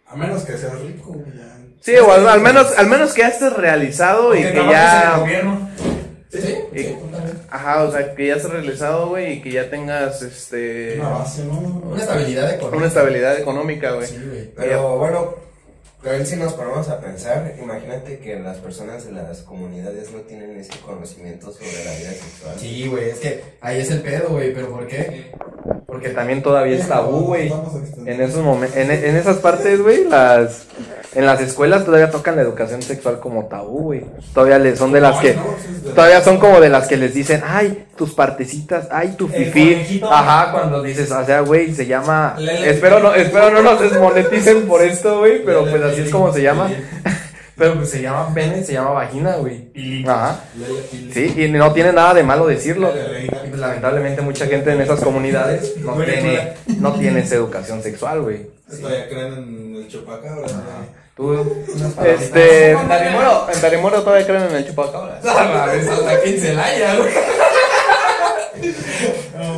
[0.06, 1.26] A menos que seas rico, güey.
[1.36, 1.56] ya.
[1.80, 5.16] Sí, o al, al menos, al menos que ya estés realizado y Que ya.
[5.18, 5.70] gobierno.
[6.30, 6.96] Sí, sí, Y- sí.
[7.50, 10.96] Ajá, o sea, que ya estés realizado, güey, y que ya tengas este.
[11.00, 11.58] Una base, ¿no?
[11.58, 12.76] Una estabilidad económica.
[12.76, 14.06] Una estabilidad económica, güey.
[14.06, 14.50] Sí, güey.
[14.54, 15.34] Pero bueno,
[16.02, 20.56] también si nos ponemos a pensar, imagínate que las personas de las comunidades no tienen
[20.56, 22.54] ese conocimiento sobre la vida sexual.
[22.58, 25.32] Sí, güey, es que ahí es el pedo, güey, pero ¿por qué?
[25.86, 27.52] Porque también todavía es tabú, güey.
[28.06, 30.66] En esos momentos, en, en esas partes, güey, las
[31.12, 34.04] en las escuelas todavía tocan la educación sexual como tabú, güey.
[34.32, 35.36] Todavía le, son de las que
[35.94, 39.72] todavía son como de las que les dicen, "Ay, tus partecitas, ay, tu El fifí."
[39.72, 40.12] conejito.
[40.12, 42.36] Ajá, cuando dices, o sea, güey, se llama.
[42.64, 46.42] Espero no espero no nos desmoneticen por esto, güey, pero pues así es como se
[46.42, 46.70] llama.
[47.56, 49.70] Pero pues se llama pene, se llama vagina, güey.
[50.06, 50.40] Ajá.
[51.12, 52.90] Sí, y no tiene nada de malo decirlo.
[52.92, 58.46] Pues lamentablemente mucha gente en esas comunidades no tiene, no tiene esa educación sexual, güey.
[58.80, 60.52] Todavía creen en el chupacabras.
[60.52, 61.00] güey.
[61.16, 61.66] Tú,
[62.06, 62.70] Este.
[62.70, 65.24] En Darimoro, en Darimoro todavía creen en el chupacabras.
[65.26, 67.10] A ver, hasta aquí en Celaya, güey.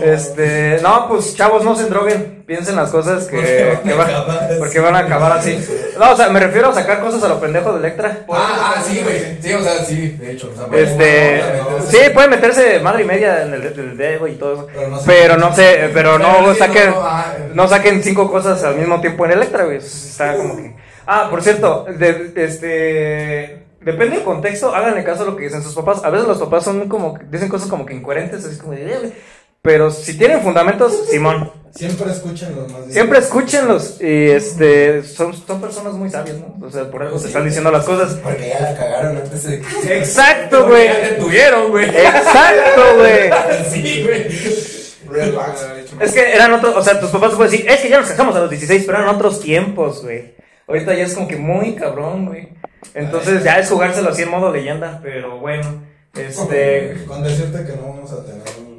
[0.02, 2.42] Este, no, pues chavos, no se droguen.
[2.46, 4.10] Piensen las cosas que, que van,
[4.58, 5.58] porque van a acabar así.
[5.98, 8.18] No, o sea, me refiero a sacar cosas a lo pendejo de Electra.
[8.30, 9.38] Ah, ah, sí, güey.
[9.40, 10.50] Sí, o sea, sí, de hecho.
[10.52, 11.42] o sea, Este,
[11.88, 14.66] sí, puede meterse madre y media en el, dedo y todo eso.
[14.74, 15.04] Pero no sé.
[15.06, 19.24] Pero no sé, pero no saquen, no, ah, no saquen cinco cosas al mismo tiempo
[19.24, 19.76] en Electra, güey.
[19.78, 20.74] Está como que.
[21.06, 23.62] Ah, por cierto, de- este.
[23.80, 26.04] Depende del contexto, háganle caso a lo que dicen sus papás.
[26.04, 28.98] A veces los papás son como, dicen cosas como que incoherentes, así como de, "Eh,
[29.00, 29.12] güey".
[29.62, 31.52] Pero si tienen fundamentos, Simón.
[31.72, 34.00] Siempre escuchen los más Siempre escúchenlos.
[34.00, 36.66] Y este, son, son personas muy sabias, ¿no?
[36.66, 38.14] O sea, por algo se están diciendo las cosas.
[38.16, 39.98] Porque ya la cagaron antes de que...
[39.98, 40.86] Exacto, güey.
[40.88, 41.88] Ya te tuvieron, güey.
[41.88, 43.30] Exacto, güey.
[43.70, 44.26] Sí, güey.
[45.08, 45.66] Relax.
[46.00, 48.34] Es que eran otros, o sea, tus papás pueden decir, es que ya nos casamos
[48.34, 50.34] a los 16, pero eran otros tiempos, güey.
[50.66, 52.48] Ahorita ya es como que muy cabrón, güey.
[52.94, 55.82] Entonces ya es jugárselo así en modo leyenda, pero bueno,
[56.14, 57.04] este...
[57.06, 58.71] Con decirte que no vamos a tener.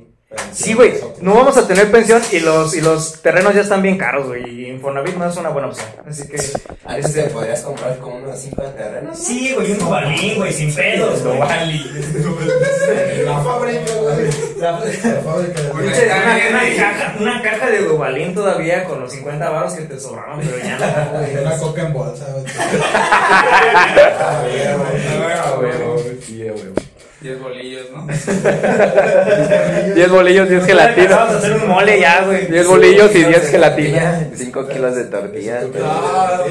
[0.54, 3.97] Sí, güey, no vamos a tener pensión y los, y los terrenos ya están bien
[3.97, 5.88] caros, güey, y Infonavit no es una buena opción.
[6.08, 6.38] Así que...
[6.86, 9.18] Antes te Este, podrías comprar como unos 5 terrenos.
[9.18, 11.39] Sí, güey, un balín, güey, sin pedos, güey.
[13.26, 14.30] La fábrica, güey.
[14.60, 14.78] La- La
[15.22, 19.99] fábrica Una, una caja, una caja de Dubalín todavía con los 50 baros que te
[19.99, 20.86] sobraron, pero ya no,
[21.20, 21.38] güey.
[21.43, 22.45] Una coca en bolsa, güey.
[27.24, 28.06] Diez bolillos, ¿no?
[29.96, 30.68] 10 bolillos, 10
[31.10, 32.48] Vamos a hacer un mole ya, güey.
[32.48, 34.28] 10 bolillos y 10 gelatina.
[34.36, 35.62] 5 kilos de tortilla.
[35.86, 36.44] Ah,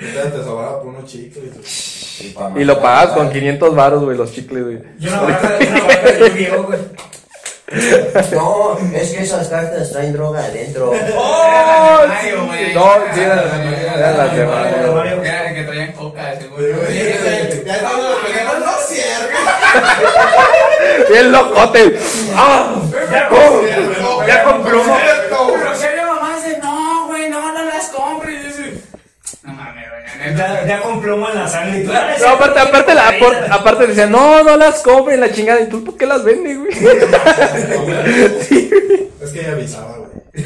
[0.00, 2.24] te sobraba por unos chicles.
[2.56, 4.80] Y lo pagas con 500 baros, güey, los chicles, güey.
[5.00, 6.78] Y una barra una barra de Yu-Gi-Oh, güey.
[8.32, 10.92] No, es que esas cartas traen droga adentro.
[10.92, 12.74] Ay, güey.
[12.74, 14.92] No, sí, eran eran las de Mario.
[14.92, 15.22] Mario.
[15.24, 16.62] Era que traían coca, seguro.
[17.64, 19.38] Ya estamos peleando, no cierto.
[21.10, 21.98] Bien locote.
[22.36, 22.74] ¡Ah!
[23.10, 24.96] Ya con, ya con plomo.
[24.98, 28.34] Pero si había mamás de no, güey, no, no las compres.
[28.34, 28.82] Y dice,
[29.42, 30.13] No mames, doña neta.
[30.36, 31.80] Ya, ya con plomo en la sangre.
[31.80, 35.30] y tú, "Ah, No, aparte, aparte, la, apor- aparte decían, no, no las compren la
[35.32, 35.60] chingada.
[35.60, 36.72] ¿Y tú por qué las vendes, güey?
[38.48, 39.08] Sí, güey.
[39.22, 40.04] Es que ella avisaba, güey.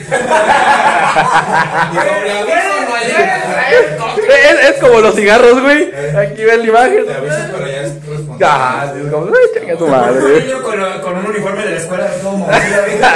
[4.28, 5.90] Es, es como los cigarros, güey.
[6.16, 7.06] Aquí ven la imagen.
[7.06, 8.46] Te avisan, pero ya es responsable.
[8.46, 10.18] Ah, es como, chinga tu madre.
[10.24, 12.56] Un niño con, con un uniforme de la escuela, todo movido,
[12.86, 12.98] güey.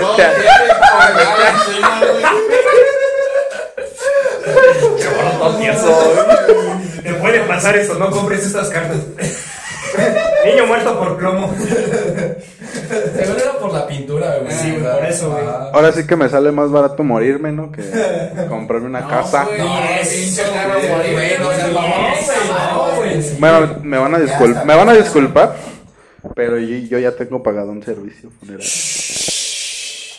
[0.00, 0.14] No,
[5.38, 7.02] Güey.
[7.02, 8.98] Te puede pasar esto, no compres estas cartas.
[10.44, 11.54] Niño muerto por plomo.
[13.16, 14.52] Seguro era por la pintura, güey.
[14.52, 15.44] Sí, güey, por eso, güey.
[15.46, 15.70] Ah.
[15.72, 17.72] Ahora sí que me sale más barato morirme, ¿no?
[17.72, 17.82] Que
[18.48, 19.44] comprarme una casa.
[19.44, 21.46] güey, No, güey, güey, no
[22.96, 23.38] güey.
[23.38, 25.56] Bueno, me van a disculpar, me van a disculpar,
[26.34, 28.68] pero yo, yo ya tengo pagado un servicio funerario.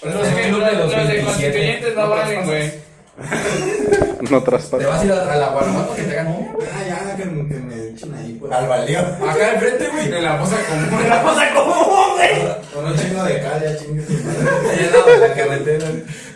[0.01, 1.23] Por eso Es es que que los los de 2027.
[1.26, 2.72] constituyentes no valen, güey.
[4.29, 6.49] No Te vas a ir a la Guanajuato que te hagan un.
[6.61, 8.51] Ah, ya, que, me- que me echen ahí, pues.
[8.51, 8.99] Al baldío.
[8.99, 10.05] Acá enfrente, güey.
[10.13, 11.09] En la fosa común.
[11.09, 12.31] La cosa como, güey.
[12.73, 14.71] Con un chingo de cal, ya chingue su madre.
[14.71, 15.87] Allá lado de la carretera.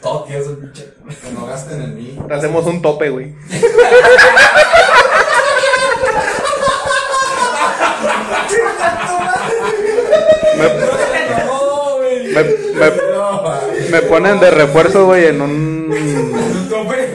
[0.02, 0.94] Todo tieso, pinche.
[1.22, 2.20] Que no gasten en mí.
[2.32, 3.34] Hacemos un tope, güey.
[12.34, 15.73] Me, me- me ponen de refuerzo, güey, en un...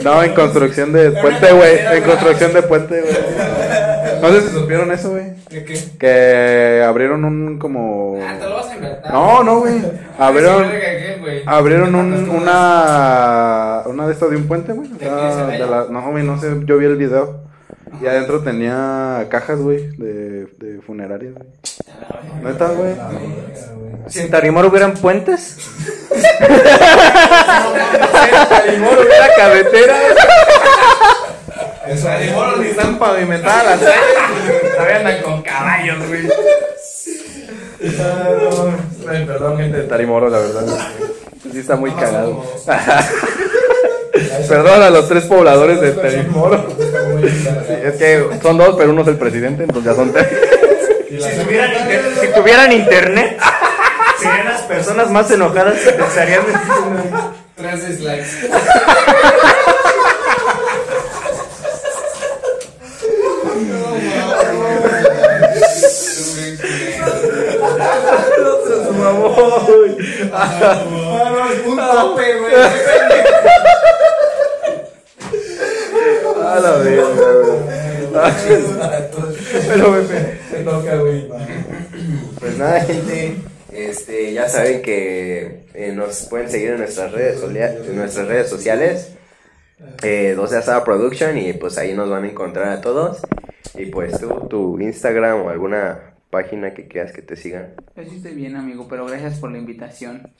[0.05, 1.79] No, en construcción de puente, güey.
[1.93, 3.15] En construcción de puente, güey.
[4.21, 5.27] No sé si supieron eso, güey.
[5.51, 5.79] ¿De qué?
[5.99, 8.19] Que abrieron un como...
[8.23, 9.13] Ah, te lo vas a inventar.
[9.13, 9.81] No, no, güey.
[10.19, 10.67] Abrieron...
[11.47, 14.91] Abrieron un, una una de estas de un puente, güey.
[14.91, 17.41] o ¿De sea, de la- no, güey, no sé, yo vi el video.
[18.01, 21.47] Y adentro tenía cajas, güey, de, de funerarias, güey.
[22.43, 22.95] ¿Neta, güey?
[24.09, 25.57] Si en Tarimor hubieran puentes.
[28.49, 29.97] Tarimoro, una carretera.
[31.89, 34.73] Eso Tarimoro ni están pavimentadas las calles.
[34.75, 36.29] Todavía andan con caballos, güey.
[39.27, 40.67] Perdón, gente de Tarimoro, la verdad.
[41.53, 42.45] Sí está muy cagado.
[44.49, 46.67] Perdón a los tres pobladores de Tarimoro.
[47.19, 50.27] Sí, es que son dos, pero uno es el presidente, entonces ya son tres.
[51.09, 53.39] Si tuvieran, inter- Si tuvieran internet,
[54.19, 56.43] serían las personas más enojadas que pensarían
[57.57, 58.49] Tres dislikes.
[71.67, 72.53] un tope, güey.
[76.49, 77.05] A la verga,
[77.43, 77.59] güey.
[79.69, 81.29] Pero, toca, güey.
[82.41, 83.37] Pues nada, gente.
[83.73, 89.13] Este, ya saben que eh, nos pueden seguir en nuestras redes, en nuestras redes sociales.
[90.03, 93.19] Eh, 12 Asada Production y pues ahí nos van a encontrar a todos.
[93.75, 97.75] Y pues tú, tu Instagram o alguna página que quieras que te sigan.
[97.97, 100.31] Yo sí estoy bien, amigo, pero gracias por la invitación.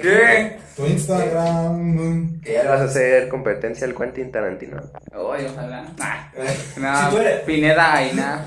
[0.00, 0.58] ¿Qué?
[0.76, 2.40] Tu Instagram.
[2.40, 4.80] Que ya vas a hacer competencia al Quentin Tarantino.
[5.12, 5.84] Ay, ojalá.
[6.78, 8.46] Nah, tú eres- Pineda y nada.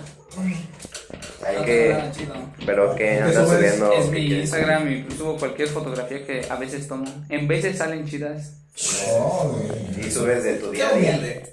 [1.46, 1.96] Hay que.
[2.12, 2.34] Chido.
[2.66, 3.92] Pero que ¿Qué andas subiendo.
[3.94, 4.46] Es ¿qué mi quieres?
[4.46, 7.06] Instagram y subo cualquier fotografía que a veces tomo.
[7.30, 8.54] En veces salen chidas.
[8.76, 11.44] Y subes de tu día a día.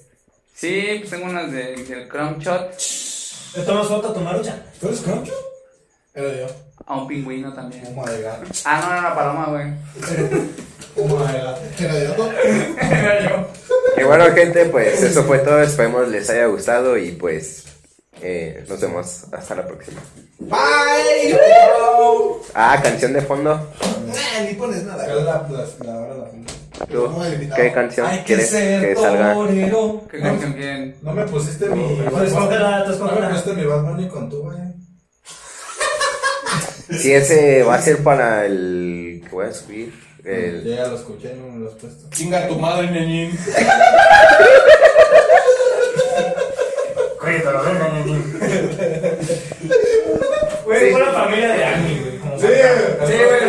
[0.55, 2.77] Sí, pues tengo unas de, del Chrome Shot.
[3.55, 4.63] ¿Te tomas foto a tu marucha?
[4.81, 5.33] ¿Tú eres Croncho?
[6.15, 6.47] Era yo.
[6.87, 7.85] A un pingüino también.
[7.89, 8.47] Oh my god.
[8.65, 9.73] Ah, no, era una paloma, güey.
[10.97, 11.57] Oh my god.
[11.79, 12.33] Era yo.
[12.81, 13.49] Era yo.
[13.97, 15.61] Y bueno, gente, pues eso fue todo.
[15.61, 17.65] Esperemos les haya gustado y pues
[18.23, 20.01] eh, nos vemos hasta la próxima.
[20.39, 21.39] Bye.
[22.55, 23.55] Ah, canción de fondo.
[23.55, 25.07] Nah, ni pones nada.
[25.07, 25.23] La, la,
[25.85, 26.60] la, hora de la.
[26.89, 27.09] ¿Tú?
[27.57, 29.35] ¿Qué canción Hay que quieres ser que salga?
[29.35, 30.03] torero.
[30.11, 30.97] ¿Qué canción quieren?
[31.03, 31.97] No me pusiste mi.
[32.09, 33.29] Tú escógela, tú No me escógela.
[33.31, 34.59] pusiste mi Bad Bunny con tu, güey.
[36.99, 39.93] Si ese va a ser para el que voy a subir.
[40.25, 40.65] El...
[40.65, 42.09] Ya lo escuché, no me lo has puesto.
[42.11, 43.31] Chinga tu madre, nenín.
[47.23, 48.23] Oye, pero ven, ven, ven.
[50.65, 52.19] Güey, fue la familia de Ani, güey.
[52.19, 53.07] como Sí, saca.
[53.07, 53.40] Sí, güey,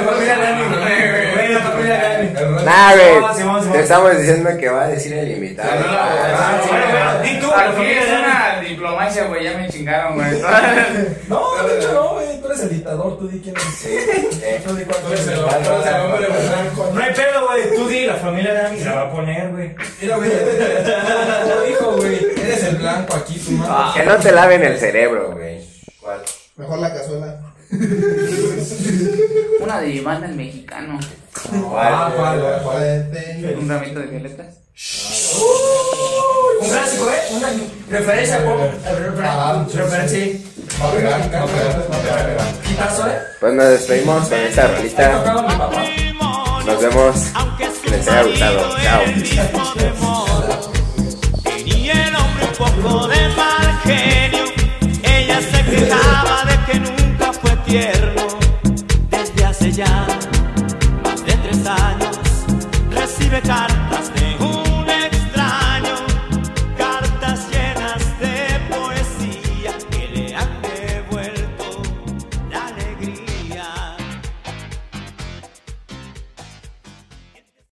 [2.66, 3.72] Nah, güey.
[3.72, 5.72] Te estamos diciendo que va a decir el invitado.
[5.72, 7.48] Sí, bueno, bueno, di tú,
[7.82, 9.44] es una diplomacia, güey.
[9.44, 10.32] Ya me chingaron, güey.
[11.28, 12.42] No, de hecho no, güey.
[12.42, 13.64] Tú eres el dictador, tú di quién es.
[13.64, 13.90] Sí,
[14.44, 14.62] eh.
[14.66, 16.92] Tú di cuánto eres el hombre, blanco.
[16.94, 17.76] No hay pedo, güey.
[17.76, 19.76] Tú di, la familia de Ani se la va a poner, güey.
[20.02, 20.30] Mira, güey.
[20.30, 22.16] Lo dijo, güey.
[22.44, 24.02] Eres el blanco aquí, tu madre.
[24.02, 25.62] Que no te laven el cerebro, güey.
[26.00, 26.22] ¿Cuál?
[26.58, 27.40] Mejor la cazuela.
[29.62, 31.00] Una de banda el mexicano.
[31.74, 32.62] Ah, ¿cuál?
[32.64, 33.58] ¿Cuál?
[33.60, 34.48] Un ramito de violetas.
[36.62, 37.22] Un clásico, ¿eh?
[37.32, 37.48] Una
[37.90, 38.60] referencia a pop.
[38.86, 40.38] Ah, Referencia.
[42.68, 43.20] Quitazo, ¿eh?
[43.40, 45.24] Pues nos despedimos con esta rolita.
[46.66, 47.16] Nos vemos.
[47.84, 48.78] Que les haya gustado.
[48.84, 49.02] Chao.
[51.66, 53.52] Y el hombre un poco de más
[57.72, 58.28] infierno
[59.10, 60.06] desde hace ya
[61.04, 62.20] más de tres años.
[62.92, 63.71] Recibe cartas